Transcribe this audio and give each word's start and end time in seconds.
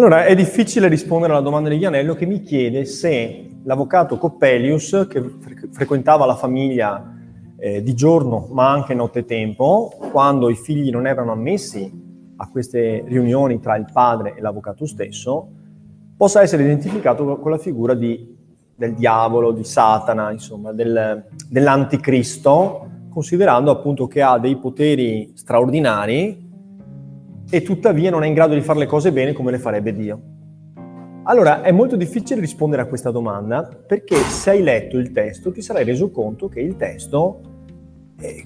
Allora, 0.00 0.24
è 0.24 0.34
difficile 0.34 0.88
rispondere 0.88 1.34
alla 1.34 1.42
domanda 1.42 1.68
di 1.68 1.76
Vianello 1.76 2.14
che 2.14 2.24
mi 2.24 2.40
chiede 2.40 2.86
se 2.86 3.50
l'avvocato 3.64 4.16
Coppelius, 4.16 5.06
che 5.06 5.22
frequentava 5.72 6.24
la 6.24 6.36
famiglia 6.36 7.18
eh, 7.58 7.82
di 7.82 7.92
giorno 7.92 8.48
ma 8.50 8.70
anche 8.70 8.94
nottetempo, 8.94 9.92
quando 10.10 10.48
i 10.48 10.54
figli 10.54 10.88
non 10.88 11.06
erano 11.06 11.32
ammessi 11.32 12.32
a 12.34 12.48
queste 12.48 13.04
riunioni 13.08 13.60
tra 13.60 13.76
il 13.76 13.84
padre 13.92 14.34
e 14.34 14.40
l'avvocato 14.40 14.86
stesso, 14.86 15.48
possa 16.16 16.40
essere 16.40 16.62
identificato 16.62 17.36
con 17.36 17.50
la 17.50 17.58
figura 17.58 17.92
di, 17.92 18.34
del 18.74 18.94
diavolo, 18.94 19.52
di 19.52 19.64
Satana, 19.64 20.30
insomma, 20.30 20.72
del, 20.72 21.26
dell'anticristo, 21.46 22.88
considerando 23.10 23.70
appunto 23.70 24.06
che 24.06 24.22
ha 24.22 24.38
dei 24.38 24.56
poteri 24.56 25.32
straordinari 25.34 26.48
e 27.50 27.62
tuttavia 27.62 28.10
non 28.10 28.22
è 28.22 28.26
in 28.26 28.34
grado 28.34 28.54
di 28.54 28.60
fare 28.60 28.78
le 28.78 28.86
cose 28.86 29.12
bene 29.12 29.32
come 29.32 29.50
le 29.50 29.58
farebbe 29.58 29.92
Dio. 29.92 30.20
Allora, 31.24 31.62
è 31.62 31.70
molto 31.70 31.96
difficile 31.96 32.40
rispondere 32.40 32.82
a 32.82 32.86
questa 32.86 33.10
domanda 33.10 33.68
perché 33.86 34.16
se 34.16 34.50
hai 34.50 34.62
letto 34.62 34.96
il 34.96 35.12
testo 35.12 35.52
ti 35.52 35.60
sarai 35.60 35.84
reso 35.84 36.10
conto 36.10 36.48
che 36.48 36.60
il 36.60 36.76
testo 36.76 37.40
eh, 38.18 38.44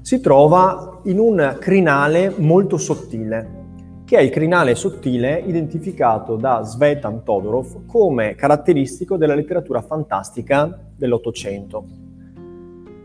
si 0.00 0.20
trova 0.20 1.00
in 1.04 1.18
un 1.18 1.56
crinale 1.58 2.32
molto 2.36 2.78
sottile, 2.78 3.56
che 4.04 4.16
è 4.16 4.20
il 4.20 4.30
crinale 4.30 4.74
sottile 4.74 5.42
identificato 5.44 6.36
da 6.36 6.62
Svetan 6.62 7.24
Todorov 7.24 7.84
come 7.86 8.34
caratteristico 8.34 9.16
della 9.16 9.34
letteratura 9.34 9.82
fantastica 9.82 10.78
dell'Ottocento. 10.96 11.84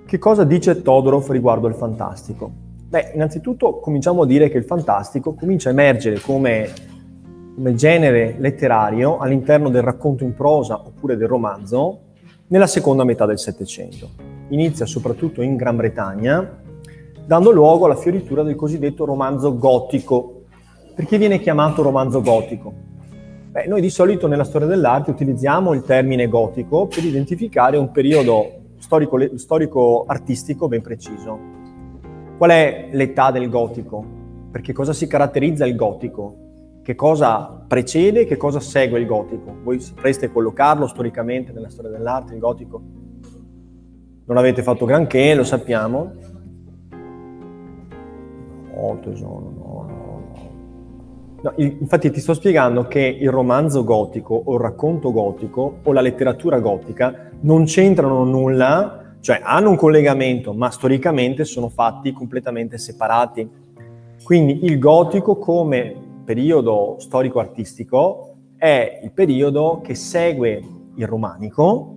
Che 0.05 0.17
cosa 0.17 0.43
dice 0.43 0.81
Todorov 0.81 1.29
riguardo 1.31 1.67
il 1.67 1.75
fantastico? 1.75 2.62
Beh, 2.93 3.13
innanzitutto 3.15 3.79
cominciamo 3.79 4.21
a 4.21 4.25
dire 4.27 4.49
che 4.51 4.59
il 4.59 4.65
fantastico 4.65 5.33
comincia 5.33 5.69
a 5.69 5.71
emergere 5.71 6.19
come, 6.19 6.69
come 7.55 7.73
genere 7.73 8.35
letterario 8.37 9.17
all'interno 9.17 9.71
del 9.71 9.81
racconto 9.81 10.23
in 10.23 10.35
prosa 10.35 10.79
oppure 10.79 11.17
del 11.17 11.27
romanzo 11.27 12.01
nella 12.49 12.67
seconda 12.67 13.03
metà 13.03 13.25
del 13.25 13.39
Settecento. 13.39 14.09
Inizia 14.49 14.85
soprattutto 14.85 15.41
in 15.41 15.55
Gran 15.55 15.75
Bretagna, 15.75 16.61
dando 17.25 17.49
luogo 17.49 17.85
alla 17.85 17.95
fioritura 17.95 18.43
del 18.43 18.53
cosiddetto 18.53 19.05
romanzo 19.05 19.57
gotico. 19.57 20.43
Perché 20.93 21.17
viene 21.17 21.39
chiamato 21.39 21.81
romanzo 21.81 22.21
gotico? 22.21 22.71
Beh, 23.49 23.65
noi 23.65 23.81
di 23.81 23.89
solito 23.89 24.27
nella 24.27 24.43
storia 24.43 24.67
dell'arte 24.67 25.09
utilizziamo 25.09 25.73
il 25.73 25.81
termine 25.81 26.27
gotico 26.27 26.85
per 26.85 27.03
identificare 27.03 27.75
un 27.75 27.89
periodo 27.89 28.51
storico-artistico 28.77 29.37
storico 29.39 30.67
ben 30.67 30.81
preciso. 30.83 31.52
Qual 32.37 32.49
è 32.49 32.89
l'età 32.91 33.31
del 33.31 33.47
gotico? 33.49 34.03
Perché 34.51 34.73
cosa 34.73 34.91
si 34.91 35.07
caratterizza 35.07 35.65
il 35.65 35.75
gotico? 35.75 36.37
Che 36.83 36.95
cosa 36.95 37.63
precede 37.67 38.21
e 38.21 38.25
che 38.25 38.37
cosa 38.37 38.59
segue 38.59 38.99
il 38.99 39.05
gotico? 39.05 39.55
Voi 39.63 39.79
sapreste 39.79 40.31
collocarlo 40.31 40.87
storicamente 40.87 41.51
nella 41.51 41.69
storia 41.69 41.91
dell'arte, 41.91 42.33
il 42.33 42.39
gotico? 42.39 42.81
Non 44.25 44.37
avete 44.37 44.63
fatto 44.63 44.85
granché, 44.85 45.35
lo 45.35 45.43
sappiamo. 45.43 46.11
Oh 48.75 48.97
tesoro, 48.97 49.53
no, 49.55 49.85
no, 49.87 50.23
no. 50.31 51.41
no 51.41 51.53
infatti 51.57 52.09
ti 52.09 52.19
sto 52.19 52.33
spiegando 52.33 52.87
che 52.87 52.99
il 52.99 53.29
romanzo 53.29 53.83
gotico 53.83 54.33
o 54.33 54.55
il 54.55 54.59
racconto 54.59 55.11
gotico 55.11 55.79
o 55.83 55.91
la 55.93 56.01
letteratura 56.01 56.59
gotica 56.59 57.29
non 57.41 57.65
c'entrano 57.65 58.23
nulla 58.23 59.02
cioè 59.23 59.39
hanno 59.41 59.69
un 59.69 59.77
collegamento, 59.77 60.53
ma 60.53 60.69
storicamente 60.69 61.45
sono 61.45 61.69
fatti 61.69 62.11
completamente 62.11 62.77
separati. 62.77 63.49
Quindi 64.21 64.65
il 64.65 64.77
gotico 64.79 65.37
come 65.37 65.95
periodo 66.25 66.97
storico-artistico 66.99 68.35
è 68.57 68.99
il 69.01 69.13
periodo 69.13 69.79
che 69.81 69.95
segue 69.95 70.61
il 70.95 71.07
romanico 71.07 71.95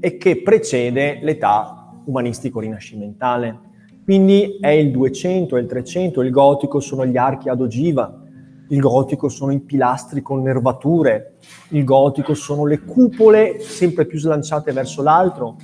e 0.00 0.16
che 0.16 0.42
precede 0.42 1.20
l'età 1.22 2.02
umanistico-rinascimentale. 2.04 3.60
Quindi 4.02 4.58
è 4.60 4.70
il 4.70 4.90
200 4.90 5.56
e 5.56 5.60
il 5.60 5.68
300, 5.68 6.20
il 6.20 6.32
gotico 6.32 6.80
sono 6.80 7.06
gli 7.06 7.16
archi 7.16 7.48
ad 7.48 7.60
ogiva, 7.60 8.22
il 8.70 8.80
gotico 8.80 9.28
sono 9.28 9.52
i 9.52 9.60
pilastri 9.60 10.20
con 10.20 10.42
nervature, 10.42 11.34
il 11.68 11.84
gotico 11.84 12.34
sono 12.34 12.64
le 12.64 12.80
cupole 12.80 13.60
sempre 13.60 14.04
più 14.04 14.18
slanciate 14.18 14.72
verso 14.72 15.00
l'altro, 15.02 15.56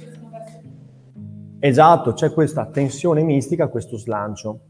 Esatto, 1.59 2.13
c'è 2.13 2.33
questa 2.33 2.67
tensione 2.67 3.23
mistica, 3.23 3.69
questo 3.69 3.97
slancio. 3.97 4.61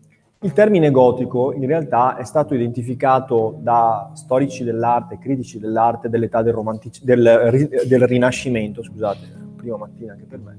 Il 0.42 0.52
termine 0.52 0.90
gotico 0.90 1.52
in 1.52 1.66
realtà 1.66 2.16
è 2.16 2.24
stato 2.24 2.54
identificato 2.54 3.58
da 3.60 4.10
storici 4.14 4.62
dell'arte, 4.62 5.18
critici 5.18 5.58
dell'arte 5.58 6.08
dell'età 6.08 6.42
del, 6.42 6.52
romantic- 6.52 7.02
del, 7.02 7.68
del 7.86 8.06
Rinascimento, 8.06 8.82
scusate, 8.82 9.26
prima 9.56 9.76
mattina 9.76 10.12
anche 10.12 10.26
per 10.26 10.38
me. 10.38 10.58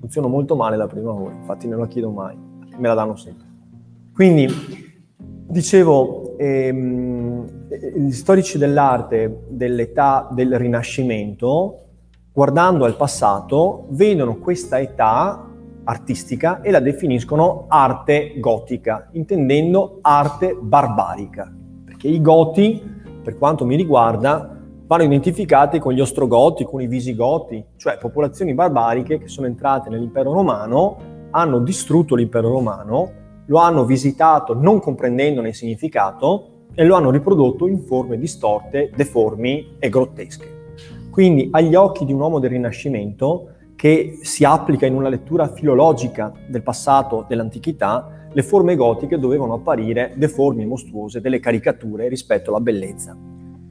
Funziona 0.00 0.26
molto 0.26 0.56
male 0.56 0.76
la 0.76 0.86
prima 0.86 1.12
ora, 1.12 1.32
infatti 1.32 1.68
non 1.68 1.78
la 1.78 1.86
chiedo 1.86 2.10
mai, 2.10 2.36
me 2.36 2.88
la 2.88 2.94
danno 2.94 3.16
sempre. 3.16 3.46
Quindi, 4.12 4.48
dicevo, 5.46 6.36
ehm, 6.38 7.68
gli 7.96 8.12
storici 8.12 8.58
dell'arte 8.58 9.44
dell'età 9.48 10.28
del 10.32 10.58
Rinascimento, 10.58 11.82
guardando 12.32 12.84
al 12.84 12.96
passato, 12.96 13.86
vedono 13.90 14.38
questa 14.38 14.80
età 14.80 15.47
artistica 15.88 16.60
e 16.60 16.70
la 16.70 16.80
definiscono 16.80 17.64
arte 17.68 18.34
gotica, 18.38 19.08
intendendo 19.12 19.98
arte 20.02 20.56
barbarica, 20.60 21.50
perché 21.84 22.08
i 22.08 22.20
goti, 22.20 22.82
per 23.22 23.38
quanto 23.38 23.64
mi 23.64 23.74
riguarda, 23.74 24.54
vanno 24.86 25.02
identificati 25.02 25.78
con 25.78 25.94
gli 25.94 26.00
ostrogoti, 26.00 26.64
con 26.64 26.82
i 26.82 26.86
visigoti, 26.86 27.64
cioè 27.76 27.96
popolazioni 27.98 28.52
barbariche 28.52 29.18
che 29.18 29.28
sono 29.28 29.46
entrate 29.46 29.88
nell'impero 29.88 30.32
romano, 30.32 30.96
hanno 31.30 31.58
distrutto 31.60 32.14
l'impero 32.14 32.50
romano, 32.50 33.12
lo 33.46 33.58
hanno 33.58 33.84
visitato 33.84 34.52
non 34.54 34.80
comprendendone 34.80 35.48
il 35.48 35.54
significato 35.54 36.66
e 36.74 36.84
lo 36.84 36.96
hanno 36.96 37.10
riprodotto 37.10 37.66
in 37.66 37.80
forme 37.80 38.18
distorte, 38.18 38.90
deformi 38.94 39.76
e 39.78 39.88
grottesche. 39.88 40.56
Quindi 41.10 41.48
agli 41.50 41.74
occhi 41.74 42.04
di 42.04 42.12
un 42.12 42.20
uomo 42.20 42.38
del 42.38 42.50
Rinascimento 42.50 43.54
che 43.78 44.18
si 44.22 44.42
applica 44.42 44.86
in 44.86 44.94
una 44.94 45.08
lettura 45.08 45.46
filologica 45.46 46.32
del 46.48 46.64
passato 46.64 47.24
dell'antichità, 47.28 48.26
le 48.32 48.42
forme 48.42 48.74
gotiche 48.74 49.20
dovevano 49.20 49.54
apparire 49.54 50.14
deformi 50.16 50.66
mostruose 50.66 51.20
delle 51.20 51.38
caricature 51.38 52.08
rispetto 52.08 52.50
alla 52.50 52.58
bellezza. 52.58 53.16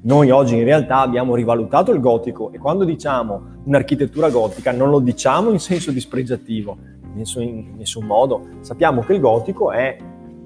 Noi 0.03 0.29
oggi 0.31 0.55
in 0.55 0.63
realtà 0.63 1.01
abbiamo 1.01 1.35
rivalutato 1.35 1.91
il 1.91 1.99
gotico 1.99 2.53
e 2.53 2.57
quando 2.57 2.85
diciamo 2.85 3.59
un'architettura 3.65 4.29
gotica 4.29 4.71
non 4.71 4.91
lo 4.91 4.99
diciamo 4.99 5.49
in 5.49 5.59
senso 5.59 5.91
dispregiativo, 5.91 6.77
in 7.13 7.75
nessun 7.75 8.05
modo. 8.05 8.47
Sappiamo 8.61 9.01
che 9.01 9.11
il 9.11 9.19
gotico 9.19 9.73
è 9.73 9.97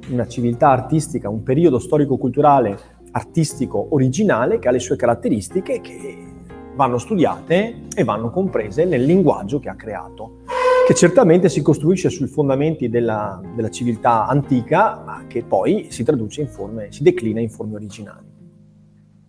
una 0.09 0.25
civiltà 0.25 0.69
artistica, 0.69 1.29
un 1.29 1.43
periodo 1.43 1.78
storico-culturale 1.78 2.79
artistico 3.11 3.89
originale 3.91 4.57
che 4.57 4.67
ha 4.69 4.72
le 4.72 4.79
sue 4.79 4.95
caratteristiche 4.95 5.81
che 5.81 6.31
vanno 6.76 6.98
studiate 6.98 7.84
e 7.94 8.04
vanno 8.04 8.30
comprese 8.30 8.86
nel 8.86 9.04
linguaggio 9.04 9.59
che 9.59 9.70
ha 9.70 9.76
creato, 9.76 10.40
che 10.88 10.94
certamente 10.94 11.50
si 11.50 11.62
costruisce 11.62 12.09
sui 12.09 12.28
fondamenti 12.28 12.90
della, 12.90 13.42
della 13.56 13.70
civiltà 13.70 14.28
antica, 14.28 15.02
ma 15.06 15.24
che 15.28 15.44
poi 15.44 15.88
si 15.90 16.04
traduce 16.04 16.42
in 16.42 16.48
forme, 16.48 16.92
si 16.92 17.04
declina 17.04 17.40
in 17.40 17.50
forme 17.50 17.76
originali. 17.76 18.30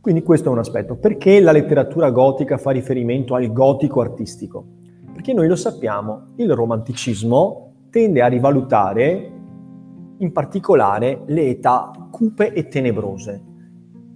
Quindi 0.01 0.23
questo 0.25 0.49
è 0.49 0.53
un 0.53 0.59
aspetto. 0.59 0.97
Perché 0.97 1.39
la 1.39 1.53
letteratura 1.53 2.11
gotica 2.11 2.59
fa 2.59 2.73
riferimento 2.73 3.37
al 3.37 3.53
gotico 3.53 4.01
artistico? 4.01 4.65
Perché 5.13 5.33
noi 5.33 5.47
lo 5.47 5.55
sappiamo, 5.55 6.33
il 6.37 6.53
romanticismo 6.53 7.87
tende 7.89 8.21
a 8.23 8.27
rivalutare 8.27 9.31
in 10.19 10.33
particolare 10.33 11.23
le 11.27 11.49
età 11.51 11.93
cupe 12.11 12.53
e 12.53 12.67
tenebrose. 12.67 13.45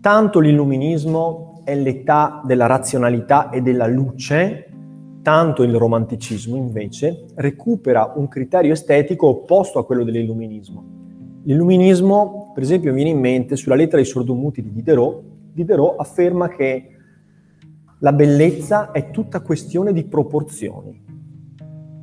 Tanto 0.00 0.40
l'illuminismo 0.40 1.55
è 1.66 1.74
l'età 1.74 2.42
della 2.44 2.66
razionalità 2.66 3.50
e 3.50 3.60
della 3.60 3.88
luce, 3.88 4.70
tanto 5.20 5.64
il 5.64 5.74
romanticismo 5.74 6.54
invece 6.54 7.24
recupera 7.34 8.12
un 8.14 8.28
criterio 8.28 8.72
estetico 8.72 9.26
opposto 9.26 9.80
a 9.80 9.84
quello 9.84 10.04
dell'illuminismo. 10.04 10.84
L'illuminismo, 11.42 12.52
per 12.54 12.62
esempio, 12.62 12.92
viene 12.92 13.10
in 13.10 13.18
mente 13.18 13.56
sulla 13.56 13.74
lettera 13.74 13.96
dei 13.96 14.04
sordomuti 14.04 14.62
di 14.62 14.72
Diderot. 14.72 15.24
Diderot 15.52 15.98
afferma 15.98 16.46
che 16.46 16.90
la 17.98 18.12
bellezza 18.12 18.92
è 18.92 19.10
tutta 19.10 19.40
questione 19.40 19.92
di 19.92 20.04
proporzioni. 20.04 21.02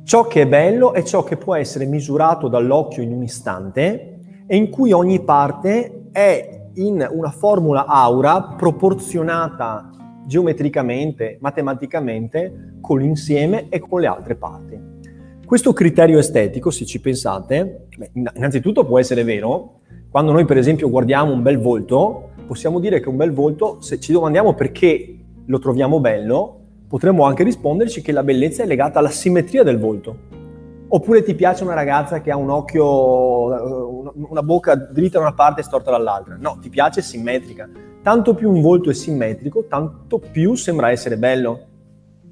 Ciò 0.04 0.26
che 0.26 0.42
è 0.42 0.46
bello 0.46 0.92
è 0.92 1.02
ciò 1.04 1.24
che 1.24 1.38
può 1.38 1.54
essere 1.54 1.86
misurato 1.86 2.48
dall'occhio 2.48 3.02
in 3.02 3.12
un 3.12 3.22
istante 3.22 4.18
e 4.46 4.56
in 4.56 4.68
cui 4.68 4.92
ogni 4.92 5.24
parte 5.24 6.08
è 6.12 6.63
in 6.74 7.06
una 7.10 7.30
formula 7.30 7.86
aura 7.86 8.54
proporzionata 8.56 9.90
geometricamente, 10.26 11.38
matematicamente 11.40 12.76
con 12.80 13.00
l'insieme 13.00 13.68
e 13.68 13.78
con 13.78 14.00
le 14.00 14.06
altre 14.06 14.36
parti. 14.36 14.92
Questo 15.44 15.72
criterio 15.72 16.18
estetico, 16.18 16.70
se 16.70 16.86
ci 16.86 17.00
pensate, 17.00 17.88
innanzitutto 18.14 18.84
può 18.86 18.98
essere 18.98 19.24
vero, 19.24 19.80
quando 20.10 20.32
noi 20.32 20.44
per 20.44 20.56
esempio 20.56 20.88
guardiamo 20.88 21.32
un 21.32 21.42
bel 21.42 21.58
volto, 21.58 22.30
possiamo 22.46 22.80
dire 22.80 23.00
che 23.00 23.08
un 23.08 23.16
bel 23.16 23.32
volto, 23.32 23.80
se 23.80 24.00
ci 24.00 24.12
domandiamo 24.12 24.54
perché 24.54 25.18
lo 25.44 25.58
troviamo 25.58 26.00
bello, 26.00 26.60
potremmo 26.88 27.24
anche 27.24 27.42
risponderci 27.42 28.00
che 28.00 28.12
la 28.12 28.22
bellezza 28.22 28.62
è 28.62 28.66
legata 28.66 28.98
alla 28.98 29.10
simmetria 29.10 29.62
del 29.62 29.78
volto. 29.78 30.43
Oppure 30.86 31.22
ti 31.22 31.34
piace 31.34 31.64
una 31.64 31.74
ragazza 31.74 32.20
che 32.20 32.30
ha 32.30 32.36
un 32.36 32.50
occhio, 32.50 34.12
una 34.12 34.42
bocca 34.42 34.74
dritta 34.76 35.18
da 35.18 35.24
una 35.24 35.34
parte 35.34 35.60
e 35.60 35.64
storta 35.64 35.90
dall'altra. 35.90 36.36
No, 36.38 36.58
ti 36.60 36.68
piace 36.68 37.02
simmetrica. 37.02 37.68
Tanto 38.02 38.34
più 38.34 38.50
un 38.50 38.60
volto 38.60 38.90
è 38.90 38.94
simmetrico, 38.94 39.64
tanto 39.66 40.18
più 40.18 40.54
sembra 40.54 40.90
essere 40.90 41.16
bello. 41.16 41.60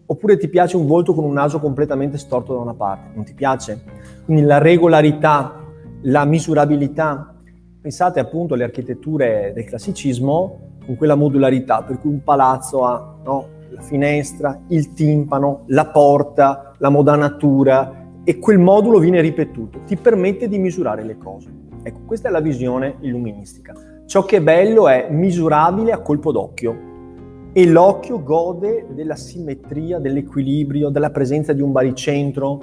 Oppure 0.06 0.37
ti 0.37 0.49
piace 0.49 0.76
un 0.76 0.87
volto 0.87 1.14
con 1.14 1.25
un 1.25 1.32
naso 1.32 1.58
completamente 1.58 2.19
storto 2.19 2.52
da 2.52 2.60
una 2.60 2.75
parte. 2.75 3.10
Non 3.14 3.25
ti 3.25 3.32
piace. 3.32 3.82
Quindi 4.25 4.43
la 4.43 4.58
regolarità, 4.58 5.58
la 6.02 6.25
misurabilità. 6.25 7.34
Pensate 7.81 8.20
appunto 8.20 8.54
alle 8.54 8.64
architetture 8.64 9.52
del 9.54 9.64
classicismo 9.64 10.70
con 10.84 10.96
quella 10.96 11.14
modularità 11.14 11.82
per 11.82 11.99
cui 11.99 12.10
un 12.10 12.22
palazzo 12.22 12.84
ha 12.84 13.16
no, 13.25 13.46
la 13.70 13.81
finestra, 13.81 14.60
il 14.69 14.93
timpano, 14.93 15.62
la 15.66 15.87
porta, 15.87 16.75
la 16.78 16.90
modanatura, 16.90 18.01
e 18.25 18.39
quel 18.39 18.59
modulo 18.59 18.99
viene 18.99 19.21
ripetuto, 19.21 19.81
ti 19.85 19.97
permette 19.97 20.49
di 20.49 20.59
misurare 20.59 21.03
le 21.05 21.19
cose. 21.19 21.51
Ecco, 21.83 22.01
questa 22.07 22.29
è 22.29 22.31
la 22.31 22.41
visione 22.41 22.97
illuministica. 23.01 23.75
Ciò 24.07 24.25
che 24.25 24.37
è 24.37 24.41
bello 24.41 24.89
è 24.89 25.09
misurabile 25.11 25.93
a 25.93 25.99
colpo 25.99 26.31
d'occhio 26.31 26.91
e 27.53 27.67
l'occhio 27.67 28.23
gode 28.23 28.87
della 28.91 29.17
simmetria, 29.17 29.99
dell'equilibrio, 29.99 30.89
della 30.89 31.11
presenza 31.11 31.53
di 31.53 31.61
un 31.61 31.73
baricentro, 31.73 32.61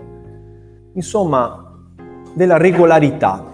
insomma, 0.93 1.77
della 2.33 2.57
regolarità. 2.57 3.45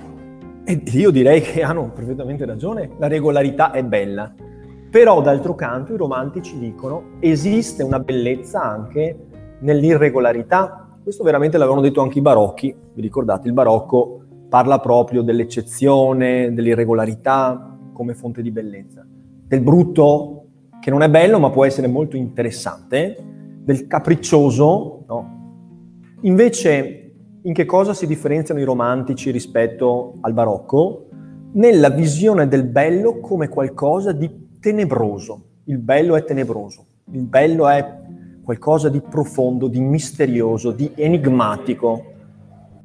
E 0.63 0.81
io 0.92 1.12
direi 1.12 1.42
che 1.42 1.62
hanno 1.62 1.92
perfettamente 1.92 2.46
ragione, 2.46 2.92
la 2.98 3.07
regolarità 3.07 3.72
è 3.72 3.84
bella. 3.84 4.34
Però 4.90 5.22
d'altro 5.22 5.56
canto 5.56 5.94
i 5.94 5.98
romantici 5.98 6.57
dicono 6.57 7.18
esiste 7.19 7.84
una 7.84 8.00
bellezza 8.00 8.62
anche 8.62 9.18
nell'irregolarità, 9.60 10.84
questo 11.06 11.22
veramente 11.24 11.60
l'avevano 11.60 11.81
detto 11.81 12.02
anche 12.02 12.18
i 12.18 12.22
barocchi, 12.24 12.75
vi 12.96 13.02
ricordate, 13.04 13.46
il 13.48 13.54
barocco 13.54 14.24
parla 14.50 14.80
proprio 14.80 15.22
dell'eccezione, 15.22 16.52
dell'irregolarità 16.52 17.78
come 17.94 18.16
fonte 18.16 18.42
di 18.42 18.50
bellezza, 18.50 19.06
del 19.46 19.62
brutto 19.62 20.48
che 20.81 20.90
non 20.90 21.04
è 21.04 21.10
bello 21.12 21.38
ma 21.38 21.52
può 21.52 21.63
essere 21.63 21.86
molto 21.86 22.18
interessante, 22.18 23.18
del 23.62 23.86
capriccioso, 23.86 25.04
no? 25.07 26.18
Invece 26.22 27.13
in 27.44 27.54
che 27.54 27.66
cosa 27.66 27.94
si 27.94 28.07
differenziano 28.07 28.60
i 28.60 28.63
romantici 28.63 29.30
rispetto 29.30 30.16
al 30.22 30.34
barocco? 30.34 31.10
Nella 31.52 31.92
visione 31.92 32.48
del 32.48 32.63
bello 32.63 33.19
come 33.19 33.48
qualcosa 33.48 34.12
di 34.12 34.57
tenebroso. 34.60 35.50
Il 35.66 35.78
bello 35.78 36.16
è 36.16 36.24
tenebroso, 36.24 36.84
il 37.12 37.25
bello 37.25 37.69
è 37.69 38.05
qualcosa 38.45 38.89
di 38.89 39.01
profondo, 39.01 39.68
di 39.68 39.80
misterioso, 39.81 40.69
di 40.71 40.92
enigmatico, 40.94 42.13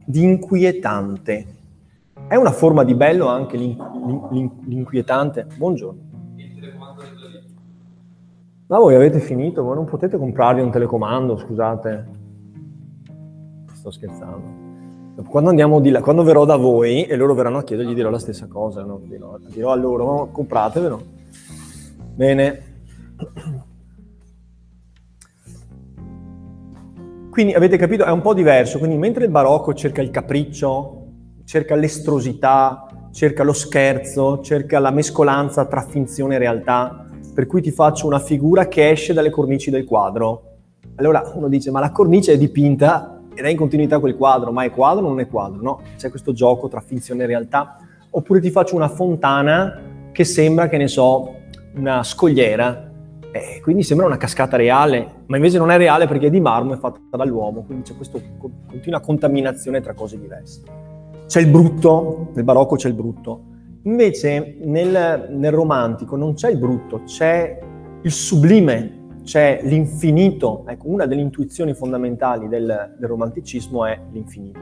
di 0.03 0.23
inquietante. 0.23 1.47
È 2.27 2.35
una 2.35 2.51
forma 2.51 2.83
di 2.83 2.95
bello 2.95 3.27
anche 3.27 3.59
l'inquietante? 3.59 5.47
Buongiorno. 5.55 6.09
Ma 8.69 8.79
voi 8.79 8.95
avete 8.95 9.21
finito? 9.21 9.63
Voi 9.63 9.75
non 9.75 9.85
potete 9.85 10.17
comprarvi 10.17 10.63
un 10.63 10.71
telecomando, 10.71 11.37
scusate. 11.37 12.09
Sto 13.75 13.91
scherzando. 13.91 14.69
Quando 15.29 15.51
andiamo 15.51 15.81
di 15.81 15.91
là, 15.91 16.01
quando 16.01 16.23
verrò 16.23 16.47
da 16.47 16.57
voi 16.57 17.05
e 17.05 17.17
loro 17.17 17.35
verranno 17.35 17.59
a 17.59 17.65
chiedere, 17.65 17.91
gli 17.91 17.95
dirò 17.95 18.09
la 18.09 18.19
stessa 18.19 18.47
cosa, 18.47 18.83
no? 18.83 18.99
dirò, 19.05 19.37
dirò 19.49 19.73
a 19.73 19.75
loro, 19.75 20.31
compratevelo. 20.33 21.03
Bene. 22.15 22.69
Quindi 27.31 27.53
avete 27.53 27.77
capito, 27.77 28.05
è 28.05 28.11
un 28.11 28.21
po' 28.21 28.35
diverso. 28.35 28.79
Quindi 28.79 28.97
mentre 28.97 29.25
il 29.25 29.31
barocco 29.31 29.73
cerca 29.73 30.03
il 30.03 30.11
capriccio, 30.11 31.07
cerca 31.45 31.77
l'estrosità, 31.77 32.87
cerca 33.13 33.45
lo 33.45 33.53
scherzo, 33.53 34.41
cerca 34.41 34.81
la 34.81 34.91
mescolanza 34.91 35.65
tra 35.67 35.83
finzione 35.83 36.35
e 36.35 36.39
realtà, 36.39 37.07
per 37.33 37.47
cui 37.47 37.63
ti 37.63 37.71
faccio 37.71 38.07
una 38.07 38.19
figura 38.19 38.67
che 38.67 38.91
esce 38.91 39.13
dalle 39.13 39.31
cornici 39.31 39.71
del 39.71 39.85
quadro. 39.85 40.43
Allora 40.97 41.31
uno 41.35 41.49
dice, 41.49 41.71
ma 41.71 41.81
la 41.81 41.93
cornice 41.93 42.33
è 42.33 42.39
dipinta 42.39 43.21
ed 43.33 43.45
è 43.45 43.49
in 43.49 43.57
continuità 43.57 44.01
quel 44.01 44.17
quadro, 44.17 44.51
ma 44.51 44.65
è 44.65 44.71
quadro 44.71 45.07
o 45.07 45.09
non 45.09 45.21
è 45.21 45.29
quadro? 45.29 45.63
No, 45.63 45.81
c'è 45.97 46.11
questo 46.11 46.33
gioco 46.33 46.69
tra 46.69 46.81
finzione 46.81 47.23
e 47.23 47.27
realtà. 47.27 47.77
Oppure 48.11 48.41
ti 48.41 48.51
faccio 48.51 48.75
una 48.75 48.89
fontana 48.89 50.09
che 50.11 50.25
sembra, 50.25 50.69
che 50.69 50.77
ne 50.77 50.89
so, 50.89 51.37
una 51.77 52.03
scogliera, 52.03 52.90
eh, 53.33 53.61
quindi 53.63 53.85
sembra 53.85 54.07
una 54.07 54.17
cascata 54.17 54.57
reale, 54.57 55.23
ma 55.27 55.37
invece 55.37 55.59
non 55.59 55.71
è 55.71 55.77
reale 55.77 56.07
perché 56.07 56.27
è 56.27 56.31
di 56.31 56.41
marmo 56.41 56.75
e 56.75 56.79
fatta 56.79 57.17
dall'uomo, 57.17 57.63
quindi 57.63 57.85
c'è 57.85 57.95
questa 57.95 58.19
continua 58.69 59.01
contaminazione 59.01 59.81
tra 59.81 59.95
cose 59.95 60.19
diverse. 60.19 60.63
C'è 61.27 61.41
il 61.41 61.47
brutto, 61.47 62.31
nel 62.35 62.43
barocco 62.43 62.75
c'è 62.75 62.89
il 62.89 62.95
brutto, 62.95 63.45
invece 63.83 64.57
nel, 64.63 65.29
nel 65.31 65.53
romantico 65.53 66.17
non 66.17 66.35
c'è 66.35 66.51
il 66.51 66.59
brutto, 66.59 67.03
c'è 67.05 67.57
il 68.03 68.11
sublime, 68.11 69.21
c'è 69.23 69.61
l'infinito. 69.63 70.65
Ecco, 70.67 70.89
una 70.89 71.07
delle 71.07 71.21
intuizioni 71.21 71.73
fondamentali 71.73 72.49
del, 72.49 72.97
del 72.99 73.09
romanticismo 73.09 73.87
è 73.87 73.97
l'infinito. 74.11 74.59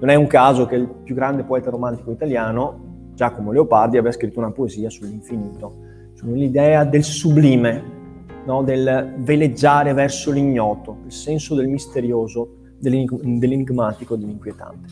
Non 0.00 0.08
è 0.08 0.16
un 0.16 0.26
caso 0.26 0.66
che 0.66 0.74
il 0.74 0.88
più 0.88 1.14
grande 1.14 1.44
poeta 1.44 1.70
romantico 1.70 2.10
italiano, 2.10 3.12
Giacomo 3.14 3.52
Leopardi, 3.52 3.98
abbia 3.98 4.10
scritto 4.10 4.40
una 4.40 4.50
poesia 4.50 4.90
sull'infinito, 4.90 5.76
sull'idea 6.14 6.82
del 6.84 7.04
sublime, 7.04 7.98
no? 8.44 8.62
del 8.62 9.14
veleggiare 9.18 9.92
verso 9.92 10.30
l'ignoto, 10.30 10.98
il 11.04 11.12
senso 11.12 11.54
del 11.54 11.68
misterioso, 11.68 12.56
dell'enigmatico, 12.78 14.16
dell'inquietante. 14.16 14.88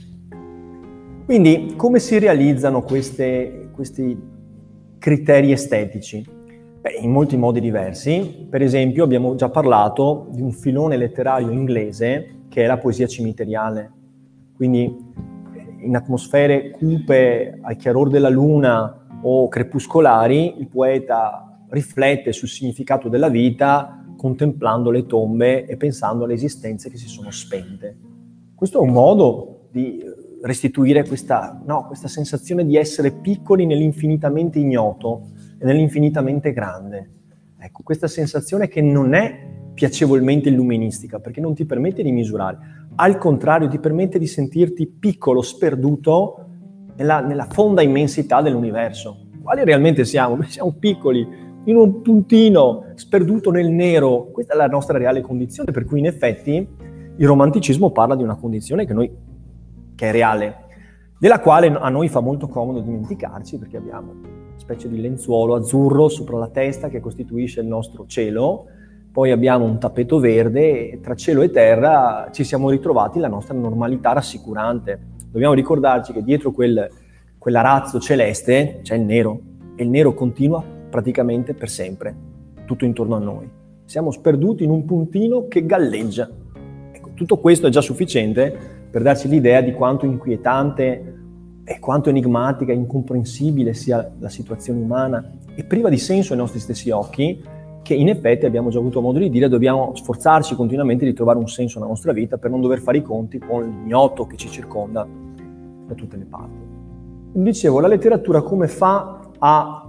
Quindi 1.24 1.74
come 1.76 1.98
si 1.98 2.18
realizzano 2.18 2.82
queste, 2.82 3.70
questi 3.72 4.18
criteri 4.98 5.52
estetici? 5.52 6.26
Beh, 6.80 7.00
in 7.00 7.10
molti 7.10 7.36
modi 7.36 7.60
diversi. 7.60 8.46
Per 8.48 8.62
esempio 8.62 9.04
abbiamo 9.04 9.34
già 9.34 9.48
parlato 9.48 10.28
di 10.30 10.40
un 10.40 10.52
filone 10.52 10.96
letterario 10.96 11.50
inglese 11.50 12.44
che 12.48 12.64
è 12.64 12.66
la 12.66 12.78
poesia 12.78 13.06
cimiteriale. 13.06 13.92
Quindi 14.54 15.06
in 15.80 15.96
atmosfere 15.96 16.70
cupe 16.70 17.58
al 17.60 17.76
chiaror 17.76 18.08
della 18.08 18.28
luna 18.28 19.06
o 19.22 19.48
crepuscolari, 19.48 20.58
il 20.58 20.68
poeta 20.68 21.47
riflette 21.68 22.32
sul 22.32 22.48
significato 22.48 23.08
della 23.08 23.28
vita 23.28 24.04
contemplando 24.16 24.90
le 24.90 25.06
tombe 25.06 25.64
e 25.66 25.76
pensando 25.76 26.24
alle 26.24 26.34
esistenze 26.34 26.90
che 26.90 26.96
si 26.96 27.08
sono 27.08 27.30
spente. 27.30 27.96
Questo 28.54 28.78
è 28.78 28.80
un 28.80 28.92
modo 28.92 29.68
di 29.70 30.02
restituire 30.42 31.06
questa, 31.06 31.60
no, 31.64 31.86
questa 31.86 32.08
sensazione 32.08 32.64
di 32.64 32.76
essere 32.76 33.12
piccoli 33.12 33.66
nell'infinitamente 33.66 34.58
ignoto 34.58 35.30
e 35.58 35.64
nell'infinitamente 35.64 36.52
grande. 36.52 37.10
Ecco, 37.58 37.82
questa 37.82 38.08
sensazione 38.08 38.68
che 38.68 38.80
non 38.80 39.14
è 39.14 39.46
piacevolmente 39.74 40.48
illuministica, 40.48 41.20
perché 41.20 41.40
non 41.40 41.54
ti 41.54 41.64
permette 41.64 42.02
di 42.02 42.10
misurare, 42.10 42.86
al 42.96 43.18
contrario 43.18 43.68
ti 43.68 43.78
permette 43.78 44.18
di 44.18 44.26
sentirti 44.26 44.86
piccolo, 44.86 45.40
sperduto 45.42 46.46
nella, 46.96 47.20
nella 47.20 47.46
fonda 47.48 47.82
immensità 47.82 48.42
dell'universo. 48.42 49.26
Quali 49.40 49.64
realmente 49.64 50.04
siamo? 50.04 50.42
Siamo 50.46 50.72
piccoli, 50.72 51.26
in 51.64 51.76
un 51.76 52.00
puntino 52.02 52.84
sperduto 52.94 53.50
nel 53.50 53.70
nero. 53.70 54.28
Questa 54.32 54.54
è 54.54 54.56
la 54.56 54.66
nostra 54.66 54.98
reale 54.98 55.20
condizione, 55.20 55.72
per 55.72 55.84
cui 55.84 55.98
in 55.98 56.06
effetti 56.06 56.66
il 57.16 57.26
romanticismo 57.26 57.90
parla 57.90 58.14
di 58.14 58.22
una 58.22 58.36
condizione 58.36 58.86
che, 58.86 58.94
noi, 58.94 59.10
che 59.94 60.08
è 60.08 60.12
reale, 60.12 60.66
della 61.18 61.40
quale 61.40 61.66
a 61.66 61.88
noi 61.88 62.08
fa 62.08 62.20
molto 62.20 62.46
comodo 62.46 62.80
dimenticarci 62.80 63.58
perché 63.58 63.76
abbiamo 63.76 64.12
una 64.12 64.56
specie 64.56 64.88
di 64.88 65.00
lenzuolo 65.00 65.56
azzurro 65.56 66.08
sopra 66.08 66.38
la 66.38 66.48
testa 66.48 66.88
che 66.88 67.00
costituisce 67.00 67.60
il 67.60 67.66
nostro 67.66 68.06
cielo, 68.06 68.66
poi 69.10 69.32
abbiamo 69.32 69.64
un 69.64 69.80
tappeto 69.80 70.20
verde 70.20 70.90
e 70.90 71.00
tra 71.00 71.16
cielo 71.16 71.42
e 71.42 71.50
terra 71.50 72.28
ci 72.30 72.44
siamo 72.44 72.70
ritrovati 72.70 73.18
la 73.18 73.26
nostra 73.26 73.54
normalità 73.54 74.12
rassicurante. 74.12 75.16
Dobbiamo 75.30 75.54
ricordarci 75.54 76.12
che 76.12 76.22
dietro 76.22 76.52
quel, 76.52 76.88
quell'arazzo 77.36 77.98
celeste 77.98 78.78
c'è 78.82 78.94
il 78.94 79.02
nero 79.02 79.40
e 79.74 79.82
il 79.82 79.90
nero 79.90 80.14
continua 80.14 80.76
praticamente 80.88 81.54
per 81.54 81.68
sempre, 81.68 82.14
tutto 82.64 82.84
intorno 82.84 83.16
a 83.16 83.20
noi. 83.20 83.48
Siamo 83.84 84.10
sperduti 84.10 84.64
in 84.64 84.70
un 84.70 84.84
puntino 84.84 85.48
che 85.48 85.64
galleggia. 85.64 86.28
Ecco, 86.92 87.10
tutto 87.14 87.38
questo 87.38 87.66
è 87.66 87.70
già 87.70 87.80
sufficiente 87.80 88.76
per 88.90 89.02
darci 89.02 89.28
l'idea 89.28 89.60
di 89.60 89.72
quanto 89.72 90.06
inquietante 90.06 91.14
e 91.64 91.78
quanto 91.78 92.08
enigmatica 92.08 92.72
incomprensibile 92.72 93.74
sia 93.74 94.10
la 94.18 94.28
situazione 94.28 94.80
umana 94.80 95.32
e 95.54 95.64
priva 95.64 95.90
di 95.90 95.98
senso 95.98 96.32
ai 96.32 96.38
nostri 96.38 96.60
stessi 96.60 96.90
occhi, 96.90 97.42
che 97.82 97.94
in 97.94 98.08
effetti 98.08 98.46
abbiamo 98.46 98.70
già 98.70 98.78
avuto 98.78 99.00
modo 99.00 99.18
di 99.18 99.30
dire, 99.30 99.48
dobbiamo 99.48 99.92
sforzarci 99.94 100.54
continuamente 100.54 101.04
di 101.04 101.12
trovare 101.12 101.38
un 101.38 101.48
senso 101.48 101.78
nella 101.78 101.90
nostra 101.90 102.12
vita 102.12 102.36
per 102.36 102.50
non 102.50 102.60
dover 102.60 102.80
fare 102.80 102.98
i 102.98 103.02
conti 103.02 103.38
con 103.38 103.62
l'ignoto 103.62 104.26
che 104.26 104.36
ci 104.36 104.48
circonda 104.48 105.06
da 105.86 105.94
tutte 105.94 106.16
le 106.16 106.24
parti. 106.24 106.66
Dicevo, 107.32 107.80
la 107.80 107.88
letteratura 107.88 108.42
come 108.42 108.68
fa 108.68 109.20
a 109.38 109.87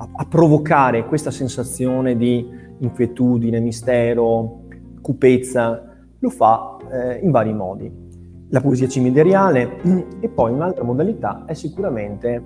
a, 0.00 0.08
a 0.10 0.24
provocare 0.24 1.06
questa 1.06 1.30
sensazione 1.30 2.16
di 2.16 2.48
inquietudine, 2.78 3.60
mistero, 3.60 4.62
cupezza, 5.02 5.84
lo 6.18 6.30
fa 6.30 6.76
eh, 6.90 7.20
in 7.22 7.30
vari 7.30 7.52
modi. 7.52 8.08
La 8.48 8.60
poesia 8.60 8.88
cimiteriale 8.88 9.76
e 10.20 10.28
poi 10.28 10.52
un'altra 10.52 10.82
modalità 10.82 11.44
è 11.46 11.54
sicuramente 11.54 12.42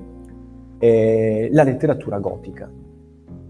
eh, 0.78 1.48
la 1.52 1.62
letteratura 1.62 2.18
gotica. 2.18 2.70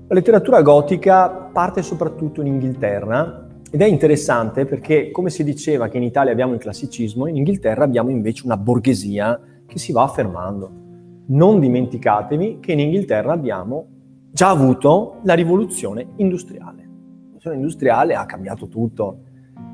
La 0.07 0.15
letteratura 0.15 0.61
gotica 0.63 1.31
parte 1.31 1.83
soprattutto 1.83 2.43
in 2.43 2.49
Inghilterra 2.49 3.49
ed 3.71 3.81
è 3.81 3.87
interessante 3.87 4.67
perché, 4.67 5.11
come 5.11 5.31
si 5.31 5.43
diceva 5.43 5.89
che 5.89 5.97
in 5.97 6.05
Italia 6.05 6.31
abbiamo 6.31 6.53
il 6.53 6.61
classicismo, 6.61 7.27
in 7.27 7.37
Inghilterra 7.37 7.83
abbiamo 7.83 8.11
invece 8.11 8.45
una 8.45 8.57
borghesia 8.57 9.41
che 9.67 9.79
si 9.79 9.93
va 9.93 10.03
affermando. 10.03 10.83
Non 11.27 11.59
dimenticatevi 11.59 12.59
che 12.61 12.73
in 12.73 12.81
Inghilterra 12.81 13.33
abbiamo 13.33 13.94
già 14.35 14.49
avuto 14.49 15.21
la 15.23 15.35
rivoluzione 15.35 16.09
industriale. 16.17 16.83
La 16.83 17.21
rivoluzione 17.21 17.57
industriale 17.57 18.17
ha 18.17 18.27
cambiato 18.27 18.67
tutto, 18.67 19.21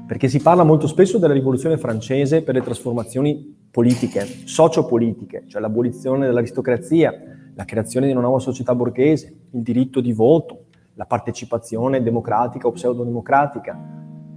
perché 0.06 0.28
si 0.28 0.38
parla 0.38 0.64
molto 0.64 0.86
spesso 0.86 1.16
della 1.16 1.32
rivoluzione 1.32 1.78
francese 1.78 2.42
per 2.42 2.56
le 2.56 2.60
trasformazioni 2.60 3.56
politiche, 3.70 4.26
sociopolitiche, 4.44 5.44
cioè 5.46 5.62
l'abolizione 5.62 6.26
dell'aristocrazia, 6.26 7.10
la 7.54 7.64
creazione 7.64 8.04
di 8.04 8.12
una 8.12 8.20
nuova 8.20 8.38
società 8.38 8.74
borghese, 8.74 9.34
il 9.52 9.62
diritto 9.62 10.02
di 10.02 10.12
voto, 10.12 10.66
la 10.92 11.06
partecipazione 11.06 12.02
democratica 12.02 12.66
o 12.66 12.72
pseudodemocratica, 12.72 13.78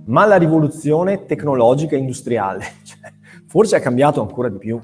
ma 0.05 0.25
la 0.25 0.37
rivoluzione 0.37 1.25
tecnologica 1.25 1.97
e 1.97 1.99
industriale, 1.99 2.63
cioè, 2.83 3.11
forse 3.45 3.75
ha 3.75 3.81
cambiato 3.81 4.21
ancora 4.21 4.47
di 4.47 4.57
più, 4.57 4.79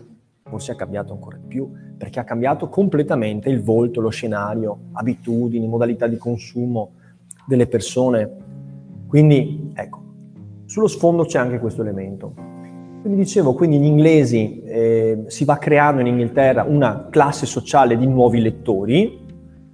forse 0.50 0.72
ha 0.72 0.76
cambiato 0.76 1.14
ancora 1.14 1.38
di 1.38 1.48
più, 1.48 1.72
perché 1.98 2.20
ha 2.20 2.24
cambiato 2.24 2.68
completamente 2.68 3.50
il 3.50 3.62
volto, 3.62 4.02
lo 4.02 4.10
scenario, 4.10 4.80
abitudini, 4.94 5.68
modalità 5.68 6.08
di 6.08 6.18
consumo 6.18 6.92
delle 7.46 7.68
persone. 7.68 8.30
Quindi, 9.08 9.72
ecco, 9.74 10.04
sullo 10.66 10.88
sfondo 10.88 11.24
c'è 11.26 11.40
anche 11.40 11.60
questo 11.60 11.82
elemento. 11.82 12.34
Quindi 13.02 13.20
dicevo, 13.20 13.54
quindi 13.54 13.80
gli 13.80 13.86
inglesi, 13.86 14.62
eh, 14.64 15.24
si 15.28 15.46
va 15.46 15.58
creando 15.58 16.02
in 16.02 16.08
Inghilterra 16.08 16.64
una 16.64 17.08
classe 17.10 17.46
sociale 17.46 17.98
di 17.98 18.06
nuovi 18.06 18.42
lettori 18.42 19.28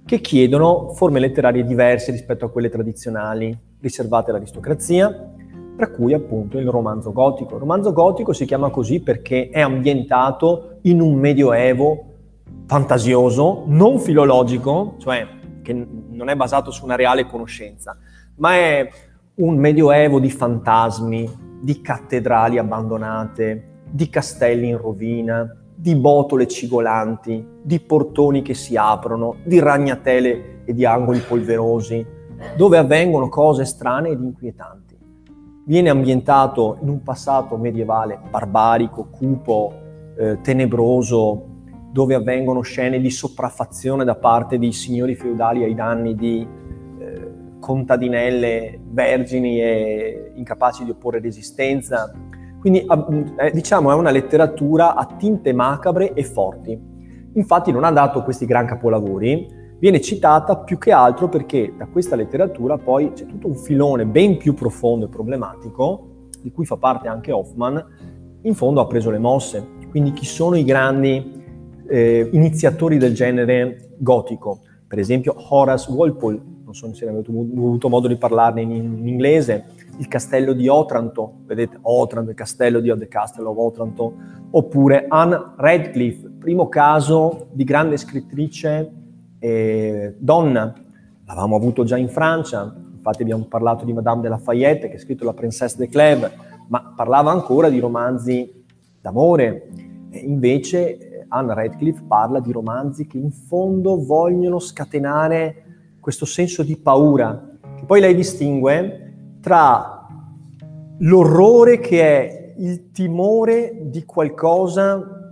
che 0.04 0.20
chiedono 0.20 0.90
forme 0.90 1.18
letterarie 1.18 1.64
diverse 1.64 2.12
rispetto 2.12 2.44
a 2.44 2.50
quelle 2.50 2.68
tradizionali 2.68 3.56
riservate 3.80 4.30
all'aristocrazia, 4.30 5.34
tra 5.76 5.88
cui 5.90 6.14
appunto 6.14 6.58
il 6.58 6.68
romanzo 6.68 7.12
gotico. 7.12 7.54
Il 7.54 7.60
romanzo 7.60 7.92
gotico 7.92 8.32
si 8.32 8.46
chiama 8.46 8.70
così 8.70 9.00
perché 9.00 9.50
è 9.50 9.60
ambientato 9.60 10.78
in 10.82 11.00
un 11.00 11.14
medioevo 11.14 12.04
fantasioso, 12.66 13.64
non 13.66 13.98
filologico, 13.98 14.94
cioè 14.98 15.26
che 15.62 15.86
non 16.10 16.28
è 16.28 16.36
basato 16.36 16.70
su 16.70 16.84
una 16.84 16.96
reale 16.96 17.26
conoscenza, 17.26 17.96
ma 18.36 18.54
è 18.54 18.88
un 19.36 19.56
medioevo 19.56 20.18
di 20.18 20.30
fantasmi, 20.30 21.28
di 21.60 21.80
cattedrali 21.80 22.58
abbandonate, 22.58 23.82
di 23.90 24.08
castelli 24.08 24.68
in 24.68 24.78
rovina, 24.78 25.54
di 25.74 25.94
botole 25.94 26.46
cigolanti, 26.46 27.46
di 27.62 27.80
portoni 27.80 28.42
che 28.42 28.54
si 28.54 28.76
aprono, 28.76 29.36
di 29.44 29.58
ragnatele 29.58 30.62
e 30.64 30.72
di 30.72 30.86
angoli 30.86 31.20
polverosi, 31.20 32.04
dove 32.56 32.78
avvengono 32.78 33.28
cose 33.28 33.64
strane 33.64 34.10
ed 34.10 34.22
inquietanti. 34.22 34.85
Viene 35.66 35.90
ambientato 35.90 36.78
in 36.80 36.88
un 36.88 37.02
passato 37.02 37.56
medievale 37.56 38.20
barbarico, 38.30 39.08
cupo, 39.10 39.72
eh, 40.16 40.38
tenebroso, 40.40 41.54
dove 41.90 42.14
avvengono 42.14 42.60
scene 42.60 43.00
di 43.00 43.10
sopraffazione 43.10 44.04
da 44.04 44.14
parte 44.14 44.58
di 44.58 44.70
signori 44.70 45.16
feudali 45.16 45.64
ai 45.64 45.74
danni 45.74 46.14
di 46.14 46.64
contadinelle 47.66 48.78
vergini 48.90 49.60
e 49.60 50.30
incapaci 50.36 50.84
di 50.84 50.90
opporre 50.90 51.18
resistenza. 51.18 52.12
Quindi 52.60 52.86
eh, 53.36 53.50
diciamo 53.50 53.90
è 53.90 53.94
una 53.94 54.12
letteratura 54.12 54.94
a 54.94 55.04
tinte 55.04 55.52
macabre 55.52 56.12
e 56.12 56.22
forti. 56.22 56.78
Infatti 57.34 57.72
non 57.72 57.82
ha 57.82 57.90
dato 57.90 58.22
questi 58.22 58.46
gran 58.46 58.66
capolavori, 58.66 59.48
viene 59.78 60.00
citata 60.00 60.56
più 60.56 60.78
che 60.78 60.92
altro 60.92 61.28
perché 61.28 61.72
da 61.76 61.86
questa 61.86 62.16
letteratura 62.16 62.78
poi 62.78 63.12
c'è 63.12 63.26
tutto 63.26 63.48
un 63.48 63.56
filone 63.56 64.06
ben 64.06 64.36
più 64.38 64.54
profondo 64.54 65.06
e 65.06 65.08
problematico, 65.08 66.28
di 66.40 66.50
cui 66.50 66.64
fa 66.64 66.76
parte 66.76 67.08
anche 67.08 67.32
Hoffman, 67.32 67.84
in 68.42 68.54
fondo 68.54 68.80
ha 68.80 68.86
preso 68.86 69.10
le 69.10 69.18
mosse. 69.18 69.74
Quindi 69.90 70.12
chi 70.12 70.24
sono 70.24 70.56
i 70.56 70.64
grandi 70.64 71.44
eh, 71.88 72.28
iniziatori 72.32 72.96
del 72.98 73.14
genere 73.14 73.90
gotico? 73.98 74.60
Per 74.86 74.98
esempio 74.98 75.34
Horace 75.48 75.90
Walpole, 75.90 76.40
non 76.64 76.74
so 76.74 76.92
se 76.94 77.08
avete 77.08 77.30
avuto 77.30 77.88
modo 77.88 78.08
di 78.08 78.16
parlarne 78.16 78.62
in, 78.62 78.70
in, 78.70 79.06
inglese, 79.06 79.64
il 79.98 80.08
castello 80.08 80.52
di 80.52 80.68
Otranto, 80.68 81.38
vedete 81.44 81.78
Otranto, 81.82 82.30
il 82.30 82.36
castello 82.36 82.80
di 82.80 82.92
The 82.96 83.08
Castle 83.08 83.46
of 83.46 83.56
Otranto, 83.56 84.14
oppure 84.50 85.06
Anne 85.08 85.52
Radcliffe, 85.56 86.30
primo 86.38 86.68
caso 86.68 87.48
di 87.52 87.64
grande 87.64 87.96
scrittrice 87.96 89.05
eh, 89.46 90.16
donna, 90.18 90.74
l'avevamo 91.24 91.54
avuto 91.54 91.84
già 91.84 91.96
in 91.96 92.08
Francia, 92.08 92.74
infatti 92.96 93.22
abbiamo 93.22 93.44
parlato 93.44 93.84
di 93.84 93.92
Madame 93.92 94.22
de 94.22 94.28
Lafayette 94.28 94.88
che 94.88 94.96
ha 94.96 94.98
scritto 94.98 95.24
La 95.24 95.34
Princesse 95.34 95.76
de 95.76 95.88
Clèves, 95.88 96.32
ma 96.66 96.92
parlava 96.96 97.30
ancora 97.30 97.68
di 97.68 97.78
romanzi 97.78 98.64
d'amore, 99.00 99.68
e 100.10 100.18
invece 100.18 100.98
eh, 100.98 101.24
Anne 101.28 101.54
Radcliffe 101.54 102.02
parla 102.08 102.40
di 102.40 102.50
romanzi 102.50 103.06
che 103.06 103.18
in 103.18 103.30
fondo 103.30 104.04
vogliono 104.04 104.58
scatenare 104.58 105.62
questo 106.00 106.24
senso 106.24 106.64
di 106.64 106.76
paura, 106.76 107.58
che 107.76 107.84
poi 107.84 108.00
lei 108.00 108.16
distingue 108.16 109.14
tra 109.40 110.08
l'orrore 110.98 111.78
che 111.78 112.02
è 112.02 112.54
il 112.56 112.90
timore 112.90 113.78
di 113.82 114.04
qualcosa 114.04 115.30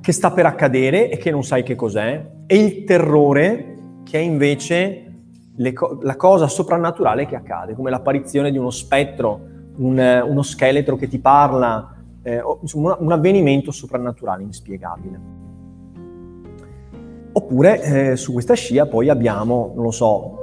che 0.00 0.12
sta 0.12 0.32
per 0.32 0.46
accadere 0.46 1.10
e 1.10 1.16
che 1.16 1.30
non 1.30 1.44
sai 1.44 1.62
che 1.62 1.76
cos'è, 1.76 2.36
e 2.50 2.56
il 2.56 2.84
terrore 2.84 3.76
che 4.04 4.18
è 4.18 4.22
invece 4.22 5.04
co- 5.74 5.98
la 6.00 6.16
cosa 6.16 6.48
soprannaturale 6.48 7.26
che 7.26 7.36
accade, 7.36 7.74
come 7.74 7.90
l'apparizione 7.90 8.50
di 8.50 8.56
uno 8.56 8.70
spettro, 8.70 9.38
un, 9.76 10.24
uno 10.26 10.42
scheletro 10.42 10.96
che 10.96 11.08
ti 11.08 11.18
parla, 11.18 11.94
eh, 12.22 12.40
insomma 12.62 12.96
un 12.98 13.12
avvenimento 13.12 13.70
soprannaturale 13.70 14.42
inspiegabile. 14.42 15.20
Oppure 17.32 17.82
eh, 17.82 18.16
su 18.16 18.32
questa 18.32 18.54
scia 18.54 18.86
poi 18.86 19.10
abbiamo, 19.10 19.72
non 19.74 19.84
lo 19.84 19.90
so, 19.90 20.38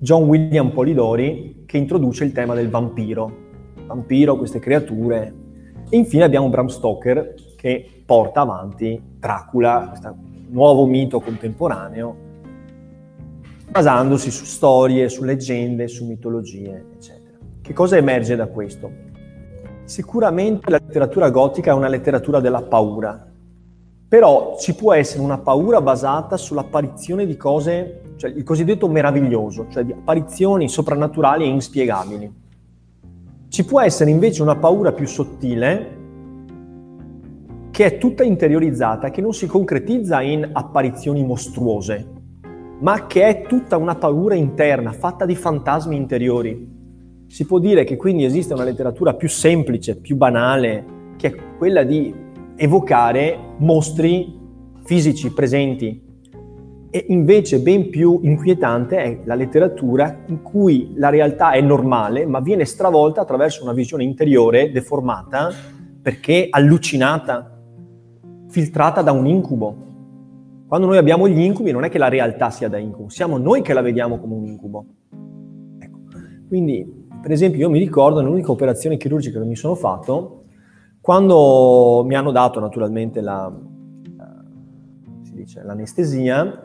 John 0.00 0.24
William 0.24 0.72
Polidori 0.72 1.62
che 1.66 1.78
introduce 1.78 2.24
il 2.24 2.32
tema 2.32 2.54
del 2.54 2.68
vampiro. 2.68 3.46
Vampiro, 3.86 4.36
queste 4.36 4.58
creature. 4.58 5.34
E 5.88 5.96
infine 5.96 6.24
abbiamo 6.24 6.48
Bram 6.48 6.66
Stoker 6.66 7.34
che 7.56 8.02
porta 8.04 8.40
avanti 8.40 9.00
Dracula, 9.18 9.86
questo 9.88 10.27
nuovo 10.50 10.86
mito 10.86 11.20
contemporaneo, 11.20 12.16
basandosi 13.70 14.30
su 14.30 14.44
storie, 14.44 15.08
su 15.08 15.24
leggende, 15.24 15.88
su 15.88 16.06
mitologie, 16.06 16.86
eccetera. 16.94 17.36
Che 17.60 17.72
cosa 17.72 17.96
emerge 17.96 18.36
da 18.36 18.46
questo? 18.46 18.90
Sicuramente 19.84 20.70
la 20.70 20.80
letteratura 20.82 21.30
gotica 21.30 21.70
è 21.70 21.74
una 21.74 21.88
letteratura 21.88 22.40
della 22.40 22.62
paura, 22.62 23.26
però 24.08 24.56
ci 24.58 24.74
può 24.74 24.94
essere 24.94 25.22
una 25.22 25.38
paura 25.38 25.80
basata 25.80 26.36
sull'apparizione 26.36 27.26
di 27.26 27.36
cose, 27.36 28.00
cioè 28.16 28.30
il 28.30 28.42
cosiddetto 28.42 28.88
meraviglioso, 28.88 29.66
cioè 29.70 29.84
di 29.84 29.92
apparizioni 29.92 30.68
soprannaturali 30.68 31.44
e 31.44 31.48
inspiegabili. 31.48 32.46
Ci 33.48 33.64
può 33.64 33.80
essere 33.80 34.10
invece 34.10 34.42
una 34.42 34.56
paura 34.56 34.92
più 34.92 35.06
sottile 35.06 35.96
che 37.78 37.84
è 37.84 37.96
tutta 37.96 38.24
interiorizzata, 38.24 39.08
che 39.08 39.20
non 39.20 39.32
si 39.32 39.46
concretizza 39.46 40.20
in 40.20 40.50
apparizioni 40.52 41.24
mostruose, 41.24 42.04
ma 42.80 43.06
che 43.06 43.24
è 43.24 43.42
tutta 43.42 43.76
una 43.76 43.94
paura 43.94 44.34
interna, 44.34 44.90
fatta 44.90 45.24
di 45.24 45.36
fantasmi 45.36 45.94
interiori. 45.94 47.24
Si 47.28 47.46
può 47.46 47.60
dire 47.60 47.84
che 47.84 47.94
quindi 47.94 48.24
esiste 48.24 48.52
una 48.52 48.64
letteratura 48.64 49.14
più 49.14 49.28
semplice, 49.28 49.94
più 49.94 50.16
banale, 50.16 51.14
che 51.16 51.28
è 51.28 51.34
quella 51.56 51.84
di 51.84 52.12
evocare 52.56 53.38
mostri 53.58 54.36
fisici 54.82 55.32
presenti. 55.32 56.04
E 56.90 57.04
invece 57.10 57.60
ben 57.60 57.90
più 57.90 58.18
inquietante 58.24 58.96
è 58.96 59.20
la 59.22 59.36
letteratura 59.36 60.24
in 60.26 60.42
cui 60.42 60.94
la 60.96 61.10
realtà 61.10 61.52
è 61.52 61.60
normale, 61.60 62.26
ma 62.26 62.40
viene 62.40 62.64
stravolta 62.64 63.20
attraverso 63.20 63.62
una 63.62 63.72
visione 63.72 64.02
interiore 64.02 64.72
deformata 64.72 65.52
perché 66.02 66.48
allucinata, 66.50 67.57
filtrata 68.58 69.02
da 69.02 69.12
un 69.12 69.26
incubo. 69.26 69.86
Quando 70.66 70.86
noi 70.86 70.98
abbiamo 70.98 71.28
gli 71.28 71.40
incubi 71.40 71.70
non 71.70 71.84
è 71.84 71.88
che 71.88 71.98
la 71.98 72.08
realtà 72.08 72.50
sia 72.50 72.68
da 72.68 72.76
incubo, 72.76 73.08
siamo 73.08 73.38
noi 73.38 73.62
che 73.62 73.72
la 73.72 73.80
vediamo 73.80 74.18
come 74.18 74.34
un 74.34 74.46
incubo. 74.46 74.86
Ecco. 75.78 75.98
Quindi, 76.48 77.06
per 77.22 77.30
esempio, 77.30 77.60
io 77.60 77.70
mi 77.70 77.78
ricordo 77.78 78.20
l'unica 78.20 78.50
operazione 78.50 78.96
chirurgica 78.96 79.38
che 79.38 79.46
mi 79.46 79.56
sono 79.56 79.74
fatto 79.74 80.44
quando 81.00 82.02
mi 82.04 82.16
hanno 82.16 82.32
dato 82.32 82.60
naturalmente 82.60 83.20
la, 83.20 83.46
uh, 83.46 85.32
dice, 85.32 85.62
l'anestesia, 85.62 86.64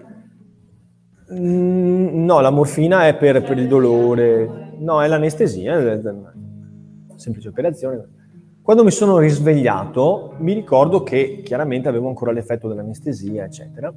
Mm, 1.32 2.26
no, 2.26 2.42
la 2.42 2.50
morfina 2.50 3.08
è 3.08 3.16
per, 3.16 3.42
per 3.44 3.58
il 3.58 3.68
dolore, 3.68 4.74
no, 4.78 5.02
è 5.02 5.08
l'anestesia, 5.08 6.02
semplice 7.16 7.48
operazione. 7.48 8.08
Quando 8.64 8.86
mi 8.86 8.92
sono 8.92 9.18
risvegliato 9.18 10.36
mi 10.38 10.54
ricordo 10.54 11.04
che 11.04 11.42
chiaramente 11.44 11.90
avevo 11.90 12.08
ancora 12.08 12.32
l'effetto 12.32 12.70
dell'anestesia, 12.70 13.44
eccetera, 13.44 13.94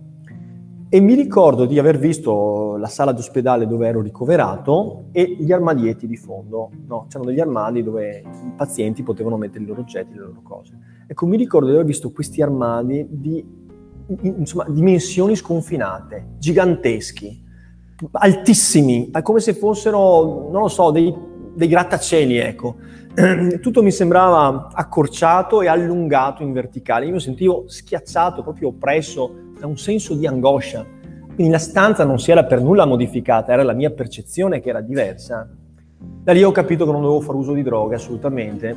e 0.88 1.00
mi 1.00 1.14
ricordo 1.14 1.66
di 1.66 1.78
aver 1.78 2.00
visto 2.00 2.75
la 2.76 2.88
sala 2.88 3.12
d'ospedale 3.12 3.68
dove 3.68 3.87
ero 3.87 4.00
ricoverato 4.00 5.04
e 5.12 5.37
gli 5.38 5.52
armadietti 5.52 6.08
di 6.08 6.16
fondo. 6.16 6.70
No, 6.88 7.06
c'erano 7.08 7.30
degli 7.30 7.38
armadi 7.38 7.85
dove 7.85 8.25
i 8.25 8.52
pazienti 8.56 9.04
potevano 9.04 9.37
mettere 9.37 9.62
i 9.62 9.68
loro 9.68 9.82
oggetti, 9.82 10.14
le 10.14 10.18
loro 10.18 10.40
cose. 10.42 10.76
Ecco, 11.06 11.26
mi 11.26 11.37
ricordo 11.37 11.68
di 11.68 11.75
aver 11.75 11.87
visto 11.87 12.11
questi 12.11 12.42
armadi 12.42 13.06
di 13.08 13.46
insomma, 14.20 14.66
dimensioni 14.68 15.37
sconfinate, 15.37 16.30
giganteschi, 16.38 17.40
altissimi, 18.11 19.12
come 19.23 19.38
se 19.38 19.54
fossero, 19.54 20.50
non 20.50 20.62
lo 20.62 20.68
so, 20.68 20.90
dei, 20.90 21.14
dei 21.54 21.68
grattacieli, 21.68 22.37
ecco. 22.38 23.04
Tutto 23.62 23.82
mi 23.82 23.90
sembrava 23.90 24.68
accorciato 24.73 25.62
e 25.62 25.68
allungato 25.68 26.42
in 26.42 26.52
verticale. 26.52 27.06
Io 27.06 27.12
mi 27.12 27.20
sentivo 27.20 27.64
schiacciato, 27.66 28.42
proprio 28.42 28.68
oppresso 28.68 29.35
da 29.58 29.66
un 29.66 29.78
senso 29.78 30.14
di 30.14 30.26
angoscia. 30.26 30.85
Quindi 31.35 31.50
la 31.50 31.58
stanza 31.58 32.04
non 32.04 32.18
si 32.18 32.30
era 32.30 32.44
per 32.44 32.61
nulla 32.61 32.85
modificata, 32.85 33.52
era 33.52 33.62
la 33.62 33.73
mia 33.73 33.90
percezione 33.90 34.61
che 34.61 34.68
era 34.68 34.82
diversa. 34.82 35.49
Da 35.99 36.32
lì 36.32 36.42
ho 36.42 36.50
capito 36.50 36.85
che 36.85 36.92
non 36.92 37.00
dovevo 37.00 37.20
fare 37.23 37.38
uso 37.38 37.54
di 37.54 37.62
droghe 37.62 37.94
assolutamente, 37.94 38.76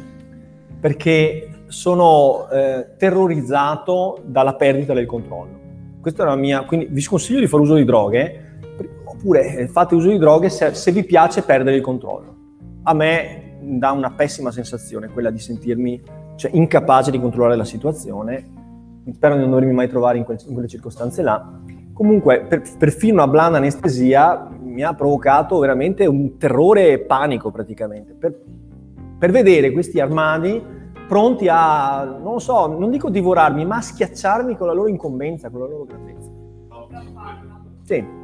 perché 0.79 1.63
sono 1.67 2.48
eh, 2.50 2.96
terrorizzato 2.98 4.22
dalla 4.25 4.55
perdita 4.55 4.93
del 4.93 5.05
controllo. 5.05 5.60
Questa 6.00 6.22
era 6.22 6.31
la 6.31 6.38
mia, 6.38 6.63
quindi 6.63 6.88
vi 6.89 7.01
sconsiglio 7.01 7.41
di 7.41 7.48
fare 7.48 7.63
uso 7.63 7.75
di 7.75 7.84
droghe, 7.84 8.60
oppure 9.03 9.58
eh, 9.58 9.67
fate 9.67 9.96
uso 9.96 10.08
di 10.08 10.17
droghe 10.17 10.50
se, 10.50 10.74
se 10.74 10.91
vi 10.93 11.03
piace 11.03 11.41
perdere 11.41 11.75
il 11.75 11.81
controllo. 11.81 12.38
A 12.84 12.93
me 12.93 13.49
dà 13.60 13.92
una 13.92 14.12
pessima 14.12 14.51
sensazione 14.51 15.10
quella 15.10 15.30
di 15.30 15.39
sentirmi 15.39 16.01
cioè, 16.36 16.51
incapace 16.54 17.12
di 17.12 17.20
controllare 17.20 17.56
la 17.56 17.66
situazione. 17.66 18.58
Spero 19.12 19.36
di 19.36 19.42
non 19.42 19.50
dovermi 19.50 19.74
mai 19.74 19.88
trovare 19.88 20.18
in, 20.18 20.24
quel, 20.24 20.39
in 20.48 20.54
quelle 20.54 20.68
circostanze 20.68 21.22
là. 21.22 21.60
Comunque, 21.94 22.46
per, 22.48 22.62
perfino 22.78 23.16
una 23.16 23.28
blanda 23.28 23.58
anestesia 23.58 24.50
mi 24.62 24.84
ha 24.84 24.94
provocato 24.94 25.58
veramente 25.60 26.06
un 26.06 26.38
terrore 26.38 26.92
e 26.92 27.00
panico 27.00 27.51
praticamente. 27.51 28.13
Per, 28.13 28.39
per 29.18 29.32
vedere 29.32 29.72
questi 29.72 30.00
armadi 30.00 30.63
pronti 31.08 31.48
a, 31.50 32.04
non 32.04 32.34
lo 32.34 32.39
so, 32.39 32.68
non 32.68 32.92
dico 32.92 33.10
divorarmi, 33.10 33.66
ma 33.66 33.78
a 33.78 33.82
schiacciarmi 33.82 34.56
con 34.56 34.68
la 34.68 34.74
loro 34.74 34.88
incombenza, 34.88 35.50
con 35.50 35.62
la 35.62 35.68
loro 35.68 35.86
grandezza. 35.86 36.30
Sì. 37.84 38.18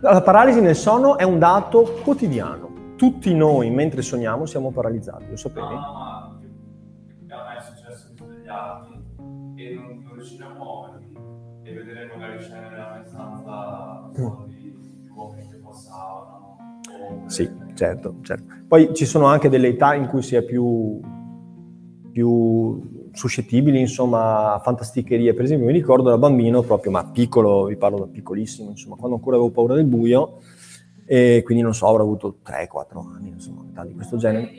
La 0.00 0.22
paralisi 0.22 0.60
nel 0.60 0.76
sonno 0.76 1.18
è 1.18 1.22
un 1.24 1.38
dato 1.38 2.00
quotidiano. 2.02 2.94
Tutti 2.96 3.34
noi, 3.34 3.70
mentre 3.70 4.02
sogniamo, 4.02 4.46
siamo 4.46 4.70
paralizzati, 4.70 5.28
lo 5.28 5.36
sapete? 5.36 5.60
No, 5.60 5.70
no, 5.70 5.78
no. 5.78 7.36
A 7.36 7.48
me 7.48 7.56
è 7.56 7.60
successo 7.60 8.08
di 8.10 8.16
svegliarmi 8.16 9.54
e 9.56 9.74
non, 9.74 10.02
non 10.02 10.14
riusciamo 10.14 10.50
a 10.50 10.54
muovermi 10.54 11.18
e 11.62 11.72
vedere 11.72 12.06
magari 12.14 12.40
scene 12.42 12.68
nella 12.68 12.92
mia 12.94 13.04
stanza 13.04 14.10
mm. 14.18 14.44
di 14.46 15.10
uomini 15.14 15.48
che 15.48 15.56
passavano 15.56 16.40
sì, 17.26 17.50
certo, 17.74 18.16
certo. 18.22 18.44
Poi 18.66 18.94
ci 18.94 19.04
sono 19.04 19.26
anche 19.26 19.48
delle 19.48 19.68
età 19.68 19.94
in 19.94 20.06
cui 20.06 20.22
si 20.22 20.34
è 20.36 20.42
più, 20.42 21.00
più 22.12 22.99
suscettibili, 23.12 23.80
insomma, 23.80 24.54
a 24.54 24.58
fantasticherie. 24.58 25.34
Per 25.34 25.44
esempio, 25.44 25.66
mi 25.66 25.72
ricordo 25.72 26.08
da 26.10 26.18
bambino, 26.18 26.62
proprio, 26.62 26.90
ma 26.90 27.04
piccolo, 27.04 27.64
vi 27.64 27.76
parlo 27.76 27.98
da 27.98 28.06
piccolissimo, 28.06 28.70
insomma, 28.70 28.96
quando 28.96 29.16
ancora 29.16 29.36
avevo 29.36 29.50
paura 29.50 29.74
del 29.74 29.86
buio, 29.86 30.38
e 31.06 31.42
quindi 31.44 31.62
non 31.62 31.74
so, 31.74 31.86
avrò 31.86 32.02
avuto 32.02 32.36
3-4 32.44 33.14
anni, 33.14 33.30
insomma, 33.30 33.64
età 33.70 33.84
di 33.84 33.94
questo 33.94 34.16
genere. 34.16 34.50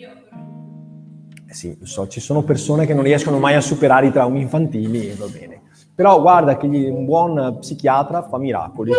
Eh 1.48 1.54
sì, 1.54 1.76
lo 1.80 1.86
so, 1.86 2.08
ci 2.08 2.20
sono 2.20 2.44
persone 2.44 2.86
che 2.86 2.94
non 2.94 3.04
riescono 3.04 3.40
mai 3.40 3.56
a 3.56 3.62
superare 3.62 4.08
i 4.08 4.12
traumi 4.12 4.42
infantili 4.42 5.10
e 5.10 5.16
va 5.16 5.28
bene. 5.28 5.62
Però 5.94 6.22
guarda 6.22 6.58
che 6.58 6.68
un 6.68 7.06
buon 7.06 7.58
psichiatra 7.60 8.24
fa 8.24 8.38
miracoli, 8.38 8.92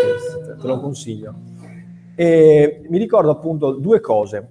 te 0.60 0.66
lo 0.66 0.80
consiglio. 0.80 1.34
E 2.14 2.82
mi 2.88 2.98
ricordo 2.98 3.30
appunto 3.30 3.72
due 3.72 4.00
cose. 4.00 4.50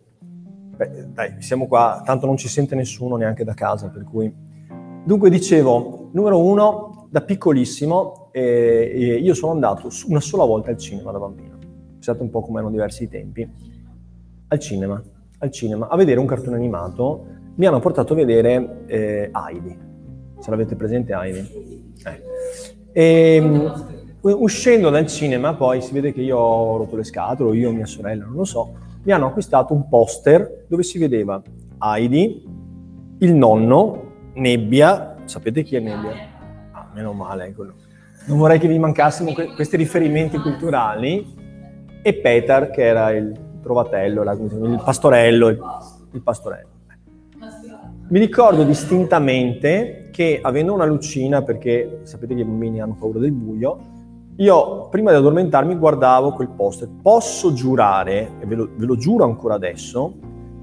Beh, 0.75 1.07
dai, 1.13 1.41
siamo 1.41 1.67
qua, 1.67 2.01
tanto 2.03 2.25
non 2.25 2.37
ci 2.37 2.47
sente 2.47 2.73
nessuno 2.75 3.15
neanche 3.15 3.43
da 3.43 3.53
casa, 3.53 3.89
per 3.89 4.03
cui... 4.03 4.49
Dunque 5.03 5.29
dicevo, 5.29 6.09
numero 6.11 6.39
uno, 6.39 7.07
da 7.09 7.21
piccolissimo 7.21 8.29
eh, 8.31 8.91
eh, 8.93 9.15
io 9.15 9.33
sono 9.33 9.51
andato 9.51 9.89
una 10.07 10.19
sola 10.19 10.45
volta 10.45 10.69
al 10.69 10.77
cinema 10.77 11.11
da 11.11 11.19
bambino. 11.19 11.57
Pensate 11.93 12.21
un 12.21 12.29
po' 12.29 12.41
come 12.41 12.59
erano 12.59 12.71
diversi 12.71 13.03
i 13.03 13.09
tempi. 13.09 13.49
Al 14.47 14.59
cinema, 14.59 15.01
al 15.39 15.51
cinema, 15.51 15.87
a 15.87 15.95
vedere 15.95 16.19
un 16.19 16.25
cartone 16.25 16.55
animato. 16.55 17.25
Mi 17.55 17.65
hanno 17.65 17.79
portato 17.79 18.13
a 18.13 18.15
vedere 18.15 18.83
eh, 18.85 19.31
Heidi. 19.33 19.77
Se 20.39 20.49
l'avete 20.49 20.75
presente 20.75 21.13
Heidi? 21.13 21.93
Eh. 22.05 22.21
E, 22.91 23.35
ehm, 23.35 23.99
Uscendo 24.21 24.91
dal 24.91 25.07
cinema 25.07 25.55
poi 25.55 25.81
si 25.81 25.93
vede 25.93 26.13
che 26.13 26.21
io 26.21 26.37
ho 26.37 26.77
rotto 26.77 26.95
le 26.95 27.03
scatole, 27.03 27.57
io 27.57 27.69
o 27.69 27.73
mia 27.73 27.87
sorella, 27.87 28.25
non 28.25 28.35
lo 28.35 28.43
so, 28.43 28.71
mi 29.01 29.11
hanno 29.11 29.25
acquistato 29.25 29.73
un 29.73 29.89
poster 29.89 30.65
dove 30.67 30.83
si 30.83 30.99
vedeva 30.99 31.41
Heidi, 31.79 32.45
il 33.17 33.33
nonno, 33.33 34.10
Nebbia, 34.33 35.15
sapete 35.25 35.63
chi 35.63 35.75
è 35.75 35.79
Nebbia? 35.79 36.13
Ah, 36.71 36.89
meno 36.93 37.13
male, 37.13 37.53
quello. 37.53 37.73
Non 38.27 38.37
vorrei 38.37 38.59
che 38.59 38.67
vi 38.67 38.79
mancassimo 38.79 39.33
que- 39.33 39.53
questi 39.55 39.77
riferimenti 39.77 40.37
culturali, 40.37 41.35
e 42.01 42.13
Peter, 42.15 42.69
che 42.69 42.83
era 42.83 43.11
il 43.11 43.31
trovatello, 43.61 44.23
il 44.23 44.81
pastorello, 44.83 45.49
il, 45.49 45.59
il 46.13 46.21
pastorello. 46.21 46.69
Mi 48.09 48.19
ricordo 48.19 48.63
distintamente 48.63 50.09
che 50.11 50.39
avendo 50.41 50.73
una 50.73 50.85
lucina, 50.85 51.43
perché 51.43 51.99
sapete 52.03 52.35
che 52.35 52.41
i 52.41 52.45
bambini 52.45 52.81
hanno 52.81 52.95
paura 52.99 53.19
del 53.19 53.31
buio, 53.31 53.89
io 54.37 54.89
prima 54.89 55.11
di 55.11 55.17
addormentarmi 55.17 55.75
guardavo 55.75 56.31
quel 56.33 56.49
poster. 56.49 56.89
Posso 57.01 57.53
giurare, 57.53 58.31
e 58.39 58.45
ve 58.45 58.55
lo, 58.55 58.69
ve 58.75 58.85
lo 58.85 58.97
giuro 58.97 59.23
ancora 59.23 59.53
adesso, 59.53 60.15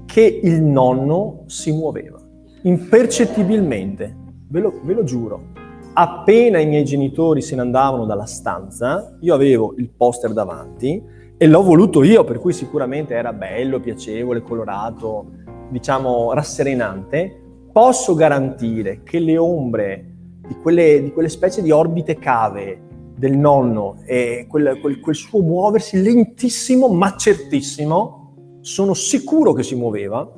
che 0.05 0.39
il 0.43 0.61
nonno 0.61 1.43
si 1.45 1.71
muoveva, 1.71 2.18
impercettibilmente, 2.63 4.15
ve 4.47 4.59
lo, 4.59 4.79
ve 4.83 4.93
lo 4.93 5.03
giuro. 5.03 5.57
Appena 5.93 6.59
i 6.59 6.65
miei 6.65 6.85
genitori 6.85 7.41
se 7.41 7.55
ne 7.55 7.61
andavano 7.61 8.05
dalla 8.05 8.25
stanza, 8.25 9.17
io 9.21 9.33
avevo 9.33 9.73
il 9.77 9.89
poster 9.89 10.33
davanti 10.33 11.01
e 11.37 11.47
l'ho 11.47 11.63
voluto 11.63 12.03
io, 12.03 12.23
per 12.23 12.39
cui 12.39 12.53
sicuramente 12.53 13.13
era 13.13 13.33
bello, 13.33 13.79
piacevole, 13.79 14.41
colorato, 14.41 15.25
diciamo 15.69 16.33
rasserenante. 16.33 17.41
Posso 17.71 18.13
garantire 18.13 19.03
che 19.03 19.19
le 19.19 19.37
ombre 19.37 20.15
di 20.47 20.55
quelle, 20.61 21.01
di 21.01 21.11
quelle 21.11 21.29
specie 21.29 21.61
di 21.61 21.71
orbite 21.71 22.17
cave 22.17 22.87
del 23.15 23.37
nonno 23.37 23.97
e 24.05 24.47
quel, 24.49 24.79
quel, 24.79 24.99
quel 24.99 25.15
suo 25.15 25.41
muoversi 25.41 26.01
lentissimo 26.01 26.87
ma 26.87 27.15
certissimo, 27.15 28.59
sono 28.61 28.93
sicuro 28.93 29.53
che 29.53 29.63
si 29.63 29.75
muoveva, 29.75 30.29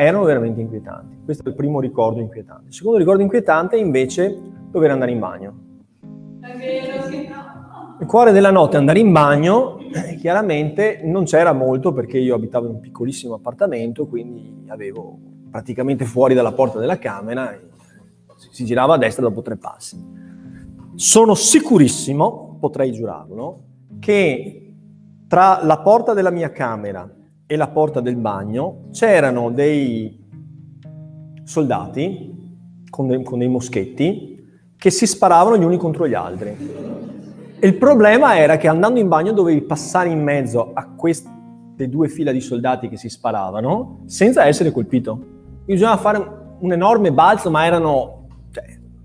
erano 0.00 0.22
veramente 0.22 0.60
inquietanti. 0.60 1.18
Questo 1.24 1.42
è 1.42 1.48
il 1.48 1.56
primo 1.56 1.80
ricordo 1.80 2.20
inquietante. 2.20 2.68
Il 2.68 2.74
secondo 2.74 2.98
ricordo 2.98 3.20
inquietante 3.20 3.74
è 3.74 3.80
invece 3.80 4.32
dover 4.70 4.92
andare 4.92 5.10
in 5.10 5.18
bagno. 5.18 5.58
Il 8.00 8.06
cuore 8.06 8.30
della 8.30 8.52
notte 8.52 8.76
andare 8.76 9.00
in 9.00 9.10
bagno, 9.10 9.78
chiaramente 10.20 11.00
non 11.02 11.24
c'era 11.24 11.52
molto 11.52 11.92
perché 11.92 12.16
io 12.16 12.36
abitavo 12.36 12.66
in 12.66 12.74
un 12.74 12.80
piccolissimo 12.80 13.34
appartamento, 13.34 14.06
quindi 14.06 14.66
avevo 14.68 15.18
praticamente 15.50 16.04
fuori 16.04 16.32
dalla 16.32 16.52
porta 16.52 16.78
della 16.78 16.98
camera, 16.98 17.58
si 18.36 18.64
girava 18.64 18.94
a 18.94 18.98
destra 18.98 19.24
dopo 19.24 19.42
tre 19.42 19.56
passi. 19.56 20.00
Sono 20.94 21.34
sicurissimo, 21.34 22.56
potrei 22.60 22.92
giurarlo, 22.92 23.62
che 23.98 24.74
tra 25.26 25.58
la 25.64 25.80
porta 25.80 26.14
della 26.14 26.30
mia 26.30 26.52
camera 26.52 27.12
e 27.50 27.56
la 27.56 27.68
porta 27.68 28.00
del 28.00 28.16
bagno 28.16 28.88
c'erano 28.92 29.50
dei 29.50 30.22
soldati 31.44 32.36
con 32.90 33.06
dei, 33.06 33.22
con 33.22 33.38
dei 33.38 33.48
moschetti 33.48 34.46
che 34.76 34.90
si 34.90 35.06
sparavano 35.06 35.56
gli 35.56 35.64
uni 35.64 35.78
contro 35.78 36.06
gli 36.06 36.12
altri. 36.12 36.54
Il 37.60 37.74
problema 37.76 38.36
era 38.36 38.58
che 38.58 38.68
andando 38.68 39.00
in 39.00 39.08
bagno 39.08 39.32
dovevi 39.32 39.62
passare 39.62 40.10
in 40.10 40.22
mezzo 40.22 40.72
a 40.74 40.90
queste 40.94 41.88
due 41.88 42.08
fila 42.08 42.32
di 42.32 42.40
soldati 42.42 42.90
che 42.90 42.98
si 42.98 43.08
sparavano 43.08 44.02
senza 44.04 44.44
essere 44.44 44.70
colpito. 44.70 45.18
Bisognava 45.64 45.96
fare 45.96 46.38
un 46.58 46.70
enorme 46.70 47.12
balzo, 47.12 47.50
ma 47.50 47.64
erano 47.64 48.26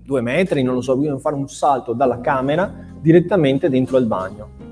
due 0.04 0.20
metri, 0.20 0.62
non 0.62 0.74
lo 0.74 0.82
so, 0.82 0.94
vogliono 0.94 1.18
fare 1.18 1.34
un 1.34 1.48
salto 1.48 1.94
dalla 1.94 2.20
camera 2.20 2.70
direttamente 3.00 3.70
dentro 3.70 3.96
al 3.96 4.04
bagno. 4.04 4.63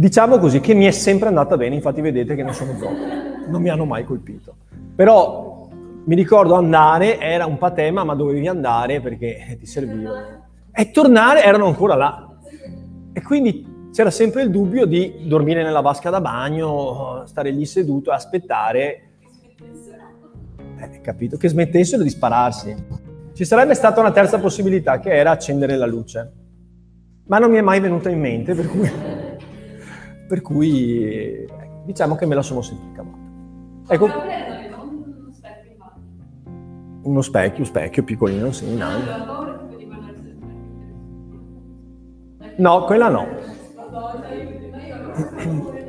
Diciamo 0.00 0.38
così 0.38 0.60
che 0.60 0.72
mi 0.72 0.86
è 0.86 0.92
sempre 0.92 1.28
andata 1.28 1.58
bene, 1.58 1.74
infatti 1.74 2.00
vedete 2.00 2.34
che 2.34 2.42
non 2.42 2.54
sono 2.54 2.74
zombie, 2.78 3.44
non 3.48 3.60
mi 3.60 3.68
hanno 3.68 3.84
mai 3.84 4.02
colpito. 4.06 4.56
Però 4.96 5.68
mi 6.04 6.14
ricordo 6.14 6.54
andare, 6.54 7.18
era 7.20 7.44
un 7.44 7.58
patema, 7.58 8.02
ma 8.02 8.14
dovevi 8.14 8.48
andare 8.48 9.02
perché 9.02 9.58
ti 9.58 9.66
serviva. 9.66 10.40
E 10.72 10.90
tornare 10.90 11.44
erano 11.44 11.66
ancora 11.66 11.96
là. 11.96 12.34
E 13.12 13.20
quindi 13.20 13.90
c'era 13.92 14.10
sempre 14.10 14.40
il 14.40 14.50
dubbio 14.50 14.86
di 14.86 15.26
dormire 15.26 15.62
nella 15.62 15.82
vasca 15.82 16.08
da 16.08 16.22
bagno, 16.22 17.24
stare 17.26 17.50
lì 17.50 17.66
seduto, 17.66 18.10
aspettare. 18.10 19.02
Eh, 20.78 21.00
capito? 21.02 21.36
Che 21.36 21.48
smettessero 21.50 22.02
di 22.02 22.08
spararsi. 22.08 22.74
Ci 23.34 23.44
sarebbe 23.44 23.74
stata 23.74 24.00
una 24.00 24.12
terza 24.12 24.38
possibilità 24.38 24.98
che 24.98 25.10
era 25.10 25.32
accendere 25.32 25.76
la 25.76 25.84
luce. 25.84 26.32
Ma 27.26 27.36
non 27.36 27.50
mi 27.50 27.58
è 27.58 27.60
mai 27.60 27.80
venuta 27.80 28.08
in 28.08 28.18
mente, 28.18 28.54
per 28.54 28.66
cui, 28.66 28.90
per 30.30 30.42
cui 30.42 31.44
diciamo 31.84 32.14
che 32.14 32.24
me 32.24 32.36
la 32.36 32.42
sono 32.42 32.62
sentita 32.62 33.02
cavata. 33.02 33.18
Ecco. 33.88 34.08
Uno 37.02 37.20
specchio, 37.20 37.64
specchio 37.64 38.04
piccolino, 38.04 38.52
sì, 38.52 38.70
in 38.70 38.80
alto. 38.80 39.58
No, 42.58 42.84
quella 42.84 43.08
no. 43.08 43.26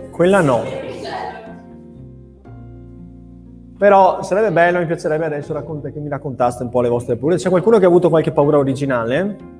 Quella 0.09 0.41
no. 0.41 0.63
Però 3.77 4.23
sarebbe 4.23 4.51
bello, 4.51 4.79
mi 4.79 4.87
piacerebbe 4.87 5.25
adesso 5.25 5.53
che 5.53 5.99
mi 5.99 6.09
raccontaste 6.09 6.63
un 6.63 6.69
po' 6.69 6.81
le 6.81 6.89
vostre 6.89 7.15
paure. 7.15 7.35
C'è 7.35 7.49
qualcuno 7.49 7.77
che 7.77 7.85
ha 7.85 7.89
avuto 7.89 8.09
qualche 8.09 8.31
paura 8.31 8.57
originale? 8.57 9.59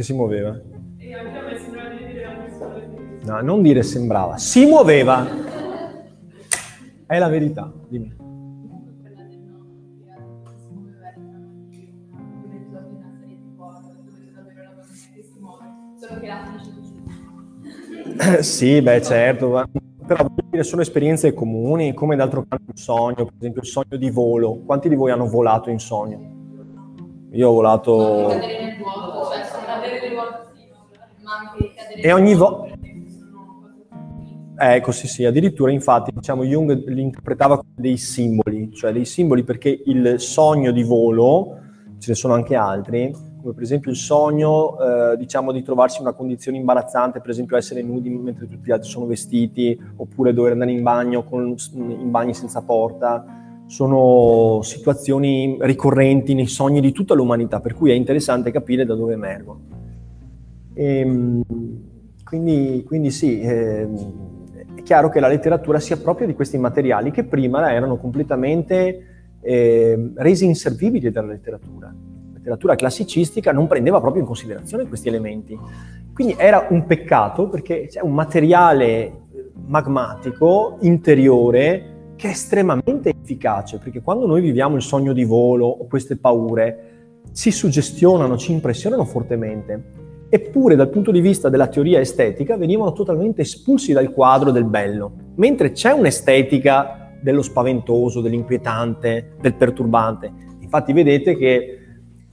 Che 0.00 0.06
si 0.06 0.14
muoveva? 0.14 0.58
No, 3.22 3.40
non 3.42 3.60
dire 3.60 3.82
sembrava, 3.82 4.38
si 4.38 4.64
muoveva. 4.64 5.26
È 7.04 7.18
la 7.18 7.28
verità, 7.28 7.70
dimmi. 7.86 8.16
sì, 18.40 18.80
beh, 18.80 19.02
certo, 19.02 19.68
però 20.06 20.26
sono 20.62 20.80
esperienze 20.80 21.34
comuni, 21.34 21.92
come 21.92 22.16
d'altro 22.16 22.46
canto 22.48 22.72
il 22.72 22.78
sogno, 22.78 23.26
per 23.26 23.34
esempio 23.38 23.60
il 23.60 23.68
sogno 23.68 23.98
di 23.98 24.08
volo. 24.08 24.62
Quanti 24.64 24.88
di 24.88 24.94
voi 24.94 25.10
hanno 25.10 25.28
volato 25.28 25.68
in 25.68 25.78
sogno? 25.78 26.38
Io 27.32 27.50
ho 27.50 27.52
volato... 27.52 28.28
E 32.02 32.12
ogni 32.12 32.34
volta... 32.34 32.78
Ecco, 34.62 34.92
sì, 34.92 35.08
sì, 35.08 35.24
addirittura 35.24 35.72
infatti 35.72 36.10
diciamo 36.12 36.44
Jung 36.44 36.86
li 36.88 37.00
interpretava 37.00 37.56
come 37.56 37.72
dei 37.76 37.96
simboli, 37.96 38.70
cioè 38.74 38.92
dei 38.92 39.06
simboli 39.06 39.42
perché 39.42 39.82
il 39.86 40.20
sogno 40.20 40.70
di 40.70 40.82
volo, 40.82 41.58
ce 41.98 42.10
ne 42.10 42.14
sono 42.14 42.34
anche 42.34 42.56
altri, 42.56 43.10
come 43.40 43.54
per 43.54 43.62
esempio 43.62 43.90
il 43.90 43.96
sogno 43.96 44.78
eh, 44.78 45.16
diciamo 45.16 45.50
di 45.52 45.62
trovarsi 45.62 46.00
in 46.00 46.06
una 46.06 46.14
condizione 46.14 46.58
imbarazzante, 46.58 47.20
per 47.20 47.30
esempio 47.30 47.56
essere 47.56 47.80
nudi 47.80 48.10
mentre 48.10 48.46
tutti 48.46 48.66
gli 48.66 48.70
altri 48.70 48.90
sono 48.90 49.06
vestiti, 49.06 49.80
oppure 49.96 50.34
dover 50.34 50.52
andare 50.52 50.72
in 50.72 50.82
bagno 50.82 51.24
con, 51.24 51.54
in 51.72 52.10
bagni 52.10 52.34
senza 52.34 52.60
porta, 52.60 53.24
sono 53.70 54.62
situazioni 54.62 55.56
ricorrenti 55.60 56.34
nei 56.34 56.48
sogni 56.48 56.80
di 56.80 56.90
tutta 56.90 57.14
l'umanità, 57.14 57.60
per 57.60 57.74
cui 57.74 57.92
è 57.92 57.94
interessante 57.94 58.50
capire 58.50 58.84
da 58.84 58.96
dove 58.96 59.12
emergono. 59.12 59.60
E, 60.74 60.98
ehm, 60.98 61.42
quindi, 62.24 62.82
quindi, 62.84 63.12
sì, 63.12 63.38
eh, 63.40 63.88
è 64.74 64.82
chiaro 64.82 65.08
che 65.08 65.20
la 65.20 65.28
letteratura 65.28 65.78
sia 65.78 65.96
proprio 65.98 66.26
di 66.26 66.34
questi 66.34 66.58
materiali 66.58 67.12
che 67.12 67.22
prima 67.22 67.72
erano 67.72 67.96
completamente 67.96 69.06
eh, 69.40 70.10
resi 70.16 70.46
inservibili 70.46 71.12
dalla 71.12 71.28
letteratura. 71.28 71.86
La 71.86 72.38
letteratura 72.38 72.74
classicistica 72.74 73.52
non 73.52 73.68
prendeva 73.68 74.00
proprio 74.00 74.22
in 74.22 74.26
considerazione 74.26 74.88
questi 74.88 75.06
elementi. 75.06 75.56
Quindi 76.12 76.34
era 76.36 76.66
un 76.70 76.86
peccato 76.86 77.48
perché 77.48 77.86
c'è 77.86 78.00
un 78.00 78.14
materiale 78.14 79.26
magmatico 79.64 80.78
interiore 80.80 81.98
che 82.20 82.28
è 82.28 82.30
estremamente 82.32 83.14
efficace, 83.18 83.78
perché 83.78 84.02
quando 84.02 84.26
noi 84.26 84.42
viviamo 84.42 84.76
il 84.76 84.82
sogno 84.82 85.14
di 85.14 85.24
volo 85.24 85.66
o 85.66 85.86
queste 85.86 86.16
paure, 86.16 87.22
ci 87.32 87.50
suggestionano, 87.50 88.36
ci 88.36 88.52
impressionano 88.52 89.06
fortemente 89.06 89.98
eppure 90.32 90.76
dal 90.76 90.90
punto 90.90 91.10
di 91.10 91.20
vista 91.20 91.48
della 91.48 91.66
teoria 91.66 91.98
estetica 91.98 92.56
venivano 92.56 92.92
totalmente 92.92 93.40
espulsi 93.40 93.92
dal 93.92 94.12
quadro 94.12 94.52
del 94.52 94.64
bello, 94.64 95.12
mentre 95.36 95.72
c'è 95.72 95.90
un'estetica 95.90 97.16
dello 97.20 97.42
spaventoso, 97.42 98.20
dell'inquietante, 98.20 99.32
del 99.40 99.54
perturbante. 99.54 100.30
Infatti 100.60 100.92
vedete 100.92 101.36
che 101.36 101.78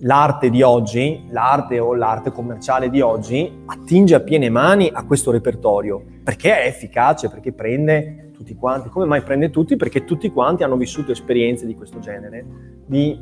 l'arte 0.01 0.51
di 0.51 0.61
oggi, 0.61 1.23
l'arte 1.29 1.79
o 1.79 1.95
l'arte 1.95 2.31
commerciale 2.31 2.91
di 2.91 3.01
oggi, 3.01 3.63
attinge 3.65 4.13
a 4.13 4.19
piene 4.19 4.49
mani 4.49 4.91
a 4.93 5.03
questo 5.03 5.31
repertorio, 5.31 6.03
perché 6.23 6.61
è 6.61 6.67
efficace, 6.67 7.29
perché 7.29 7.51
prende 7.51 8.26
tutti 8.37 8.55
quanti. 8.55 8.89
Come 8.89 9.05
mai 9.05 9.23
prende 9.23 9.49
tutti? 9.49 9.75
Perché 9.75 10.05
tutti 10.05 10.29
quanti 10.29 10.63
hanno 10.63 10.77
vissuto 10.77 11.11
esperienze 11.11 11.65
di 11.65 11.75
questo 11.75 11.99
genere, 11.99 12.45
di 12.85 13.19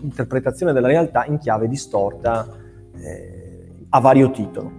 interpretazione 0.00 0.72
della 0.72 0.88
realtà 0.88 1.24
in 1.26 1.38
chiave 1.38 1.68
distorta. 1.68 2.46
Eh, 2.96 3.52
a 3.94 4.00
vario 4.00 4.30
titolo. 4.30 4.70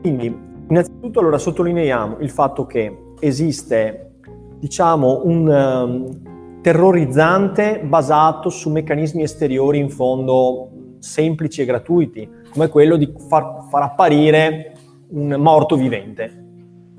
Quindi, 0.00 0.26
innanzitutto 0.68 1.20
allora 1.20 1.38
sottolineiamo 1.38 2.18
il 2.20 2.30
fatto 2.30 2.66
che 2.66 3.14
esiste, 3.20 4.14
diciamo, 4.58 5.22
un 5.24 5.48
um, 5.48 6.60
terrorizzante 6.60 7.80
basato 7.84 8.48
su 8.48 8.70
meccanismi 8.70 9.22
esteriori 9.22 9.78
in 9.78 9.90
fondo 9.90 10.70
semplici 11.00 11.62
e 11.62 11.64
gratuiti, 11.64 12.28
come 12.52 12.68
quello 12.68 12.96
di 12.96 13.12
far, 13.28 13.66
far 13.68 13.82
apparire 13.82 14.74
un 15.08 15.34
morto 15.38 15.76
vivente. 15.76 16.39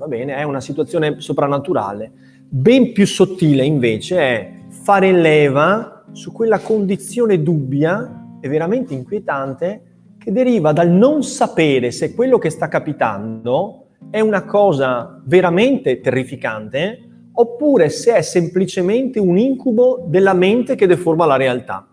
Va 0.02 0.08
bene, 0.08 0.34
è 0.34 0.42
una 0.42 0.60
situazione 0.60 1.20
soprannaturale. 1.20 2.10
Ben 2.48 2.92
più 2.92 3.06
sottile 3.06 3.64
invece 3.64 4.18
è 4.18 4.52
fare 4.68 5.12
leva 5.12 6.06
su 6.10 6.32
quella 6.32 6.58
condizione 6.58 7.40
dubbia 7.40 8.38
e 8.40 8.48
veramente 8.48 8.94
inquietante 8.94 9.82
che 10.18 10.32
deriva 10.32 10.72
dal 10.72 10.88
non 10.88 11.22
sapere 11.22 11.92
se 11.92 12.16
quello 12.16 12.38
che 12.38 12.50
sta 12.50 12.66
capitando 12.66 13.90
è 14.10 14.18
una 14.18 14.42
cosa 14.44 15.22
veramente 15.24 16.00
terrificante 16.00 17.28
oppure 17.34 17.88
se 17.88 18.16
è 18.16 18.22
semplicemente 18.22 19.20
un 19.20 19.38
incubo 19.38 20.04
della 20.08 20.34
mente 20.34 20.74
che 20.74 20.88
deforma 20.88 21.26
la 21.26 21.36
realtà. 21.36 21.86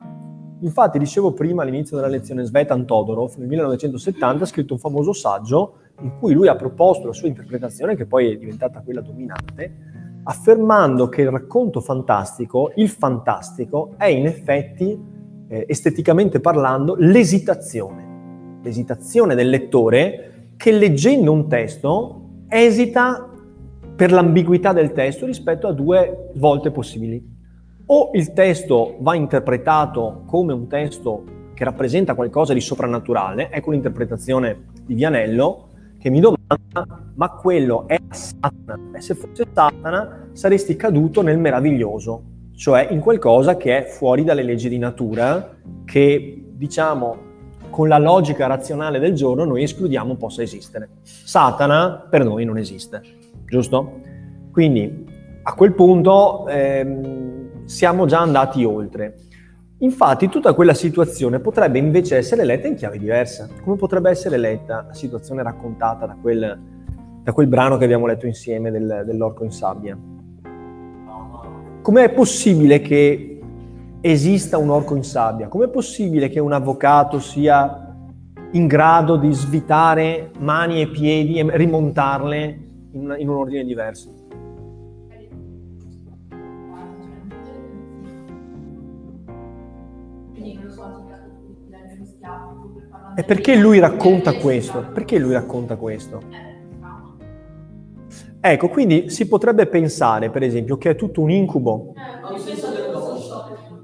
Infatti, 0.62 0.98
dicevo 0.98 1.32
prima 1.34 1.62
all'inizio 1.62 1.96
della 1.96 2.10
lezione, 2.10 2.44
Svetan 2.44 2.88
Todorov 2.88 3.36
nel 3.38 3.48
1970 3.48 4.44
ha 4.44 4.48
scritto 4.48 4.74
un 4.74 4.80
famoso 4.80 5.14
saggio 5.14 5.76
in 6.02 6.12
cui 6.20 6.34
lui 6.34 6.48
ha 6.48 6.56
proposto 6.56 7.08
la 7.08 7.14
sua 7.14 7.28
interpretazione, 7.28 7.96
che 7.96 8.06
poi 8.06 8.34
è 8.34 8.38
diventata 8.38 8.82
quella 8.82 9.02
dominante, 9.02 10.22
affermando 10.24 11.10
che 11.10 11.22
il 11.22 11.30
racconto 11.30 11.82
fantastico, 11.82 12.72
il 12.76 12.90
fantastico, 12.90 13.94
è 13.98 14.06
in 14.06 14.26
effetti, 14.26 14.98
eh, 15.48 15.66
esteticamente 15.68 16.40
parlando, 16.40 16.96
l'esitazione 16.98 18.08
l'esitazione 18.62 19.36
del 19.36 19.50
lettore 19.50 20.52
che 20.58 20.72
leggendo 20.72 21.32
un 21.32 21.48
testo 21.48 22.22
esita 22.48 23.30
per 23.96 24.12
l'ambiguità 24.12 24.74
del 24.74 24.92
testo 24.92 25.26
rispetto 25.26 25.68
a 25.68 25.74
due 25.74 26.32
volte 26.36 26.72
possibili. 26.72 27.38
O 27.88 28.12
il 28.14 28.34
testo 28.34 28.98
va 29.00 29.16
interpretato 29.16 30.24
come 30.26 30.54
un 30.54 30.68
testo 30.68 31.24
che 31.54 31.64
rappresenta 31.64 32.14
qualcosa 32.14 32.54
di 32.54 32.62
soprannaturale, 32.62 33.50
ecco 33.52 33.72
l'interpretazione 33.72 34.68
di 34.86 34.94
Vianello, 34.94 35.68
che 36.00 36.10
mi 36.10 36.22
domanda, 36.22 37.04
ma 37.16 37.30
quello 37.32 37.88
è 37.88 37.98
Satana? 38.10 38.80
E 38.94 39.02
se 39.02 39.16
fosse 39.16 39.46
Satana 39.54 40.30
saresti 40.32 40.76
caduto 40.76 41.22
nel 41.22 41.38
meraviglioso, 41.38 42.24
cioè 42.56 42.88
in 42.90 43.02
qualcosa 43.02 43.58
che 43.58 43.78
è 43.78 43.90
fuori 43.90 44.24
dalle 44.24 44.44
leggi 44.44 44.70
di 44.70 44.78
natura, 44.78 45.58
che 45.86 46.46
diciamo 46.52 47.28
con 47.70 47.88
la 47.88 47.98
logica 47.98 48.48
razionale 48.48 49.00
del 49.00 49.14
giorno 49.14 49.44
noi 49.44 49.64
escludiamo 49.64 50.16
possa 50.16 50.42
esistere. 50.42 50.90
Satana 51.04 52.08
per 52.10 52.24
noi 52.24 52.46
non 52.46 52.58
esiste, 52.58 53.02
giusto? 53.46 54.00
Quindi 54.52 55.06
a 55.44 55.54
quel 55.54 55.74
punto 55.74 56.48
ehm, 56.48 57.66
siamo 57.66 58.06
già 58.06 58.20
andati 58.20 58.64
oltre. 58.64 59.16
Infatti 59.82 60.28
tutta 60.28 60.54
quella 60.54 60.74
situazione 60.74 61.40
potrebbe 61.40 61.78
invece 61.78 62.18
essere 62.18 62.44
letta 62.44 62.68
in 62.68 62.76
chiave 62.76 62.98
diversa. 62.98 63.48
Come 63.64 63.78
potrebbe 63.78 64.10
essere 64.10 64.36
letta 64.36 64.84
la 64.88 64.94
situazione 64.94 65.42
raccontata 65.42 66.06
da 66.06 66.18
quel, 66.22 66.60
da 67.24 67.32
quel 67.32 67.48
brano 67.48 67.78
che 67.78 67.86
abbiamo 67.86 68.06
letto 68.06 68.26
insieme 68.26 68.72
del, 68.72 69.04
dell'orco 69.06 69.46
in 69.46 69.52
sabbia? 69.52 69.98
Com'è 71.82 72.10
possibile 72.12 72.82
che 72.82 73.40
esista 74.02 74.58
un 74.58 74.70
orco 74.70 74.96
in 74.96 75.04
sabbia? 75.04 75.48
Com'è 75.48 75.70
possibile 75.70 76.28
che 76.28 76.42
un 76.42 76.52
avvocato 76.52 77.20
sia 77.20 77.96
in 78.52 78.68
grado 78.68 79.16
di 79.16 79.32
svitare 79.32 80.32
mani 80.40 80.82
e 80.82 80.90
piedi 80.90 81.40
e 81.40 81.56
rimontarle 81.56 82.60
in, 82.92 83.16
in 83.18 83.30
un 83.30 83.36
ordine 83.36 83.64
diverso? 83.64 84.19
E 93.20 93.24
perché 93.26 93.58
lui 93.58 93.80
racconta 93.80 94.32
questo? 94.36 94.92
Perché 94.94 95.20
lui 95.20 95.34
racconta 95.34 95.76
questo? 95.76 96.22
Ecco, 98.40 98.70
quindi 98.70 99.10
si 99.10 99.28
potrebbe 99.28 99.66
pensare, 99.66 100.30
per 100.30 100.42
esempio, 100.42 100.78
che 100.78 100.92
è 100.92 100.96
tutto 100.96 101.20
un 101.20 101.30
incubo. 101.30 101.96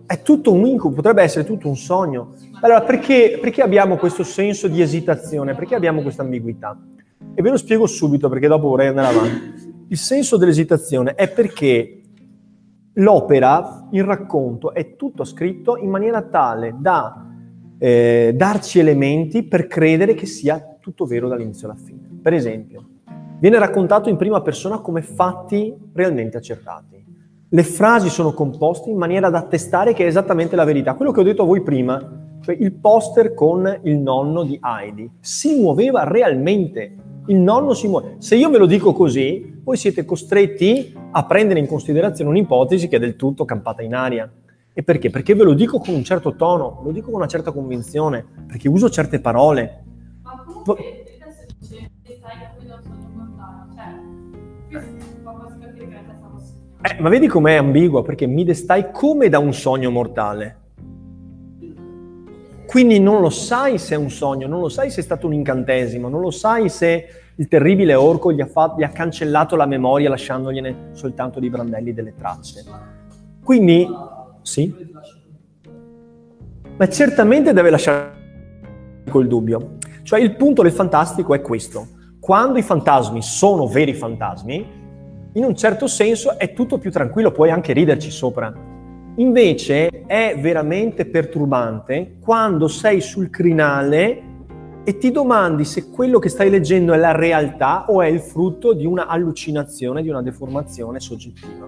È 0.05 0.21
tutto 0.21 0.53
un 0.53 0.65
incubo, 0.65 0.95
potrebbe 0.95 1.21
essere 1.21 1.43
tutto 1.43 1.67
un 1.67 1.75
sogno. 1.75 2.33
Allora, 2.61 2.83
perché, 2.83 3.37
perché 3.41 3.61
abbiamo 3.61 3.97
questo 3.97 4.23
senso 4.23 4.69
di 4.69 4.81
esitazione? 4.81 5.53
Perché 5.53 5.75
abbiamo 5.75 6.01
questa 6.01 6.21
ambiguità? 6.21 6.81
E 7.33 7.41
ve 7.41 7.49
lo 7.49 7.57
spiego 7.57 7.87
subito 7.87 8.29
perché 8.29 8.47
dopo 8.47 8.69
vorrei 8.69 8.87
andare 8.87 9.13
avanti. 9.13 9.73
Il 9.89 9.97
senso 9.97 10.37
dell'esitazione 10.37 11.13
è 11.13 11.29
perché 11.29 12.03
l'opera, 12.93 13.89
il 13.91 14.05
racconto, 14.05 14.73
è 14.73 14.95
tutto 14.95 15.25
scritto 15.25 15.75
in 15.75 15.89
maniera 15.89 16.21
tale 16.21 16.73
da 16.79 17.33
eh, 17.77 18.33
darci 18.35 18.79
elementi 18.79 19.43
per 19.43 19.67
credere 19.67 20.13
che 20.13 20.25
sia 20.25 20.77
tutto 20.79 21.05
vero 21.05 21.27
dall'inizio 21.27 21.67
alla 21.69 21.77
fine. 21.77 22.07
Per 22.21 22.33
esempio, 22.33 22.85
viene 23.39 23.59
raccontato 23.59 24.09
in 24.09 24.17
prima 24.17 24.41
persona 24.41 24.79
come 24.79 25.01
fatti 25.01 25.73
realmente 25.93 26.37
accertati. 26.37 27.03
Le 27.49 27.63
frasi 27.63 28.09
sono 28.09 28.33
composte 28.33 28.89
in 28.89 28.97
maniera 28.97 29.29
da 29.29 29.39
attestare 29.39 29.93
che 29.93 30.03
è 30.03 30.07
esattamente 30.07 30.55
la 30.55 30.63
verità. 30.63 30.93
Quello 30.93 31.11
che 31.11 31.19
ho 31.19 31.23
detto 31.23 31.43
a 31.43 31.45
voi 31.45 31.61
prima, 31.61 32.37
cioè 32.41 32.55
il 32.59 32.73
poster 32.73 33.33
con 33.33 33.79
il 33.83 33.97
nonno 33.97 34.43
di 34.43 34.59
Heidi, 34.61 35.09
si 35.19 35.59
muoveva 35.59 36.03
realmente. 36.03 36.95
Il 37.27 37.37
nonno 37.37 37.73
si 37.73 37.87
muove. 37.87 38.15
Se 38.19 38.35
io 38.35 38.49
ve 38.49 38.57
lo 38.57 38.65
dico 38.65 38.93
così, 38.93 39.59
voi 39.63 39.77
siete 39.77 40.05
costretti 40.05 40.93
a 41.11 41.25
prendere 41.25 41.59
in 41.59 41.67
considerazione 41.67 42.29
un'ipotesi 42.29 42.87
che 42.87 42.97
è 42.97 42.99
del 42.99 43.15
tutto 43.15 43.45
campata 43.45 43.81
in 43.81 43.95
aria. 43.95 44.31
E 44.77 44.83
perché? 44.83 45.09
Perché 45.09 45.35
ve 45.35 45.45
lo 45.45 45.53
dico 45.53 45.79
con 45.79 45.93
un 45.93 46.03
certo 46.03 46.35
tono, 46.35 46.81
lo 46.83 46.91
dico 46.91 47.05
con 47.05 47.15
una 47.15 47.27
certa 47.27 47.53
convinzione, 47.53 48.25
perché 48.45 48.67
uso 48.67 48.89
certe 48.89 49.21
parole. 49.21 49.85
Ma 50.21 50.43
comunque, 50.45 50.75
Eh, 56.81 57.01
ma 57.01 57.07
vedi 57.07 57.27
com'è 57.27 57.53
ambigua, 57.53 58.03
perché 58.03 58.27
mi 58.27 58.43
destai 58.43 58.91
come 58.91 59.29
da 59.29 59.39
un 59.39 59.53
sogno 59.53 59.89
mortale. 59.89 60.57
Quindi 62.67 62.99
non 62.99 63.21
lo 63.21 63.29
sai 63.29 63.77
se 63.77 63.95
è 63.95 63.97
un 63.97 64.09
sogno, 64.09 64.45
non 64.45 64.59
lo 64.59 64.67
sai 64.67 64.91
se 64.91 64.99
è 64.99 65.03
stato 65.03 65.25
un 65.25 65.33
incantesimo, 65.33 66.09
non 66.09 66.19
lo 66.19 66.31
sai 66.31 66.67
se 66.67 67.05
il 67.33 67.47
terribile 67.47 67.93
orco 67.93 68.33
gli 68.33 68.41
ha, 68.41 68.45
fatto, 68.45 68.77
gli 68.77 68.83
ha 68.83 68.89
cancellato 68.89 69.55
la 69.55 69.65
memoria 69.65 70.09
lasciandogliene 70.09 70.89
soltanto 70.91 71.39
dei 71.39 71.49
brandelli 71.49 71.93
delle 71.93 72.13
tracce. 72.13 72.63
Quindi, 73.41 73.87
sì? 74.45 74.73
Ma 76.77 76.87
certamente 76.87 77.51
deve 77.51 77.69
lasciare 77.71 79.03
col 79.09 79.27
dubbio. 79.27 79.77
Cioè 80.03 80.19
il 80.19 80.35
punto 80.35 80.61
del 80.61 80.71
fantastico 80.71 81.33
è 81.33 81.41
questo. 81.41 81.87
Quando 82.19 82.59
i 82.59 82.61
fantasmi 82.61 83.23
sono 83.23 83.67
veri 83.67 83.93
fantasmi, 83.93 84.83
in 85.33 85.43
un 85.43 85.55
certo 85.55 85.87
senso 85.87 86.37
è 86.37 86.53
tutto 86.53 86.77
più 86.77 86.91
tranquillo, 86.91 87.31
puoi 87.31 87.49
anche 87.49 87.73
riderci 87.73 88.11
sopra. 88.11 88.53
Invece 89.15 90.03
è 90.05 90.37
veramente 90.39 91.05
perturbante 91.05 92.17
quando 92.19 92.67
sei 92.67 93.01
sul 93.01 93.29
crinale 93.31 94.33
e 94.83 94.97
ti 94.97 95.09
domandi 95.09 95.65
se 95.65 95.89
quello 95.89 96.19
che 96.19 96.29
stai 96.29 96.51
leggendo 96.51 96.93
è 96.93 96.97
la 96.97 97.13
realtà 97.13 97.85
o 97.89 98.03
è 98.03 98.07
il 98.07 98.19
frutto 98.19 98.73
di 98.73 98.85
una 98.85 99.07
allucinazione, 99.07 100.03
di 100.03 100.09
una 100.09 100.21
deformazione 100.21 100.99
soggettiva. 100.99 101.67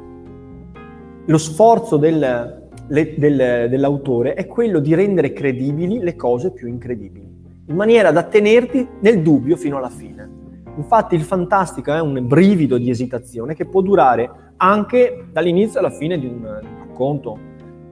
Lo 1.26 1.38
sforzo 1.38 1.98
del, 1.98 2.67
del, 2.88 3.68
dell'autore 3.70 4.34
è 4.34 4.48
quello 4.48 4.80
di 4.80 4.96
rendere 4.96 5.34
credibili 5.34 6.00
le 6.00 6.16
cose 6.16 6.52
più 6.52 6.68
incredibili, 6.68 7.28
in 7.68 7.76
maniera 7.76 8.12
da 8.12 8.24
tenerti 8.24 8.88
nel 9.02 9.22
dubbio 9.22 9.56
fino 9.56 9.78
alla 9.78 9.90
fine. 9.90 10.30
Infatti 10.78 11.16
il 11.16 11.22
fantastico 11.22 11.92
è 11.92 12.00
un 12.00 12.28
brivido 12.28 12.78
di 12.78 12.90
esitazione 12.90 13.56
che 13.56 13.66
può 13.66 13.82
durare 13.82 14.30
anche 14.58 15.28
dall'inizio 15.32 15.80
alla 15.80 15.90
fine 15.90 16.20
di 16.20 16.28
un, 16.28 16.60
racconto. 16.98 17.38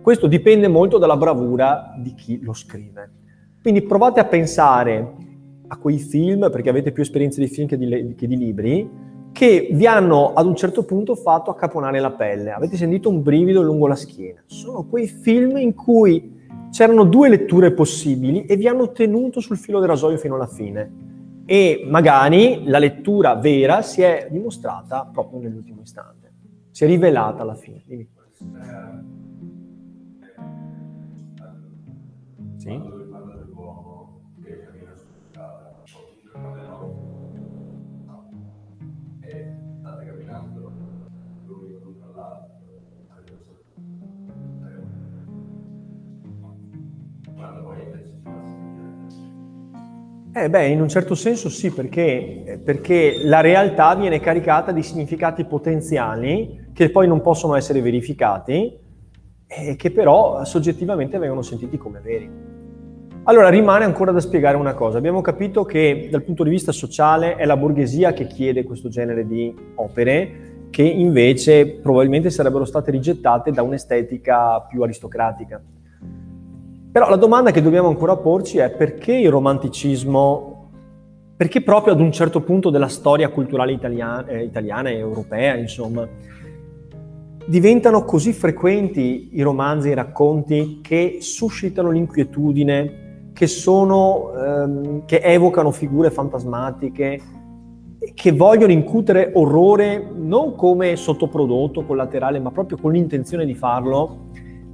Questo 0.01 0.27
dipende 0.27 0.67
molto 0.67 0.97
dalla 0.97 1.17
bravura 1.17 1.93
di 1.97 2.13
chi 2.13 2.39
lo 2.41 2.53
scrive. 2.53 3.12
Quindi 3.62 3.81
provate 3.81 4.19
a 4.19 4.25
pensare 4.25 5.13
a 5.67 5.77
quei 5.77 5.97
film, 5.97 6.49
perché 6.51 6.69
avete 6.69 6.91
più 6.91 7.01
esperienze 7.01 7.41
di 7.41 7.47
film 7.47 7.67
che 7.67 7.77
di, 7.77 8.15
che 8.15 8.27
di 8.27 8.38
libri, 8.38 8.88
che 9.35 9.67
vi 9.69 9.85
hanno 9.85 10.31
ad 10.31 10.45
un 10.45 10.55
certo 10.55 10.85
punto 10.85 11.13
fatto 11.13 11.51
accaponare 11.51 11.99
la 11.99 12.11
pelle. 12.11 12.51
Avete 12.51 12.77
sentito 12.77 13.09
un 13.09 13.21
brivido 13.21 13.61
lungo 13.61 13.85
la 13.85 13.95
schiena. 13.95 14.41
Sono 14.45 14.85
quei 14.85 15.07
film 15.07 15.57
in 15.57 15.73
cui 15.73 16.47
c'erano 16.71 17.03
due 17.03 17.27
letture 17.27 17.73
possibili 17.73 18.45
e 18.45 18.55
vi 18.55 18.65
hanno 18.69 18.93
tenuto 18.93 19.41
sul 19.41 19.57
filo 19.57 19.81
del 19.81 19.89
rasoio 19.89 20.15
fino 20.15 20.35
alla 20.35 20.47
fine 20.47 21.43
e 21.45 21.85
magari 21.85 22.63
la 22.63 22.79
lettura 22.79 23.35
vera 23.35 23.81
si 23.81 24.01
è 24.01 24.29
dimostrata 24.31 25.09
proprio 25.11 25.41
nell'ultimo 25.41 25.81
istante, 25.81 26.31
si 26.71 26.85
è 26.85 26.87
rivelata 26.87 27.41
alla 27.41 27.55
fine. 27.55 27.83
Dimmi. 27.85 28.07
Sì? 32.55 33.04
Eh 50.38 50.49
beh, 50.49 50.67
in 50.67 50.81
un 50.81 50.89
certo 50.89 51.15
senso 51.15 51.47
sì, 51.47 51.71
perché, 51.71 52.60
perché, 52.62 53.21
la 53.23 53.39
realtà 53.39 53.95
viene 53.95 54.19
caricata 54.19 54.73
di 54.73 54.84
significati 54.84 55.45
potenziali 55.45 56.71
che 56.73 56.89
poi 56.89 57.08
non 57.08 57.21
possono 57.21 57.55
essere 57.55 57.79
verificati 57.79 58.77
e 59.47 59.75
che 59.77 59.91
però 59.91 60.43
soggettivamente 60.43 61.17
vengono 61.19 61.41
sentiti 61.41 61.77
come 61.77 62.01
veri. 62.01 62.29
Allora 63.23 63.47
rimane 63.47 63.86
ancora 63.86 64.12
da 64.12 64.19
spiegare 64.19 64.58
una 64.58 64.73
cosa. 64.73 64.97
Abbiamo 64.97 65.21
capito 65.21 65.63
che 65.63 66.10
dal 66.12 66.23
punto 66.23 66.43
di 66.43 66.49
vista 66.49 66.73
sociale 66.73 67.38
è 67.38 67.45
la 67.45 67.55
borghesia 67.55 68.12
che 68.12 68.27
chiede 68.27 68.65
questo 68.65 68.89
genere 68.89 69.25
di 69.25 69.55
opere 69.75 70.67
che 70.69 70.84
invece 70.84 71.79
probabilmente 71.81 72.29
sarebbero 72.29 72.65
state 72.65 72.91
rigettate 72.91 73.51
da 73.51 73.63
un'estetica 73.63 74.65
più 74.69 74.81
aristocratica. 74.81 75.63
Però 76.95 77.10
la 77.10 77.17
domanda 77.17 77.51
che 77.51 77.62
dobbiamo 77.62 77.89
ancora 77.89 78.15
porci 78.15 78.60
è 78.60 78.71
perché 78.71 79.13
il 79.13 79.29
romanticismo, 79.29 80.69
perché 81.36 81.62
proprio 81.62 81.91
ad 81.91 81.99
un 81.99 82.10
certo 82.10 82.39
punto 82.39 82.69
della 82.69 82.88
storia 82.88 83.27
culturale 83.27 83.73
italiana, 83.73 84.25
eh, 84.27 84.45
italiana 84.45 84.88
e 84.88 84.99
europea, 84.99 85.58
insomma, 85.58 86.08
diventano 87.45 88.05
così 88.05 88.31
frequenti 88.31 89.31
i 89.34 89.41
romanzi 89.41 89.89
e 89.89 89.91
i 89.91 89.95
racconti 89.95 90.79
che 90.81 91.17
suscitano 91.19 91.91
l'inquietudine, 91.91 93.31
che, 93.34 93.47
sono, 93.47 94.31
ehm, 94.34 95.05
che 95.05 95.17
evocano 95.17 95.71
figure 95.71 96.10
fantasmatiche, 96.12 97.21
che 98.13 98.31
vogliono 98.31 98.71
incutere 98.71 99.31
orrore 99.34 100.12
non 100.15 100.55
come 100.55 100.95
sottoprodotto 100.95 101.84
collaterale, 101.84 102.39
ma 102.39 102.51
proprio 102.51 102.77
con 102.77 102.93
l'intenzione 102.93 103.45
di 103.45 103.53
farlo, 103.53 104.24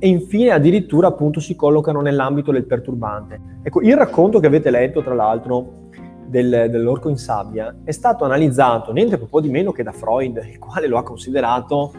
e 0.04 0.08
infine 0.08 0.50
addirittura 0.50 1.10
appunto 1.10 1.40
si 1.40 1.56
collocano 1.56 2.02
nell'ambito 2.02 2.52
del 2.52 2.66
perturbante. 2.66 3.40
Ecco, 3.62 3.82
il 3.82 3.96
racconto 3.96 4.40
che 4.40 4.48
avete 4.48 4.72
letto 4.72 5.04
tra 5.04 5.14
l'altro 5.14 5.90
del, 6.26 6.70
dell'orco 6.72 7.08
in 7.08 7.18
sabbia 7.18 7.76
è 7.84 7.92
stato 7.92 8.24
analizzato 8.24 8.92
niente 8.94 9.20
po' 9.20 9.40
di 9.40 9.50
meno 9.50 9.72
che 9.72 9.84
da 9.84 9.92
Freud, 9.92 10.44
il 10.52 10.58
quale 10.58 10.88
lo 10.88 10.98
ha 10.98 11.04
considerato 11.04 11.94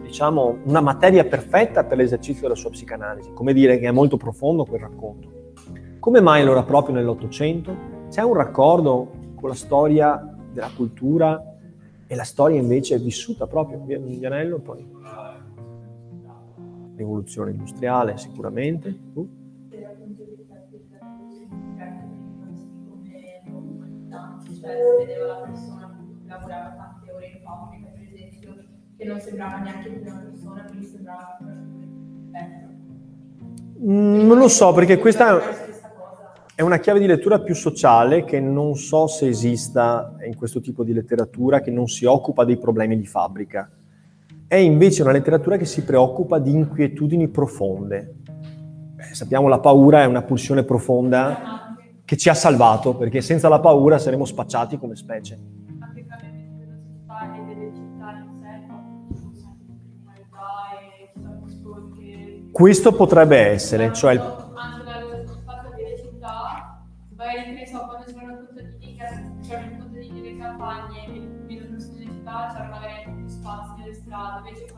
diciamo, 0.00 0.60
una 0.64 0.80
materia 0.80 1.22
perfetta 1.26 1.84
per 1.84 1.98
l'esercizio 1.98 2.44
della 2.44 2.54
sua 2.54 2.70
psicanalisi, 2.70 3.30
come 3.34 3.52
dire 3.52 3.78
che 3.78 3.86
è 3.86 3.92
molto 3.92 4.16
profondo 4.16 4.64
quel 4.64 4.80
racconto. 4.80 5.28
Come 5.98 6.20
mai 6.22 6.40
allora 6.40 6.62
proprio 6.62 6.94
nell'Ottocento? 6.94 7.76
C'è 8.08 8.22
un 8.22 8.32
raccordo 8.32 9.10
con 9.34 9.50
la 9.50 9.54
storia 9.54 10.34
della 10.50 10.70
cultura 10.74 11.44
e 12.06 12.14
la 12.14 12.24
storia 12.24 12.58
invece 12.58 12.94
è 12.94 12.98
vissuta 12.98 13.46
proprio, 13.46 13.82
Vianello 13.84 14.60
poi 14.60 14.98
rivoluzione 17.00 17.50
industriale 17.50 18.16
sicuramente. 18.16 18.96
Uh. 19.14 19.38
Non 33.82 34.36
lo 34.36 34.48
so, 34.48 34.72
perché 34.74 34.98
questa 34.98 35.40
è 36.54 36.60
una 36.60 36.78
chiave 36.78 36.98
di 36.98 37.06
lettura 37.06 37.40
più 37.40 37.54
sociale 37.54 38.24
che 38.24 38.38
non 38.40 38.76
so 38.76 39.06
se 39.06 39.28
esista 39.28 40.16
in 40.26 40.36
questo 40.36 40.60
tipo 40.60 40.84
di 40.84 40.92
letteratura 40.92 41.60
che 41.60 41.70
non 41.70 41.88
si 41.88 42.04
occupa 42.04 42.44
dei 42.44 42.58
problemi 42.58 42.98
di 42.98 43.06
fabbrica 43.06 43.70
è 44.50 44.56
invece 44.56 45.02
una 45.02 45.12
letteratura 45.12 45.56
che 45.56 45.64
si 45.64 45.84
preoccupa 45.84 46.40
di 46.40 46.50
inquietudini 46.50 47.28
profonde. 47.28 48.16
Eh, 48.96 49.14
sappiamo 49.14 49.46
la 49.46 49.60
paura 49.60 50.02
è 50.02 50.06
una 50.06 50.22
pulsione 50.22 50.64
profonda 50.64 51.76
che 52.04 52.16
ci 52.16 52.28
ha 52.28 52.34
salvato, 52.34 52.96
perché 52.96 53.20
senza 53.20 53.48
la 53.48 53.60
paura 53.60 53.96
saremmo 53.98 54.24
spacciati 54.24 54.76
come 54.76 54.96
specie. 54.96 55.38
Questo 62.50 62.92
potrebbe 62.92 63.36
essere, 63.36 63.92
cioè 63.92 64.14
il- 64.14 64.49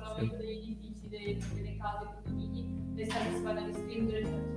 l'aumento 0.03 0.37
degli 0.37 0.51
edifici, 0.51 1.09
delle, 1.09 1.37
delle 1.55 1.77
case, 1.77 1.99
dei 2.01 2.23
condomini, 2.23 2.95
le 2.95 3.05
si 3.07 3.43
vanno 3.43 3.61
a 3.61 3.65
restringere, 3.67 4.23
cioè 4.23 4.51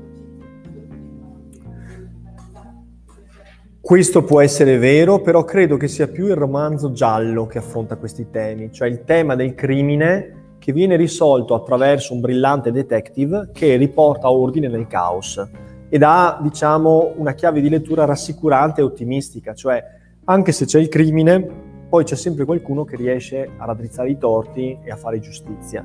Questo 3.80 4.24
può 4.24 4.42
essere 4.42 4.80
vero, 4.80 5.22
però 5.22 5.44
credo 5.44 5.78
che 5.78 5.88
sia 5.88 6.08
più 6.08 6.26
il 6.26 6.36
romanzo 6.36 6.92
giallo 6.92 7.46
che 7.46 7.60
affronta 7.60 7.98
questi 7.98 8.32
temi, 8.32 8.72
cioè 8.72 8.88
il 8.88 9.04
tema 9.04 9.36
del 9.36 9.54
crimine 9.54 10.56
che 10.58 10.74
viene 10.74 10.96
risolto 10.96 11.54
attraverso 11.54 12.16
un 12.16 12.22
brillante 12.22 12.72
detective 12.72 13.52
che 13.54 13.76
riporta 13.76 14.32
ordine 14.32 14.68
nel 14.68 14.88
caos 14.88 15.40
ed 15.88 16.02
ha, 16.02 16.40
diciamo, 16.42 17.14
una 17.18 17.36
chiave 17.36 17.62
di 17.62 17.70
lettura 17.70 18.06
rassicurante 18.06 18.82
e 18.82 18.84
ottimistica, 18.84 19.54
cioè 19.54 19.84
anche 20.24 20.52
se 20.52 20.66
c'è 20.66 20.80
il 20.80 20.90
crimine, 20.90 21.65
poi 21.96 22.04
c'è 22.04 22.18
sempre 22.18 22.44
qualcuno 22.44 22.84
che 22.84 22.98
riesce 22.98 23.50
a 23.56 23.64
raddrizzare 23.64 24.10
i 24.10 24.18
torti 24.18 24.78
e 24.84 24.92
a 24.92 24.98
fare 24.98 25.18
giustizia. 25.20 25.82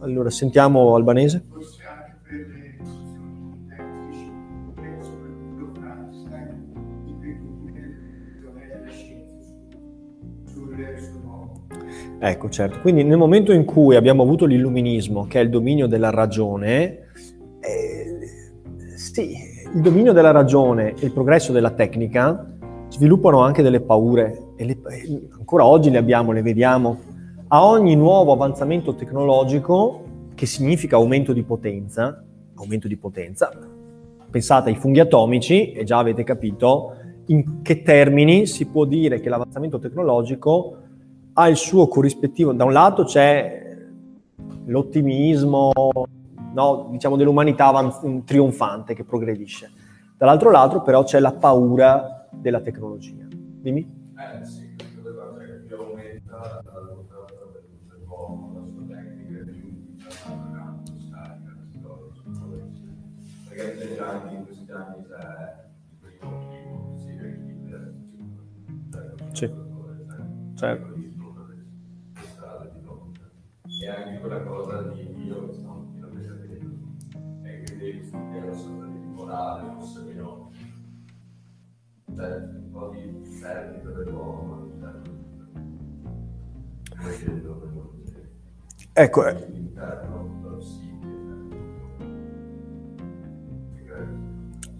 Allora, 0.00 0.28
sentiamo 0.28 0.94
Albanese. 0.94 1.46
Ecco, 12.18 12.50
certo. 12.50 12.80
Quindi 12.80 13.02
nel 13.02 13.16
momento 13.16 13.52
in 13.52 13.64
cui 13.64 13.96
abbiamo 13.96 14.22
avuto 14.22 14.44
l'illuminismo, 14.44 15.26
che 15.26 15.40
è 15.40 15.42
il 15.42 15.48
dominio 15.48 15.86
della 15.86 16.10
ragione, 16.10 17.06
eh, 17.58 18.18
sì, 18.96 19.34
il 19.72 19.80
dominio 19.80 20.12
della 20.12 20.30
ragione 20.30 20.92
e 20.92 21.06
il 21.06 21.12
progresso 21.12 21.52
della 21.52 21.70
tecnica 21.70 22.52
sviluppano 22.92 23.40
anche 23.40 23.62
delle 23.62 23.80
paure 23.80 24.52
e 24.54 24.66
le- 24.66 24.78
ancora 25.38 25.64
oggi 25.64 25.88
le 25.88 25.96
abbiamo, 25.96 26.32
le 26.32 26.42
vediamo. 26.42 26.98
A 27.48 27.64
ogni 27.64 27.96
nuovo 27.96 28.32
avanzamento 28.32 28.94
tecnologico, 28.94 30.02
che 30.34 30.44
significa 30.44 30.96
aumento 30.96 31.32
di 31.32 31.42
potenza, 31.42 32.22
aumento 32.54 32.88
di 32.88 32.96
potenza, 32.98 33.50
pensate 34.30 34.68
ai 34.68 34.76
funghi 34.76 35.00
atomici 35.00 35.72
e 35.72 35.84
già 35.84 35.98
avete 35.98 36.22
capito 36.22 36.94
in 37.26 37.62
che 37.62 37.80
termini 37.80 38.46
si 38.46 38.66
può 38.66 38.84
dire 38.84 39.20
che 39.20 39.30
l'avanzamento 39.30 39.78
tecnologico 39.78 40.76
ha 41.32 41.48
il 41.48 41.56
suo 41.56 41.88
corrispettivo. 41.88 42.52
Da 42.52 42.64
un 42.64 42.74
lato 42.74 43.04
c'è 43.04 43.74
l'ottimismo, 44.66 45.72
no, 46.52 46.88
diciamo, 46.90 47.16
dell'umanità 47.16 47.68
avanz- 47.68 48.24
trionfante 48.26 48.92
che 48.92 49.04
progredisce. 49.04 49.70
Dall'altro 50.18 50.50
lato 50.50 50.82
però 50.82 51.04
c'è 51.04 51.20
la 51.20 51.32
paura 51.32 52.21
della 52.32 52.60
tecnologia. 52.60 53.26
Dimmi? 53.30 54.00
Eh 54.30 54.44
sì, 54.44 54.64
è 54.76 54.90
cosa 55.14 55.44
che 55.44 55.52
più 55.66 55.76
aumenta 55.76 56.62
la 56.64 56.80
portata 56.92 57.60
dell'uomo, 57.88 58.52
la 58.54 58.66
sua 58.66 58.84
tecnica 58.86 59.44
più 59.44 59.70
diciamo 60.16 60.52
campo 60.52 60.94
scarica, 60.96 61.52
perché 63.48 63.74
c'è 63.76 63.92
già 63.94 64.06
anche 64.08 64.34
in 64.34 64.44
questi 64.44 64.70
anni 64.70 65.04
c'è 65.04 65.18
il 65.18 66.12
primo 66.18 66.96
serial 66.98 67.36
killer, 67.46 67.94
Sì. 69.32 69.50
Certo. 70.54 70.90
E 73.80 73.86
anche 73.88 74.18
quella 74.20 74.40
cosa 74.42 74.82
di 74.82 75.12
Dio 75.14 75.46
che 75.46 75.52
stiamo 75.52 75.90
finalmente 75.92 76.32
vedendo. 76.34 76.86
E 77.84 78.00
quindi 78.08 78.36
era 78.36 78.46
una 78.46 78.56
sorta 78.56 78.86
di 78.86 78.98
morale, 78.98 79.70
forse 79.78 80.00
meno 80.00 80.11
cioè 82.14 82.26
un 82.26 82.70
po' 82.70 82.90
di 82.94 83.38
perdita 83.40 83.88
dell'uomo 83.90 84.68
del 84.78 85.02
Ecco, 88.94 89.26
eh. 89.26 89.36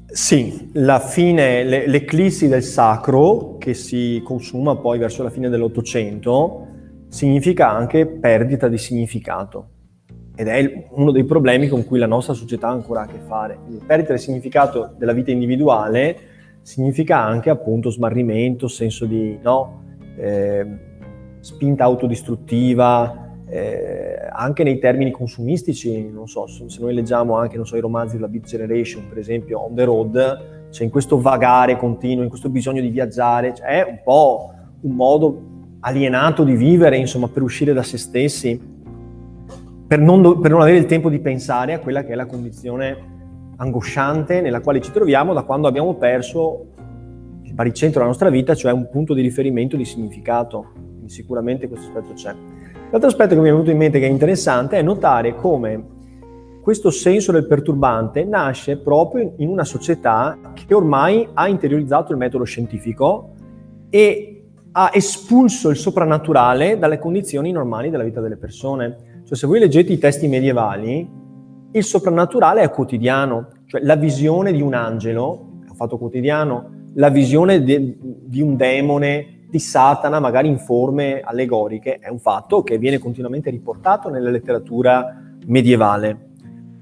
Sì, 0.06 0.70
la 0.74 0.98
fine, 1.00 1.64
le- 1.64 1.86
l'eclissi 1.86 2.46
del 2.46 2.62
sacro 2.62 3.56
che 3.58 3.72
si 3.72 4.20
consuma 4.22 4.76
poi 4.76 4.98
verso 4.98 5.22
la 5.22 5.30
fine 5.30 5.48
dell'Ottocento 5.48 6.66
significa 7.08 7.70
anche 7.70 8.06
perdita 8.06 8.68
di 8.68 8.76
significato 8.76 9.68
ed 10.34 10.48
è 10.48 10.88
uno 10.90 11.12
dei 11.12 11.24
problemi 11.24 11.68
con 11.68 11.84
cui 11.84 11.98
la 11.98 12.06
nostra 12.06 12.34
società 12.34 12.68
ha 12.68 12.72
ancora 12.72 13.02
a 13.02 13.06
che 13.06 13.18
fare. 13.26 13.58
Quindi 13.64 13.84
perdita 13.86 14.12
di 14.12 14.18
significato 14.18 14.94
della 14.98 15.12
vita 15.12 15.30
individuale 15.30 16.16
significa 16.62 17.18
anche 17.22 17.50
appunto 17.50 17.90
smarrimento, 17.90 18.68
senso 18.68 19.04
di 19.04 19.38
no, 19.42 19.82
eh, 20.16 20.66
spinta 21.40 21.84
autodistruttiva, 21.84 23.22
eh, 23.48 24.16
anche 24.30 24.62
nei 24.62 24.78
termini 24.78 25.10
consumistici, 25.10 26.10
non 26.10 26.26
so, 26.26 26.46
se 26.46 26.64
noi 26.80 26.94
leggiamo 26.94 27.36
anche 27.36 27.62
so, 27.64 27.76
i 27.76 27.80
romanzi 27.80 28.14
della 28.14 28.28
Beat 28.28 28.46
Generation, 28.46 29.08
per 29.08 29.18
esempio 29.18 29.60
On 29.60 29.74
the 29.74 29.84
Road, 29.84 30.68
c'è 30.70 30.84
in 30.84 30.90
questo 30.90 31.20
vagare 31.20 31.76
continuo, 31.76 32.22
in 32.22 32.30
questo 32.30 32.48
bisogno 32.48 32.80
di 32.80 32.88
viaggiare, 32.88 33.54
cioè 33.54 33.84
è 33.84 33.86
un 33.86 34.00
po' 34.02 34.52
un 34.80 34.94
modo 34.94 35.42
alienato 35.80 36.44
di 36.44 36.56
vivere, 36.56 36.96
insomma, 36.96 37.28
per 37.28 37.42
uscire 37.42 37.74
da 37.74 37.82
se 37.82 37.98
stessi, 37.98 38.58
per 39.86 39.98
non, 39.98 40.22
do- 40.22 40.38
per 40.38 40.50
non 40.50 40.62
avere 40.62 40.78
il 40.78 40.86
tempo 40.86 41.10
di 41.10 41.18
pensare 41.18 41.74
a 41.74 41.80
quella 41.80 42.04
che 42.04 42.12
è 42.12 42.14
la 42.14 42.24
condizione 42.24 43.10
angosciante 43.62 44.40
nella 44.40 44.60
quale 44.60 44.80
ci 44.80 44.90
troviamo 44.90 45.32
da 45.32 45.42
quando 45.42 45.68
abbiamo 45.68 45.94
perso 45.94 46.66
il 47.42 47.54
baricentro 47.54 48.00
della 48.00 48.10
nostra 48.10 48.28
vita, 48.28 48.54
cioè 48.54 48.72
un 48.72 48.88
punto 48.90 49.14
di 49.14 49.22
riferimento 49.22 49.76
di 49.76 49.84
significato. 49.84 50.72
Quindi 50.74 51.10
sicuramente 51.10 51.68
questo 51.68 51.86
aspetto 51.88 52.12
c'è. 52.14 52.34
L'altro 52.90 53.08
aspetto 53.08 53.34
che 53.34 53.40
mi 53.40 53.48
è 53.48 53.52
venuto 53.52 53.70
in 53.70 53.78
mente 53.78 53.98
che 53.98 54.06
è 54.06 54.10
interessante 54.10 54.78
è 54.78 54.82
notare 54.82 55.34
come 55.34 55.90
questo 56.62 56.90
senso 56.90 57.32
del 57.32 57.46
perturbante 57.46 58.24
nasce 58.24 58.78
proprio 58.78 59.32
in 59.38 59.48
una 59.48 59.64
società 59.64 60.38
che 60.54 60.74
ormai 60.74 61.28
ha 61.32 61.48
interiorizzato 61.48 62.12
il 62.12 62.18
metodo 62.18 62.44
scientifico 62.44 63.30
e 63.90 64.44
ha 64.72 64.90
espulso 64.92 65.70
il 65.70 65.76
soprannaturale 65.76 66.78
dalle 66.78 66.98
condizioni 66.98 67.50
normali 67.50 67.90
della 67.90 68.04
vita 68.04 68.20
delle 68.20 68.36
persone. 68.36 69.22
Cioè 69.24 69.36
se 69.36 69.46
voi 69.46 69.58
leggete 69.58 69.92
i 69.92 69.98
testi 69.98 70.28
medievali, 70.28 71.20
il 71.72 71.84
soprannaturale 71.84 72.62
è 72.62 72.70
quotidiano, 72.70 73.48
cioè 73.66 73.82
la 73.82 73.96
visione 73.96 74.52
di 74.52 74.60
un 74.60 74.74
angelo 74.74 75.50
è 75.66 75.70
un 75.70 75.74
fatto 75.74 75.96
quotidiano, 75.96 76.80
la 76.94 77.08
visione 77.08 77.62
de- 77.62 77.96
di 77.98 78.42
un 78.42 78.56
demone, 78.56 79.46
di 79.48 79.58
Satana, 79.58 80.20
magari 80.20 80.48
in 80.48 80.58
forme 80.58 81.20
allegoriche, 81.20 81.98
è 81.98 82.08
un 82.08 82.18
fatto 82.18 82.62
che 82.62 82.78
viene 82.78 82.98
continuamente 82.98 83.50
riportato 83.50 84.08
nella 84.08 84.30
letteratura 84.30 85.14
medievale. 85.46 86.30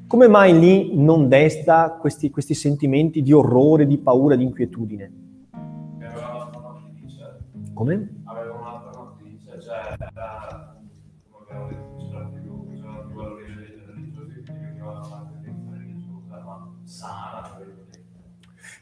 Come 0.07 0.29
mai 0.29 0.59
lì 0.59 0.97
non 0.97 1.29
desta 1.29 1.97
questi, 2.01 2.31
questi 2.31 2.55
sentimenti 2.55 3.23
di 3.23 3.33
orrore, 3.33 3.87
di 3.87 3.99
paura, 3.99 4.35
di 4.35 4.43
inquietudine? 4.45 5.13
Aveva 6.01 6.27
un'altra 6.27 6.61
matrice, 6.61 7.39
Come? 7.75 8.09
aveva 8.25 8.55
un'altra 8.55 9.03
matrice, 9.03 9.61
cioè 9.61 10.60
sana. 17.01 17.59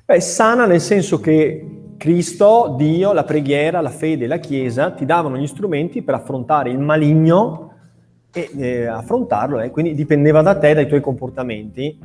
Beh, 0.05 0.21
sana 0.21 0.67
nel 0.67 0.81
senso 0.81 1.21
che 1.21 1.93
Cristo, 1.97 2.75
Dio, 2.77 3.13
la 3.13 3.25
preghiera, 3.25 3.81
la 3.81 3.91
fede, 3.91 4.27
la 4.27 4.39
Chiesa 4.39 4.91
ti 4.91 5.05
davano 5.05 5.37
gli 5.37 5.47
strumenti 5.47 6.03
per 6.03 6.15
affrontare 6.15 6.71
il 6.71 6.79
maligno 6.79 7.73
e 8.33 8.51
eh, 8.57 8.87
affrontarlo, 8.87 9.61
eh, 9.61 9.71
quindi 9.71 9.95
dipendeva 9.95 10.43
da 10.43 10.57
te, 10.57 10.75
dai 10.75 10.89
tuoi 10.89 11.01
comportamenti. 11.01 11.99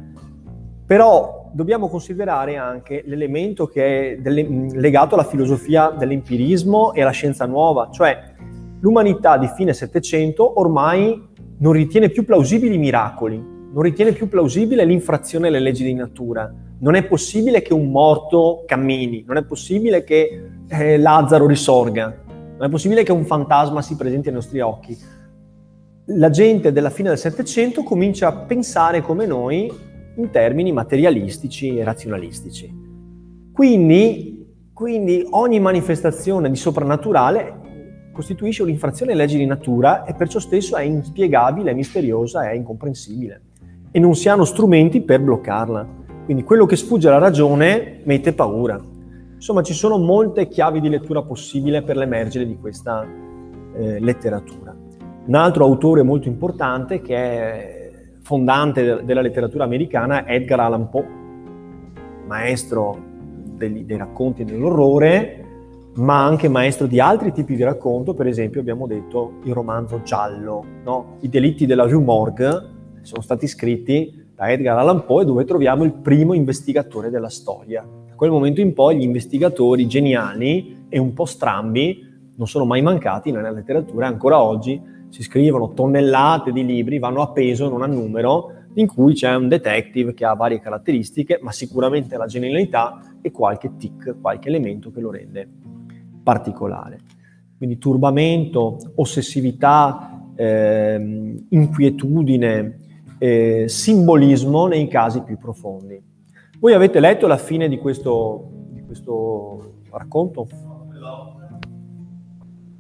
Però 0.85 1.49
dobbiamo 1.53 1.87
considerare 1.87 2.57
anche 2.57 3.03
l'elemento 3.05 3.67
che 3.67 4.11
è 4.11 4.17
delle- 4.17 4.67
legato 4.73 5.15
alla 5.15 5.23
filosofia 5.23 5.89
dell'empirismo 5.89 6.93
e 6.93 7.01
alla 7.01 7.11
scienza 7.11 7.45
nuova, 7.45 7.89
cioè 7.91 8.33
l'umanità 8.81 9.37
di 9.37 9.47
fine 9.55 9.73
Settecento 9.73 10.59
ormai 10.59 11.29
non 11.59 11.71
ritiene 11.71 12.09
più 12.09 12.25
plausibili 12.25 12.75
i 12.75 12.79
miracoli, 12.79 13.52
non 13.73 13.81
ritiene 13.81 14.11
più 14.11 14.29
plausibile 14.29 14.85
l'infrazione 14.85 15.47
alle 15.47 15.59
leggi 15.59 15.83
di 15.83 15.95
natura. 15.95 16.53
Non 16.79 16.93
è 16.93 17.03
possibile 17.05 17.63
che 17.63 17.73
un 17.73 17.89
morto 17.89 18.63
cammini, 18.67 19.23
non 19.25 19.37
è 19.37 19.43
possibile 19.43 20.03
che 20.03 20.49
eh, 20.67 20.97
Lazzaro 20.97 21.47
risorga, 21.47 22.15
non 22.27 22.67
è 22.67 22.69
possibile 22.69 23.01
che 23.01 23.11
un 23.11 23.25
fantasma 23.25 23.81
si 23.81 23.95
presenti 23.95 24.27
ai 24.27 24.35
nostri 24.35 24.59
occhi. 24.59 24.95
La 26.07 26.29
gente 26.29 26.71
della 26.71 26.91
fine 26.91 27.09
del 27.09 27.17
Settecento 27.17 27.81
comincia 27.81 28.27
a 28.27 28.35
pensare 28.45 29.01
come 29.01 29.25
noi 29.25 29.71
in 30.17 30.29
termini 30.29 30.71
materialistici 30.71 31.75
e 31.75 31.83
razionalistici. 31.83 32.71
Quindi, 33.51 34.69
quindi 34.71 35.25
ogni 35.31 35.59
manifestazione 35.59 36.49
di 36.49 36.55
soprannaturale 36.55 37.61
costituisce 38.11 38.61
un'infrazione 38.61 39.13
alle 39.13 39.21
leggi 39.21 39.37
di 39.37 39.47
natura 39.47 40.03
e 40.03 40.13
perciò 40.13 40.37
stesso 40.37 40.75
è 40.75 40.83
inspiegabile, 40.83 41.73
misteriosa, 41.73 42.47
è 42.47 42.53
incomprensibile 42.53 43.41
e 43.95 43.99
non 43.99 44.15
si 44.15 44.27
hanno 44.27 44.43
strumenti 44.43 45.01
per 45.01 45.21
bloccarla. 45.21 45.87
Quindi 46.25 46.43
quello 46.43 46.65
che 46.65 46.75
sfugge 46.75 47.09
alla 47.09 47.19
ragione 47.19 47.99
mette 48.05 48.33
paura. 48.33 48.81
Insomma, 49.35 49.61
ci 49.61 49.73
sono 49.73 49.99
molte 49.99 50.47
chiavi 50.47 50.81
di 50.81 50.89
lettura 50.89 51.21
possibile 51.21 51.83
per 51.83 51.97
l'emergere 51.97 52.47
di 52.47 52.57
questa 52.59 53.05
eh, 53.75 53.99
letteratura. 53.99 54.75
Un 55.25 55.35
altro 55.35 55.63
autore 55.63 56.01
molto 56.01 56.27
importante 56.27 57.01
che 57.01 57.15
è 57.15 57.91
fondante 58.23 59.03
della 59.03 59.21
letteratura 59.21 59.63
americana 59.63 60.25
è 60.25 60.33
Edgar 60.35 60.61
Allan 60.61 60.89
Poe, 60.89 61.07
maestro 62.25 62.97
dei, 63.55 63.85
dei 63.85 63.97
racconti 63.97 64.43
dell'orrore, 64.43 65.45
ma 65.95 66.25
anche 66.25 66.47
maestro 66.47 66.87
di 66.87 66.99
altri 66.99 67.31
tipi 67.31 67.55
di 67.55 67.63
racconto, 67.63 68.15
per 68.15 68.25
esempio 68.25 68.59
abbiamo 68.59 68.87
detto 68.87 69.33
il 69.43 69.53
romanzo 69.53 70.01
giallo, 70.01 70.63
no? 70.83 71.17
I 71.19 71.29
delitti 71.29 71.67
della 71.67 71.83
Rue 71.83 72.01
Morgue 72.01 72.72
sono 73.03 73.21
stati 73.21 73.47
scritti 73.47 74.31
da 74.35 74.51
Edgar 74.51 74.77
Allan 74.77 75.05
Poe 75.05 75.25
dove 75.25 75.45
troviamo 75.45 75.83
il 75.83 75.93
primo 75.93 76.33
investigatore 76.33 77.09
della 77.09 77.29
storia. 77.29 77.85
Da 78.07 78.15
quel 78.15 78.31
momento 78.31 78.61
in 78.61 78.73
poi 78.73 78.97
gli 78.97 79.03
investigatori 79.03 79.87
geniali 79.87 80.85
e 80.89 80.97
un 80.97 81.13
po' 81.13 81.25
strambi 81.25 82.11
non 82.35 82.47
sono 82.47 82.65
mai 82.65 82.81
mancati 82.81 83.31
nella 83.31 83.51
letteratura, 83.51 84.07
ancora 84.07 84.41
oggi 84.41 84.81
si 85.09 85.21
scrivono 85.21 85.73
tonnellate 85.73 86.51
di 86.51 86.65
libri, 86.65 86.97
vanno 86.97 87.21
a 87.21 87.29
peso, 87.29 87.69
non 87.69 87.83
a 87.83 87.85
numero, 87.85 88.51
in 88.75 88.87
cui 88.87 89.13
c'è 89.13 89.35
un 89.35 89.47
detective 89.47 90.15
che 90.15 90.25
ha 90.25 90.33
varie 90.33 90.59
caratteristiche, 90.59 91.39
ma 91.41 91.51
sicuramente 91.51 92.17
la 92.17 92.25
genialità 92.25 92.99
e 93.21 93.29
qualche 93.29 93.75
tic, 93.77 94.15
qualche 94.19 94.47
elemento 94.47 94.91
che 94.91 94.99
lo 94.99 95.11
rende 95.11 95.47
particolare. 96.23 96.99
Quindi 97.55 97.77
turbamento, 97.77 98.77
ossessività, 98.95 100.31
eh, 100.35 101.43
inquietudine, 101.49 102.77
eh, 103.17 103.65
simbolismo 103.67 104.67
nei 104.67 104.87
casi 104.87 105.21
più 105.21 105.37
profondi. 105.37 106.01
Voi 106.59 106.73
avete 106.73 106.99
letto 106.99 107.27
la 107.27 107.37
fine 107.37 107.67
di 107.67 107.77
questo, 107.77 108.49
di 108.69 108.83
questo 108.83 109.73
racconto? 109.91 110.47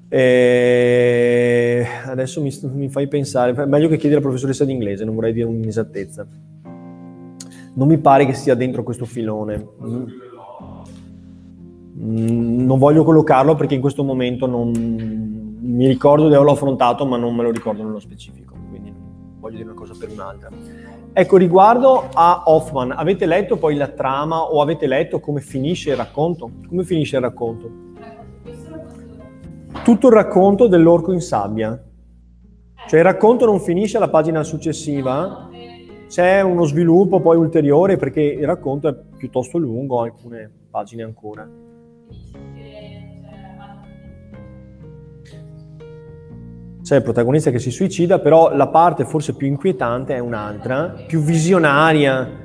Eh, 0.09 1.85
adesso 2.05 2.39
mi, 2.41 2.55
mi, 2.73 2.87
fai 2.89 3.07
pensare, 3.07 3.65
meglio 3.65 3.87
che 3.87 3.97
chiedi 3.97 4.15
alla 4.15 4.23
professoressa 4.23 4.63
di 4.63 4.71
inglese, 4.71 5.05
non 5.05 5.15
vorrei 5.15 5.33
dire 5.33 5.47
un'inesattezza. 5.47 6.27
Non 7.75 7.87
mi 7.87 7.97
pare 7.97 8.25
che 8.25 8.33
sia 8.33 8.53
dentro 8.53 8.83
questo 8.83 9.05
filone. 9.05 9.67
Mm, 11.99 12.65
non 12.65 12.77
voglio 12.77 13.03
collocarlo 13.03 13.55
perché 13.55 13.73
in 13.75 13.81
questo 13.81 14.03
momento 14.03 14.45
non 14.45 14.71
mi 14.71 15.87
ricordo 15.87 16.27
di 16.27 16.35
averlo 16.35 16.51
affrontato, 16.51 17.05
ma 17.05 17.17
non 17.17 17.35
me 17.35 17.43
lo 17.43 17.51
ricordo 17.51 17.83
nello 17.83 17.99
specifico 17.99 18.53
voglio 19.53 19.63
una 19.63 19.73
cosa 19.73 19.93
per 19.97 20.09
un'altra. 20.09 20.49
Ecco, 21.13 21.37
riguardo 21.37 22.09
a 22.11 22.43
Hoffman, 22.45 22.91
avete 22.91 23.25
letto 23.25 23.57
poi 23.57 23.75
la 23.75 23.87
trama 23.87 24.41
o 24.41 24.61
avete 24.61 24.87
letto 24.87 25.19
come 25.19 25.41
finisce 25.41 25.91
il 25.91 25.95
racconto? 25.95 26.51
Come 26.67 26.83
finisce 26.83 27.17
il 27.17 27.21
racconto? 27.21 27.71
Tutto 29.83 30.07
il 30.07 30.13
racconto 30.13 30.67
dell'orco 30.67 31.11
in 31.11 31.21
sabbia. 31.21 31.81
Cioè 32.87 32.99
il 32.99 33.05
racconto 33.05 33.45
non 33.45 33.59
finisce 33.59 33.97
alla 33.97 34.09
pagina 34.09 34.43
successiva, 34.43 35.49
c'è 36.07 36.41
uno 36.41 36.65
sviluppo 36.65 37.21
poi 37.21 37.37
ulteriore 37.37 37.95
perché 37.95 38.21
il 38.21 38.45
racconto 38.45 38.87
è 38.89 38.95
piuttosto 39.17 39.57
lungo, 39.57 40.01
alcune 40.01 40.51
pagine 40.69 41.03
ancora. 41.03 41.47
C'è 46.93 46.99
il 46.99 47.03
protagonista 47.03 47.49
che 47.49 47.57
si 47.57 47.71
suicida, 47.71 48.19
però 48.19 48.55
la 48.55 48.67
parte 48.67 49.03
forse 49.03 49.33
più 49.33 49.47
inquietante 49.47 50.13
è 50.13 50.19
un'altra, 50.19 50.93
più 51.07 51.21
visionaria. 51.21 52.41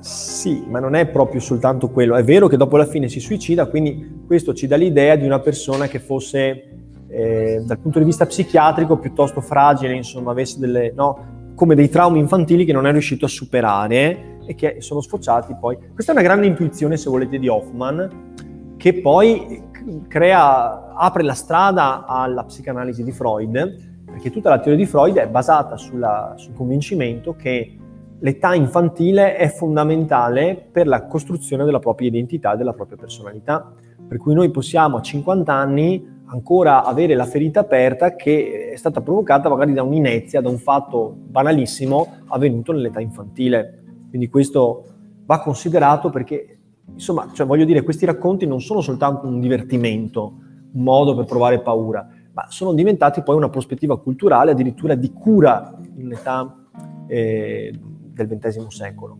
Sì, 0.00 0.64
ma 0.66 0.78
non 0.80 0.94
è 0.94 1.06
proprio 1.08 1.42
soltanto 1.42 1.90
quello. 1.90 2.16
È 2.16 2.24
vero 2.24 2.48
che 2.48 2.56
dopo 2.56 2.78
la 2.78 2.86
fine 2.86 3.08
si 3.10 3.20
suicida, 3.20 3.66
quindi 3.66 4.22
questo 4.26 4.54
ci 4.54 4.66
dà 4.66 4.76
l'idea 4.76 5.14
di 5.16 5.26
una 5.26 5.40
persona 5.40 5.86
che 5.86 5.98
fosse, 5.98 6.68
eh, 7.06 7.62
dal 7.66 7.78
punto 7.78 7.98
di 7.98 8.06
vista 8.06 8.24
psichiatrico, 8.24 8.96
piuttosto 8.96 9.42
fragile, 9.42 9.92
insomma, 9.92 10.30
avesse 10.30 10.58
delle, 10.58 10.90
no, 10.96 11.52
come 11.54 11.74
dei 11.74 11.90
traumi 11.90 12.18
infantili 12.18 12.64
che 12.64 12.72
non 12.72 12.86
è 12.86 12.92
riuscito 12.92 13.26
a 13.26 13.28
superare 13.28 14.38
e 14.50 14.56
che 14.56 14.80
sono 14.80 15.00
sfociati 15.00 15.54
poi. 15.54 15.78
Questa 15.94 16.10
è 16.10 16.14
una 16.14 16.24
grande 16.24 16.44
intuizione, 16.48 16.96
se 16.96 17.08
volete, 17.08 17.38
di 17.38 17.46
Hoffman, 17.46 18.74
che 18.76 19.00
poi 19.00 19.62
crea, 20.08 20.92
apre 20.92 21.22
la 21.22 21.34
strada 21.34 22.04
alla 22.04 22.42
psicanalisi 22.42 23.04
di 23.04 23.12
Freud, 23.12 23.76
perché 24.06 24.32
tutta 24.32 24.48
la 24.48 24.58
teoria 24.58 24.84
di 24.84 24.90
Freud 24.90 25.18
è 25.18 25.28
basata 25.28 25.76
sulla, 25.76 26.34
sul 26.36 26.52
convincimento 26.54 27.36
che 27.36 27.76
l'età 28.18 28.52
infantile 28.54 29.36
è 29.36 29.48
fondamentale 29.48 30.56
per 30.56 30.88
la 30.88 31.06
costruzione 31.06 31.64
della 31.64 31.78
propria 31.78 32.08
identità 32.08 32.54
e 32.54 32.56
della 32.56 32.72
propria 32.72 32.98
personalità. 32.98 33.72
Per 34.08 34.18
cui 34.18 34.34
noi 34.34 34.50
possiamo 34.50 34.96
a 34.96 35.00
50 35.00 35.52
anni 35.52 36.18
ancora 36.26 36.84
avere 36.84 37.14
la 37.14 37.24
ferita 37.24 37.60
aperta 37.60 38.16
che 38.16 38.70
è 38.72 38.76
stata 38.76 39.00
provocata 39.00 39.48
magari 39.48 39.72
da 39.72 39.84
un'inezia, 39.84 40.40
da 40.40 40.48
un 40.48 40.58
fatto 40.58 41.14
banalissimo 41.16 42.18
avvenuto 42.26 42.72
nell'età 42.72 43.00
infantile. 43.00 43.79
Quindi 44.10 44.28
questo 44.28 44.84
va 45.24 45.40
considerato 45.40 46.10
perché, 46.10 46.58
insomma, 46.92 47.30
cioè 47.32 47.46
voglio 47.46 47.64
dire, 47.64 47.82
questi 47.82 48.04
racconti 48.04 48.46
non 48.46 48.60
sono 48.60 48.80
soltanto 48.80 49.26
un 49.26 49.40
divertimento, 49.40 50.34
un 50.72 50.82
modo 50.82 51.14
per 51.14 51.24
provare 51.24 51.60
paura, 51.60 52.06
ma 52.32 52.46
sono 52.48 52.74
diventati 52.74 53.22
poi 53.22 53.36
una 53.36 53.48
prospettiva 53.48 53.98
culturale, 53.98 54.50
addirittura 54.50 54.96
di 54.96 55.12
cura 55.12 55.78
in 55.96 56.12
età 56.12 56.66
eh, 57.06 57.72
del 58.12 58.26
XX 58.26 58.66
secolo. 58.66 59.18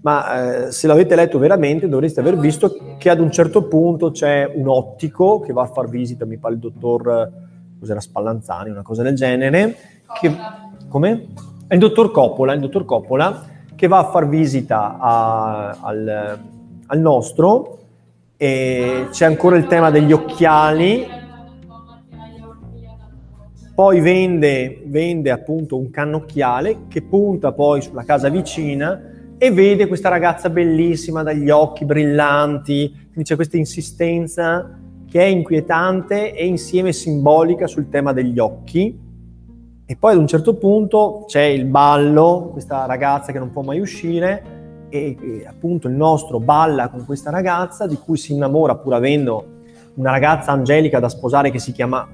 Ma 0.00 0.66
eh, 0.66 0.72
se 0.72 0.86
l'avete 0.88 1.14
letto 1.14 1.38
veramente 1.38 1.88
dovreste 1.88 2.20
aver 2.20 2.36
visto 2.36 2.76
che 2.98 3.08
ad 3.08 3.20
un 3.20 3.30
certo 3.30 3.66
punto 3.66 4.10
c'è 4.10 4.50
un 4.52 4.68
ottico 4.68 5.40
che 5.40 5.52
va 5.52 5.62
a 5.62 5.66
far 5.66 5.88
visita, 5.88 6.24
mi 6.24 6.38
pare 6.38 6.54
il 6.54 6.60
dottor, 6.60 7.32
cos'era 7.78 8.00
Spallanzani, 8.00 8.70
una 8.70 8.82
cosa 8.82 9.02
del 9.02 9.14
genere, 9.14 9.76
che, 10.20 10.34
come? 10.88 11.26
È 11.66 11.74
il 11.74 11.80
dottor 11.80 12.10
Coppola, 12.10 12.54
il 12.54 12.60
dottor 12.60 12.84
Coppola 12.84 13.56
che 13.78 13.86
va 13.86 13.98
a 13.98 14.10
far 14.10 14.28
visita 14.28 14.98
a, 14.98 15.78
al, 15.80 16.38
al, 16.84 16.98
nostro. 16.98 17.78
E 18.36 19.06
c'è 19.12 19.24
ancora 19.24 19.56
il 19.56 19.68
tema 19.68 19.90
degli 19.90 20.10
occhiali. 20.10 21.06
Poi 23.72 24.00
vende, 24.00 24.82
vende 24.86 25.30
appunto 25.30 25.78
un 25.78 25.90
cannocchiale 25.90 26.86
che 26.88 27.02
punta 27.02 27.52
poi 27.52 27.80
sulla 27.80 28.02
casa 28.02 28.28
vicina 28.28 29.00
e 29.38 29.52
vede 29.52 29.86
questa 29.86 30.08
ragazza 30.08 30.50
bellissima 30.50 31.22
dagli 31.22 31.48
occhi 31.48 31.84
brillanti, 31.84 32.90
quindi 32.90 33.22
c'è 33.22 33.36
questa 33.36 33.56
insistenza 33.56 34.76
che 35.08 35.20
è 35.20 35.26
inquietante 35.26 36.34
e 36.34 36.44
insieme 36.44 36.92
simbolica 36.92 37.68
sul 37.68 37.88
tema 37.88 38.12
degli 38.12 38.40
occhi 38.40 39.06
e 39.90 39.96
poi 39.96 40.12
ad 40.12 40.18
un 40.18 40.26
certo 40.26 40.54
punto 40.56 41.24
c'è 41.26 41.44
il 41.44 41.64
ballo, 41.64 42.50
questa 42.52 42.84
ragazza 42.84 43.32
che 43.32 43.38
non 43.38 43.50
può 43.50 43.62
mai 43.62 43.80
uscire 43.80 44.86
e, 44.90 45.16
e, 45.18 45.46
appunto 45.46 45.88
il 45.88 45.94
nostro 45.94 46.40
balla 46.40 46.90
con 46.90 47.06
questa 47.06 47.30
ragazza 47.30 47.86
di 47.86 47.96
cui 47.96 48.18
si 48.18 48.34
innamora 48.34 48.76
pur 48.76 48.92
avendo 48.92 49.60
una 49.94 50.10
ragazza 50.10 50.52
angelica 50.52 51.00
da 51.00 51.08
sposare 51.08 51.50
che 51.50 51.58
si 51.58 51.72
chiama 51.72 52.06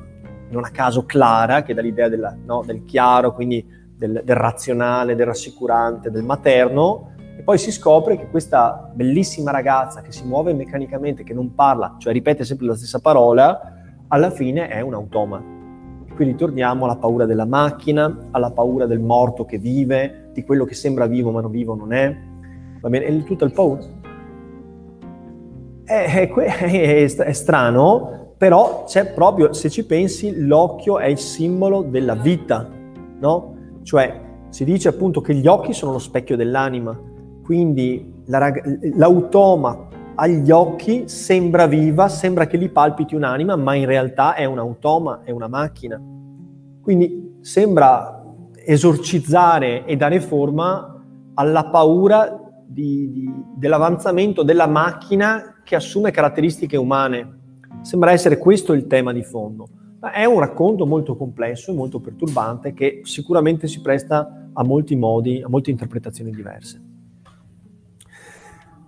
non 0.50 0.62
a 0.62 0.70
caso 0.70 1.04
Clara, 1.04 1.64
che 1.64 1.74
dà 1.74 1.80
l'idea 1.80 2.08
della, 2.08 2.36
no, 2.46 2.62
del 2.64 2.84
chiaro, 2.84 3.34
quindi 3.34 3.66
del, 3.96 4.22
del 4.24 4.36
razionale, 4.36 5.16
del 5.16 5.26
rassicurante, 5.26 6.12
del 6.12 6.22
materno, 6.22 7.10
e 7.36 7.42
poi 7.42 7.58
si 7.58 7.72
scopre 7.72 8.16
che 8.16 8.28
questa 8.30 8.88
bellissima 8.94 9.50
ragazza 9.50 10.00
che 10.00 10.12
si 10.12 10.24
muove 10.24 10.54
meccanicamente, 10.54 11.24
che 11.24 11.34
non 11.34 11.56
parla, 11.56 11.96
cioè 11.98 12.12
ripete 12.12 12.44
sempre 12.44 12.66
la 12.66 12.76
stessa 12.76 13.00
parola, 13.00 13.72
alla 14.06 14.30
fine 14.30 14.68
è 14.68 14.80
un 14.80 14.94
automa 14.94 15.53
Qui 16.14 16.24
ritorniamo 16.24 16.84
alla 16.84 16.96
paura 16.96 17.26
della 17.26 17.44
macchina, 17.44 18.28
alla 18.30 18.50
paura 18.50 18.86
del 18.86 19.00
morto 19.00 19.44
che 19.44 19.58
vive, 19.58 20.30
di 20.32 20.44
quello 20.44 20.64
che 20.64 20.74
sembra 20.74 21.06
vivo 21.06 21.30
ma 21.30 21.40
non 21.40 21.50
vivo 21.50 21.74
non 21.74 21.92
è. 21.92 22.16
Va 22.80 22.88
bene? 22.88 23.04
È 23.06 23.22
tutto 23.24 23.44
il 23.44 23.52
paura. 23.52 23.82
È, 25.84 25.92
è, 25.92 26.32
è, 26.32 27.14
è 27.16 27.32
strano, 27.32 28.34
però 28.36 28.84
c'è 28.86 29.12
proprio, 29.12 29.52
se 29.52 29.70
ci 29.70 29.84
pensi, 29.86 30.40
l'occhio 30.46 30.98
è 30.98 31.06
il 31.06 31.18
simbolo 31.18 31.82
della 31.82 32.14
vita, 32.14 32.68
no? 33.18 33.54
Cioè, 33.82 34.20
si 34.50 34.64
dice 34.64 34.88
appunto 34.88 35.20
che 35.20 35.34
gli 35.34 35.46
occhi 35.46 35.72
sono 35.72 35.92
lo 35.92 35.98
specchio 35.98 36.36
dell'anima, 36.36 36.96
quindi 37.42 38.22
la, 38.26 38.52
l'automa 38.94 39.88
agli 40.16 40.50
occhi 40.50 41.08
sembra 41.08 41.66
viva, 41.66 42.08
sembra 42.08 42.46
che 42.46 42.58
gli 42.58 42.70
palpiti 42.70 43.14
un'anima, 43.14 43.56
ma 43.56 43.74
in 43.74 43.86
realtà 43.86 44.34
è 44.34 44.44
un 44.44 44.58
automa, 44.58 45.20
è 45.24 45.30
una 45.30 45.48
macchina. 45.48 46.00
Quindi 46.80 47.38
sembra 47.40 48.22
esorcizzare 48.54 49.84
e 49.84 49.96
dare 49.96 50.20
forma 50.20 51.02
alla 51.34 51.64
paura 51.66 52.40
di, 52.66 53.10
di, 53.10 53.32
dell'avanzamento 53.56 54.42
della 54.42 54.66
macchina 54.66 55.60
che 55.62 55.74
assume 55.74 56.10
caratteristiche 56.10 56.76
umane. 56.76 57.40
Sembra 57.82 58.12
essere 58.12 58.38
questo 58.38 58.72
il 58.72 58.86
tema 58.86 59.12
di 59.12 59.22
fondo. 59.22 59.68
Ma 60.00 60.12
è 60.12 60.24
un 60.24 60.38
racconto 60.38 60.86
molto 60.86 61.16
complesso 61.16 61.70
e 61.70 61.74
molto 61.74 62.00
perturbante 62.00 62.74
che 62.74 63.00
sicuramente 63.04 63.66
si 63.66 63.80
presta 63.80 64.48
a 64.52 64.62
molti 64.62 64.96
modi, 64.96 65.42
a 65.42 65.48
molte 65.48 65.70
interpretazioni 65.70 66.30
diverse. 66.30 66.93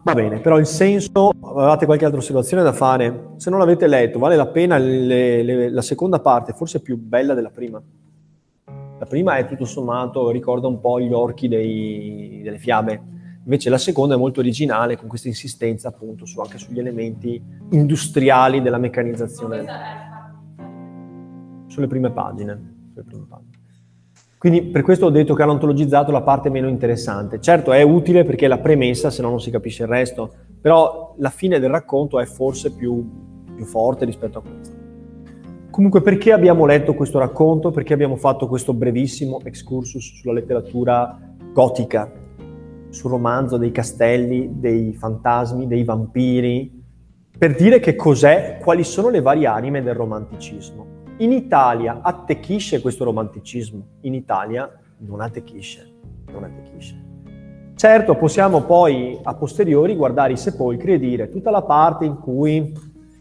Va 0.06 0.14
bene, 0.14 0.38
però 0.38 0.56
il 0.60 0.66
senso, 0.66 1.30
avevate 1.30 1.84
qualche 1.84 2.04
altra 2.04 2.20
osservazione 2.20 2.62
da 2.62 2.72
fare? 2.72 3.30
Se 3.38 3.50
non 3.50 3.58
l'avete 3.58 3.88
letto, 3.88 4.20
vale 4.20 4.36
la 4.36 4.46
pena 4.46 4.78
le, 4.78 5.42
le, 5.42 5.68
la 5.68 5.82
seconda 5.82 6.20
parte, 6.20 6.52
forse 6.52 6.80
più 6.80 6.96
bella 6.96 7.34
della 7.34 7.50
prima. 7.50 7.82
La 8.66 9.04
prima 9.04 9.36
è 9.36 9.46
tutto 9.46 9.64
sommato, 9.64 10.30
ricorda 10.30 10.68
un 10.68 10.78
po' 10.78 11.00
gli 11.00 11.12
orchi 11.12 11.48
dei, 11.48 12.40
delle 12.40 12.58
fiabe, 12.58 13.02
invece 13.42 13.68
la 13.68 13.78
seconda 13.78 14.14
è 14.14 14.16
molto 14.16 14.38
originale 14.38 14.96
con 14.96 15.08
questa 15.08 15.26
insistenza 15.26 15.88
appunto 15.88 16.24
su, 16.24 16.38
anche 16.38 16.58
sugli 16.58 16.78
elementi 16.78 17.42
industriali 17.70 18.62
della 18.62 18.78
meccanizzazione. 18.78 19.64
Sulle 21.66 21.88
prime 21.88 22.12
pagine. 22.12 22.74
Sulle 22.92 23.04
prime 23.04 23.26
pagine. 23.28 23.55
Quindi 24.38 24.62
per 24.64 24.82
questo 24.82 25.06
ho 25.06 25.10
detto 25.10 25.34
che 25.34 25.42
hanno 25.42 25.52
antologizzato 25.52 26.12
la 26.12 26.20
parte 26.20 26.50
meno 26.50 26.68
interessante. 26.68 27.40
Certo 27.40 27.72
è 27.72 27.82
utile 27.82 28.24
perché 28.24 28.44
è 28.44 28.48
la 28.48 28.58
premessa, 28.58 29.10
se 29.10 29.22
no 29.22 29.30
non 29.30 29.40
si 29.40 29.50
capisce 29.50 29.84
il 29.84 29.88
resto, 29.88 30.32
però 30.60 31.14
la 31.18 31.30
fine 31.30 31.58
del 31.58 31.70
racconto 31.70 32.20
è 32.20 32.26
forse 32.26 32.72
più, 32.72 33.04
più 33.54 33.64
forte 33.64 34.04
rispetto 34.04 34.38
a 34.38 34.42
questo. 34.42 34.74
Comunque, 35.70 36.00
perché 36.00 36.32
abbiamo 36.32 36.64
letto 36.64 36.94
questo 36.94 37.18
racconto? 37.18 37.70
Perché 37.70 37.92
abbiamo 37.92 38.16
fatto 38.16 38.46
questo 38.46 38.72
brevissimo 38.72 39.40
excursus 39.44 40.16
sulla 40.16 40.32
letteratura 40.32 41.18
gotica, 41.52 42.10
sul 42.88 43.10
romanzo 43.10 43.58
dei 43.58 43.72
castelli, 43.72 44.52
dei 44.54 44.94
fantasmi, 44.94 45.66
dei 45.66 45.84
vampiri, 45.84 46.82
per 47.36 47.54
dire 47.54 47.78
che 47.78 47.94
cos'è, 47.94 48.58
quali 48.62 48.84
sono 48.84 49.10
le 49.10 49.20
varie 49.20 49.46
anime 49.46 49.82
del 49.82 49.94
romanticismo. 49.94 50.95
In 51.18 51.32
Italia 51.32 52.00
attecchisce 52.02 52.82
questo 52.82 53.04
romanticismo, 53.04 53.86
in 54.02 54.12
Italia 54.12 54.70
non 54.98 55.22
attecchisce, 55.22 55.94
non 56.30 56.44
attecchisce. 56.44 57.04
Certo, 57.74 58.16
possiamo 58.16 58.62
poi 58.62 59.18
a 59.22 59.34
posteriori 59.34 59.96
guardare 59.96 60.34
i 60.34 60.36
sepolcri 60.36 60.92
e 60.92 60.98
dire 60.98 61.30
tutta 61.30 61.50
la 61.50 61.62
parte 61.62 62.04
in 62.04 62.18
cui 62.18 62.70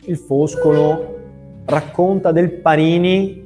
il 0.07 0.17
Foscolo 0.17 1.63
racconta 1.65 2.33
del 2.33 2.51
Parini 2.59 3.43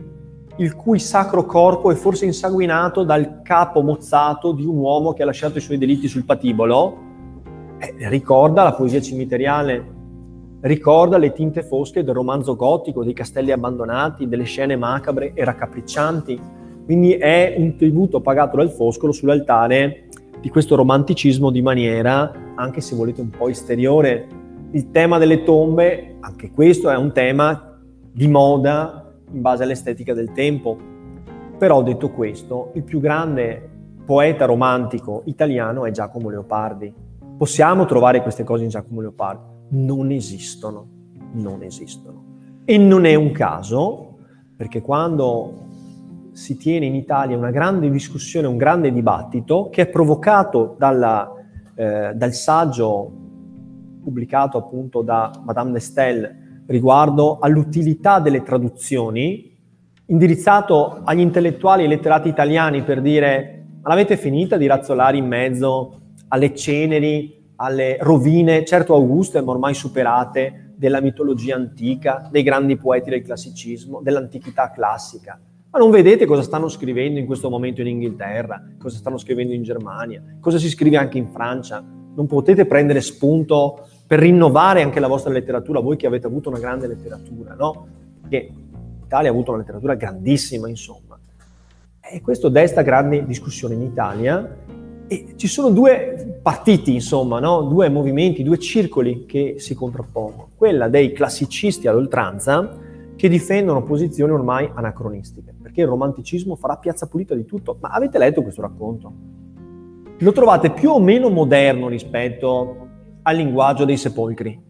il 0.57 0.75
cui 0.75 0.99
sacro 0.99 1.45
corpo 1.45 1.91
è 1.91 1.95
forse 1.95 2.25
insanguinato 2.25 3.03
dal 3.03 3.41
capo 3.43 3.81
mozzato 3.81 4.51
di 4.51 4.65
un 4.65 4.77
uomo 4.77 5.13
che 5.13 5.21
ha 5.21 5.25
lasciato 5.25 5.57
i 5.57 5.61
suoi 5.61 5.77
delitti 5.77 6.07
sul 6.07 6.25
patibolo, 6.25 6.97
eh, 7.77 8.09
ricorda 8.09 8.63
la 8.63 8.73
poesia 8.73 8.99
cimiteriale, 8.99 9.98
ricorda 10.61 11.17
le 11.17 11.31
tinte 11.31 11.63
fosche 11.63 12.03
del 12.03 12.13
romanzo 12.13 12.55
gotico, 12.55 13.03
dei 13.03 13.13
castelli 13.13 13.51
abbandonati, 13.51 14.27
delle 14.27 14.43
scene 14.43 14.75
macabre 14.75 15.31
e 15.33 15.43
raccapriccianti. 15.43 16.57
Quindi 16.83 17.13
è 17.13 17.55
un 17.57 17.75
tributo 17.75 18.19
pagato 18.19 18.57
dal 18.57 18.71
Foscolo 18.71 19.11
sull'altare 19.11 20.09
di 20.41 20.49
questo 20.49 20.75
romanticismo 20.75 21.51
di 21.51 21.61
maniera, 21.61 22.31
anche 22.55 22.81
se 22.81 22.95
volete 22.95 23.21
un 23.21 23.29
po' 23.29 23.47
esteriore. 23.47 24.27
Il 24.71 24.91
tema 24.91 25.17
delle 25.17 25.43
tombe, 25.43 26.15
anche 26.19 26.51
questo 26.51 26.89
è 26.89 26.95
un 26.95 27.11
tema 27.11 27.77
di 28.11 28.27
moda 28.27 29.13
in 29.31 29.41
base 29.41 29.63
all'estetica 29.63 30.13
del 30.13 30.31
tempo. 30.31 30.77
Però 31.57 31.83
detto 31.83 32.09
questo, 32.09 32.71
il 32.73 32.83
più 32.83 32.99
grande 32.99 33.69
poeta 34.05 34.45
romantico 34.45 35.21
italiano 35.25 35.85
è 35.85 35.91
Giacomo 35.91 36.29
Leopardi. 36.29 36.91
Possiamo 37.37 37.85
trovare 37.85 38.21
queste 38.21 38.43
cose 38.43 38.63
in 38.63 38.69
Giacomo 38.69 39.01
Leopardi? 39.01 39.58
Non 39.69 40.11
esistono, 40.11 40.87
non 41.33 41.63
esistono. 41.63 42.23
E 42.65 42.77
non 42.77 43.05
è 43.05 43.15
un 43.15 43.31
caso, 43.31 44.17
perché 44.55 44.81
quando 44.81 45.67
si 46.31 46.57
tiene 46.57 46.85
in 46.85 46.95
Italia 46.95 47.37
una 47.37 47.51
grande 47.51 47.89
discussione, 47.89 48.47
un 48.47 48.57
grande 48.57 48.91
dibattito, 48.91 49.69
che 49.69 49.83
è 49.83 49.87
provocato 49.87 50.75
dalla, 50.77 51.33
eh, 51.75 52.13
dal 52.15 52.33
saggio 52.33 53.11
pubblicato 54.01 54.57
appunto 54.57 55.01
da 55.01 55.31
Madame 55.43 55.71
Nestel 55.71 56.63
riguardo 56.67 57.39
all'utilità 57.39 58.19
delle 58.19 58.43
traduzioni, 58.43 59.57
indirizzato 60.05 61.01
agli 61.03 61.19
intellettuali 61.19 61.83
e 61.83 61.87
letterati 61.87 62.29
italiani 62.29 62.83
per 62.83 63.01
dire 63.01 63.59
ma 63.81 63.89
l'avete 63.89 64.17
finita 64.17 64.57
di 64.57 64.67
razzolare 64.67 65.17
in 65.17 65.25
mezzo 65.25 65.99
alle 66.29 66.53
ceneri, 66.53 67.38
alle 67.61 67.97
rovine, 67.99 68.63
certo 68.63 68.93
Auguste, 68.93 69.41
ma 69.41 69.51
ormai 69.51 69.73
superate, 69.73 70.71
della 70.75 71.01
mitologia 71.01 71.55
antica, 71.55 72.29
dei 72.31 72.41
grandi 72.41 72.77
poeti 72.77 73.09
del 73.09 73.21
classicismo, 73.21 73.99
dell'antichità 74.01 74.71
classica. 74.71 75.37
Ma 75.69 75.77
non 75.77 75.91
vedete 75.91 76.25
cosa 76.25 76.41
stanno 76.41 76.69
scrivendo 76.69 77.19
in 77.19 77.25
questo 77.25 77.49
momento 77.49 77.81
in 77.81 77.87
Inghilterra, 77.87 78.63
cosa 78.79 78.95
stanno 78.97 79.17
scrivendo 79.17 79.53
in 79.53 79.61
Germania, 79.61 80.23
cosa 80.39 80.57
si 80.57 80.69
scrive 80.69 80.95
anche 80.95 81.17
in 81.17 81.27
Francia? 81.27 81.83
Non 82.15 82.27
potete 82.27 82.65
prendere 82.65 83.01
spunto 83.01 83.87
per 84.07 84.19
rinnovare 84.19 84.81
anche 84.81 85.01
la 85.01 85.07
vostra 85.07 85.33
letteratura, 85.33 85.81
voi 85.81 85.97
che 85.97 86.07
avete 86.07 86.27
avuto 86.27 86.47
una 86.47 86.59
grande 86.59 86.87
letteratura, 86.87 87.55
no? 87.55 87.87
Che 88.29 88.51
l'Italia 89.01 89.29
ha 89.29 89.33
avuto 89.33 89.51
una 89.51 89.59
letteratura 89.59 89.95
grandissima, 89.95 90.69
insomma. 90.69 91.19
E 91.99 92.21
questo 92.21 92.47
desta 92.47 92.83
grande 92.83 93.25
discussione 93.25 93.73
in 93.75 93.81
Italia 93.81 94.55
e 95.11 95.33
ci 95.37 95.47
sono 95.47 95.71
due 95.71 96.39
partiti, 96.39 96.93
insomma, 96.93 97.39
no? 97.39 97.63
due 97.63 97.89
movimenti, 97.89 98.43
due 98.43 98.59
circoli 98.59 99.25
che 99.25 99.55
si 99.57 99.73
contrappongono. 99.73 100.49
Quella 100.55 100.87
dei 100.87 101.11
classicisti 101.13 101.87
all'oltranza 101.87 102.77
che 103.15 103.27
difendono 103.27 103.81
posizioni 103.81 104.31
ormai 104.31 104.69
anacronistiche, 104.71 105.55
perché 105.59 105.81
il 105.81 105.87
romanticismo 105.87 106.55
farà 106.55 106.77
piazza 106.77 107.07
pulita 107.07 107.33
di 107.33 107.43
tutto. 107.45 107.77
Ma 107.81 107.89
avete 107.89 108.19
letto 108.19 108.43
questo 108.43 108.61
racconto? 108.61 109.13
Lo 110.19 110.31
trovate 110.31 110.69
più 110.69 110.91
o 110.91 110.99
meno 110.99 111.29
moderno 111.29 111.87
rispetto 111.87 112.87
al 113.23 113.35
linguaggio 113.35 113.85
dei 113.85 113.97
sepolcri. 113.97 114.61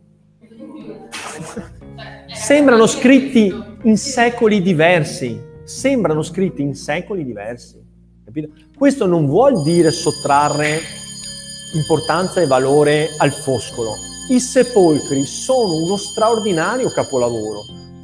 Sembrano 2.27 2.87
scritti 2.87 3.53
in 3.83 3.97
secoli 3.97 4.61
diversi, 4.61 5.37
sembrano 5.63 6.21
scritti 6.21 6.61
in 6.61 6.75
secoli 6.75 7.25
diversi. 7.25 7.88
Capito? 8.30 8.49
Questo 8.77 9.07
non 9.07 9.25
vuol 9.25 9.63
dire 9.63 9.89
sottrarre 9.89 10.77
importanza 11.73 12.39
e 12.39 12.45
valore 12.45 13.07
al 13.17 13.32
foscolo. 13.32 13.89
I 14.30 14.39
sepolcri 14.39 15.23
sono 15.23 15.84
uno 15.84 15.97
straordinario 15.97 16.89
capolavoro, 16.89 17.61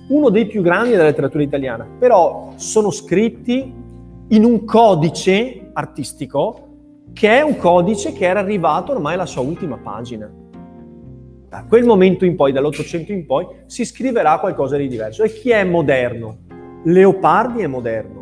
uno 0.10 0.30
dei 0.30 0.48
più 0.48 0.64
grandi 0.64 0.92
della 0.92 1.04
letteratura 1.04 1.44
italiana, 1.44 1.88
però 2.00 2.54
sono 2.56 2.90
scritti 2.90 3.72
in 4.30 4.44
un 4.44 4.66
codice 4.66 5.70
artistico 5.74 6.70
che 7.14 7.38
è 7.38 7.42
un 7.42 7.58
codice 7.58 8.12
che 8.12 8.26
era 8.26 8.40
arrivato 8.40 8.94
ormai 8.94 9.14
alla 9.14 9.28
sua 9.28 9.44
ultima 9.44 9.78
pagina. 9.78 10.28
Da 11.48 11.66
quel 11.70 11.86
momento 11.86 12.26
in 12.26 12.36
poi, 12.36 12.52
dall'Ottocento 12.52 13.12
in 13.12 13.28
poi, 13.28 13.46
si 13.68 13.86
scriverà 13.86 14.40
qualcosa 14.40 14.76
di 14.76 14.88
diverso. 14.88 15.22
E 15.22 15.32
chi 15.32 15.52
è 15.52 15.64
moderno? 15.64 16.40
Leopardi 16.84 17.62
è 17.62 17.68
moderno. 17.68 18.15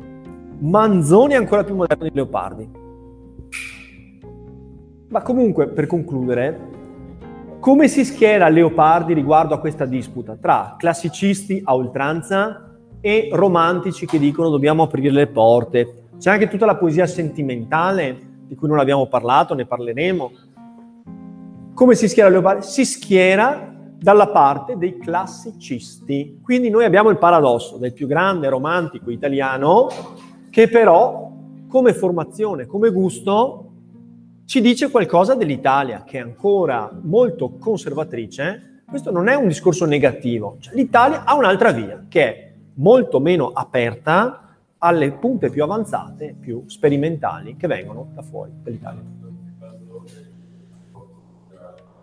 Manzoni 0.64 1.34
è 1.34 1.36
ancora 1.36 1.66
più 1.66 1.76
moderno 1.76 2.06
di 2.06 2.12
Leopardi. 2.14 2.70
Ma 5.10 5.22
comunque, 5.22 5.68
per 5.68 5.88
concludere, 5.88 6.70
come 7.60 7.90
si 7.90 8.06
schiera 8.06 8.48
Leopardi 8.48 9.14
riguardo 9.14 9.54
a 9.54 9.60
questa 9.60 9.86
disputa 9.86 10.38
tra 10.40 10.76
classicisti 10.78 11.62
a 11.66 11.76
oltranza 11.76 12.78
e 13.02 13.28
romantici 13.34 14.06
che 14.06 14.18
dicono 14.18 14.50
dobbiamo 14.50 14.84
aprire 14.84 15.12
le 15.12 15.28
porte? 15.28 16.06
C'è 16.18 16.32
anche 16.32 16.48
tutta 16.48 16.66
la 16.66 16.78
poesia 16.78 17.08
sentimentale 17.08 18.18
di 18.48 18.56
cui 18.56 18.70
non 18.70 18.80
abbiamo 18.80 19.08
parlato, 19.08 19.54
ne 19.56 19.66
parleremo. 19.66 20.32
Come 21.74 21.96
si 21.96 22.08
schiera 22.08 22.30
Leopardi? 22.30 22.66
Si 22.66 22.86
schiera 22.86 23.70
dalla 24.00 24.30
parte 24.30 24.78
dei 24.78 24.98
classicisti. 24.98 26.40
Quindi 26.42 26.70
noi 26.70 26.86
abbiamo 26.86 27.10
il 27.10 27.18
paradosso 27.18 27.76
del 27.76 27.92
più 27.92 28.08
grande 28.08 28.48
romantico 28.48 29.12
italiano 29.12 29.90
che 30.54 30.70
però 30.70 31.32
come 31.68 31.96
formazione, 31.96 32.68
come 32.68 32.92
gusto, 32.92 33.72
ci 34.46 34.62
dice 34.62 34.92
qualcosa 34.92 35.34
dell'Italia 35.34 36.04
che 36.04 36.20
è 36.20 36.22
ancora 36.22 36.92
molto 37.02 37.54
conservatrice. 37.58 38.84
Questo 38.88 39.10
non 39.10 39.30
è 39.30 39.34
un 39.34 39.48
discorso 39.48 39.86
negativo. 39.86 40.58
Cioè, 40.60 40.76
L'Italia 40.76 41.24
ha 41.24 41.34
un'altra 41.34 41.72
via 41.72 42.06
che 42.08 42.24
è 42.24 42.54
molto 42.76 43.20
meno 43.20 43.50
aperta 43.52 44.58
alle 44.78 45.14
punte 45.14 45.50
più 45.50 45.64
avanzate, 45.64 46.36
più 46.40 46.66
sperimentali 46.68 47.58
che 47.58 47.66
vengono 47.66 48.12
da 48.14 48.22
fuori 48.22 48.52
dall'Italia. 48.62 49.02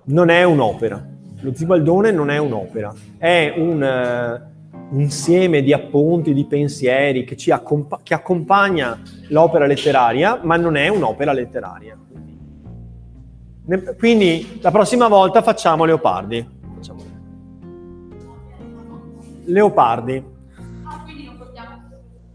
Non 0.06 0.28
è 0.28 0.42
un'opera. 0.42 1.08
Lo 1.42 1.54
Zibaldone 1.54 2.10
non 2.10 2.30
è 2.30 2.38
un'opera, 2.38 2.92
è 3.16 3.54
un, 3.56 3.80
uh, 3.80 4.59
insieme 4.92 5.62
di 5.62 5.72
appunti, 5.72 6.32
di 6.34 6.44
pensieri 6.44 7.24
che, 7.24 7.36
ci 7.36 7.50
accompa- 7.50 8.00
che 8.02 8.14
accompagna 8.14 8.98
l'opera 9.28 9.66
letteraria, 9.66 10.40
ma 10.42 10.56
non 10.56 10.76
è 10.76 10.88
un'opera 10.88 11.32
letteraria. 11.32 11.96
Ne- 13.66 13.94
Quindi 13.96 14.58
la 14.60 14.70
prossima 14.70 15.06
volta 15.08 15.42
facciamo 15.42 15.84
Leopardi. 15.84 16.48
Facciamo. 16.74 17.00
Leopardi. 19.44 20.24
Ah. 20.84 21.04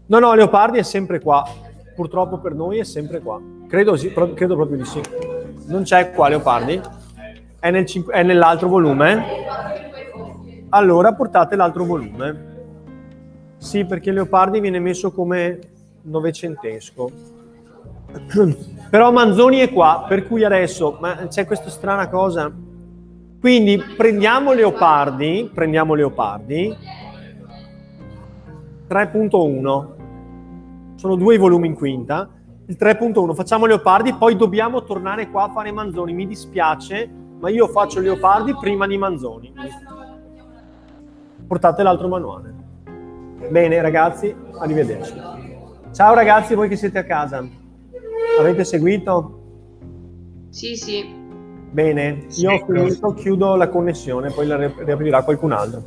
No, 0.06 0.18
no, 0.18 0.34
Leopardi 0.34 0.78
è 0.78 0.82
sempre 0.82 1.20
qua. 1.20 1.46
Purtroppo 1.94 2.38
per 2.38 2.54
noi 2.54 2.78
è 2.78 2.84
sempre 2.84 3.20
qua. 3.20 3.40
Credo, 3.68 3.96
sì, 3.96 4.10
pro- 4.10 4.32
credo 4.34 4.54
proprio 4.54 4.78
di 4.78 4.84
sì. 4.84 5.00
Non 5.66 5.82
c'è 5.82 6.12
qua 6.12 6.28
Leopardi? 6.28 6.80
È, 7.58 7.70
nel 7.70 7.86
cinque- 7.86 8.14
è 8.14 8.22
nell'altro 8.22 8.68
volume? 8.68 9.24
Allora 10.70 11.12
portate 11.14 11.56
l'altro 11.56 11.84
volume. 11.84 12.54
Sì, 13.58 13.84
perché 13.84 14.10
Leopardi 14.10 14.60
viene 14.60 14.80
messo 14.80 15.12
come 15.12 15.58
novecentesco. 16.02 17.10
Però 18.90 19.12
Manzoni 19.12 19.58
è 19.58 19.72
qua, 19.72 20.04
per 20.08 20.26
cui 20.26 20.44
adesso 20.44 20.98
c'è 21.28 21.46
questa 21.46 21.70
strana 21.70 22.08
cosa. 22.08 22.52
Quindi 23.40 23.80
prendiamo 23.96 24.52
Leopardi, 24.52 25.50
prendiamo 25.52 25.94
Leopardi 25.94 26.76
3.1. 28.88 29.86
Sono 30.96 31.16
due 31.16 31.34
i 31.34 31.38
volumi 31.38 31.66
in 31.66 31.74
quinta. 31.74 32.30
Il 32.66 32.76
3.1 32.78 33.34
facciamo 33.34 33.66
Leopardi, 33.66 34.14
poi 34.14 34.36
dobbiamo 34.36 34.82
tornare 34.82 35.30
qua 35.30 35.44
a 35.44 35.50
fare 35.50 35.70
Manzoni. 35.72 36.12
Mi 36.12 36.26
dispiace, 36.26 37.08
ma 37.38 37.48
io 37.50 37.68
faccio 37.68 38.00
Leopardi 38.00 38.54
prima 38.58 38.86
di 38.86 38.96
Manzoni. 38.96 39.52
Portate 41.46 41.82
l'altro 41.82 42.08
manuale. 42.08 42.52
Bene 43.48 43.80
ragazzi, 43.80 44.34
arrivederci. 44.58 45.14
Ciao 45.92 46.14
ragazzi, 46.14 46.54
voi 46.54 46.68
che 46.68 46.76
siete 46.76 46.98
a 46.98 47.04
casa. 47.04 47.46
Avete 48.38 48.64
seguito? 48.64 49.40
Sì, 50.50 50.74
sì. 50.74 51.14
Bene, 51.70 52.26
io 52.36 52.52
ho 52.52 52.64
finito, 52.64 53.12
chiudo 53.14 53.54
la 53.54 53.68
connessione, 53.68 54.30
poi 54.30 54.46
la 54.46 54.56
ri- 54.56 54.74
riaprirà 54.78 55.22
qualcun 55.22 55.52
altro. 55.52 55.82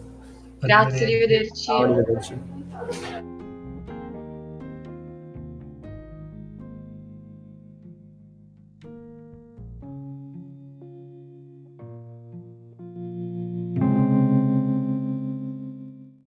Grazie, 0.60 1.06
arrivederci. 1.06 1.64
Ciao, 1.64 1.82
arrivederci. 1.84 3.29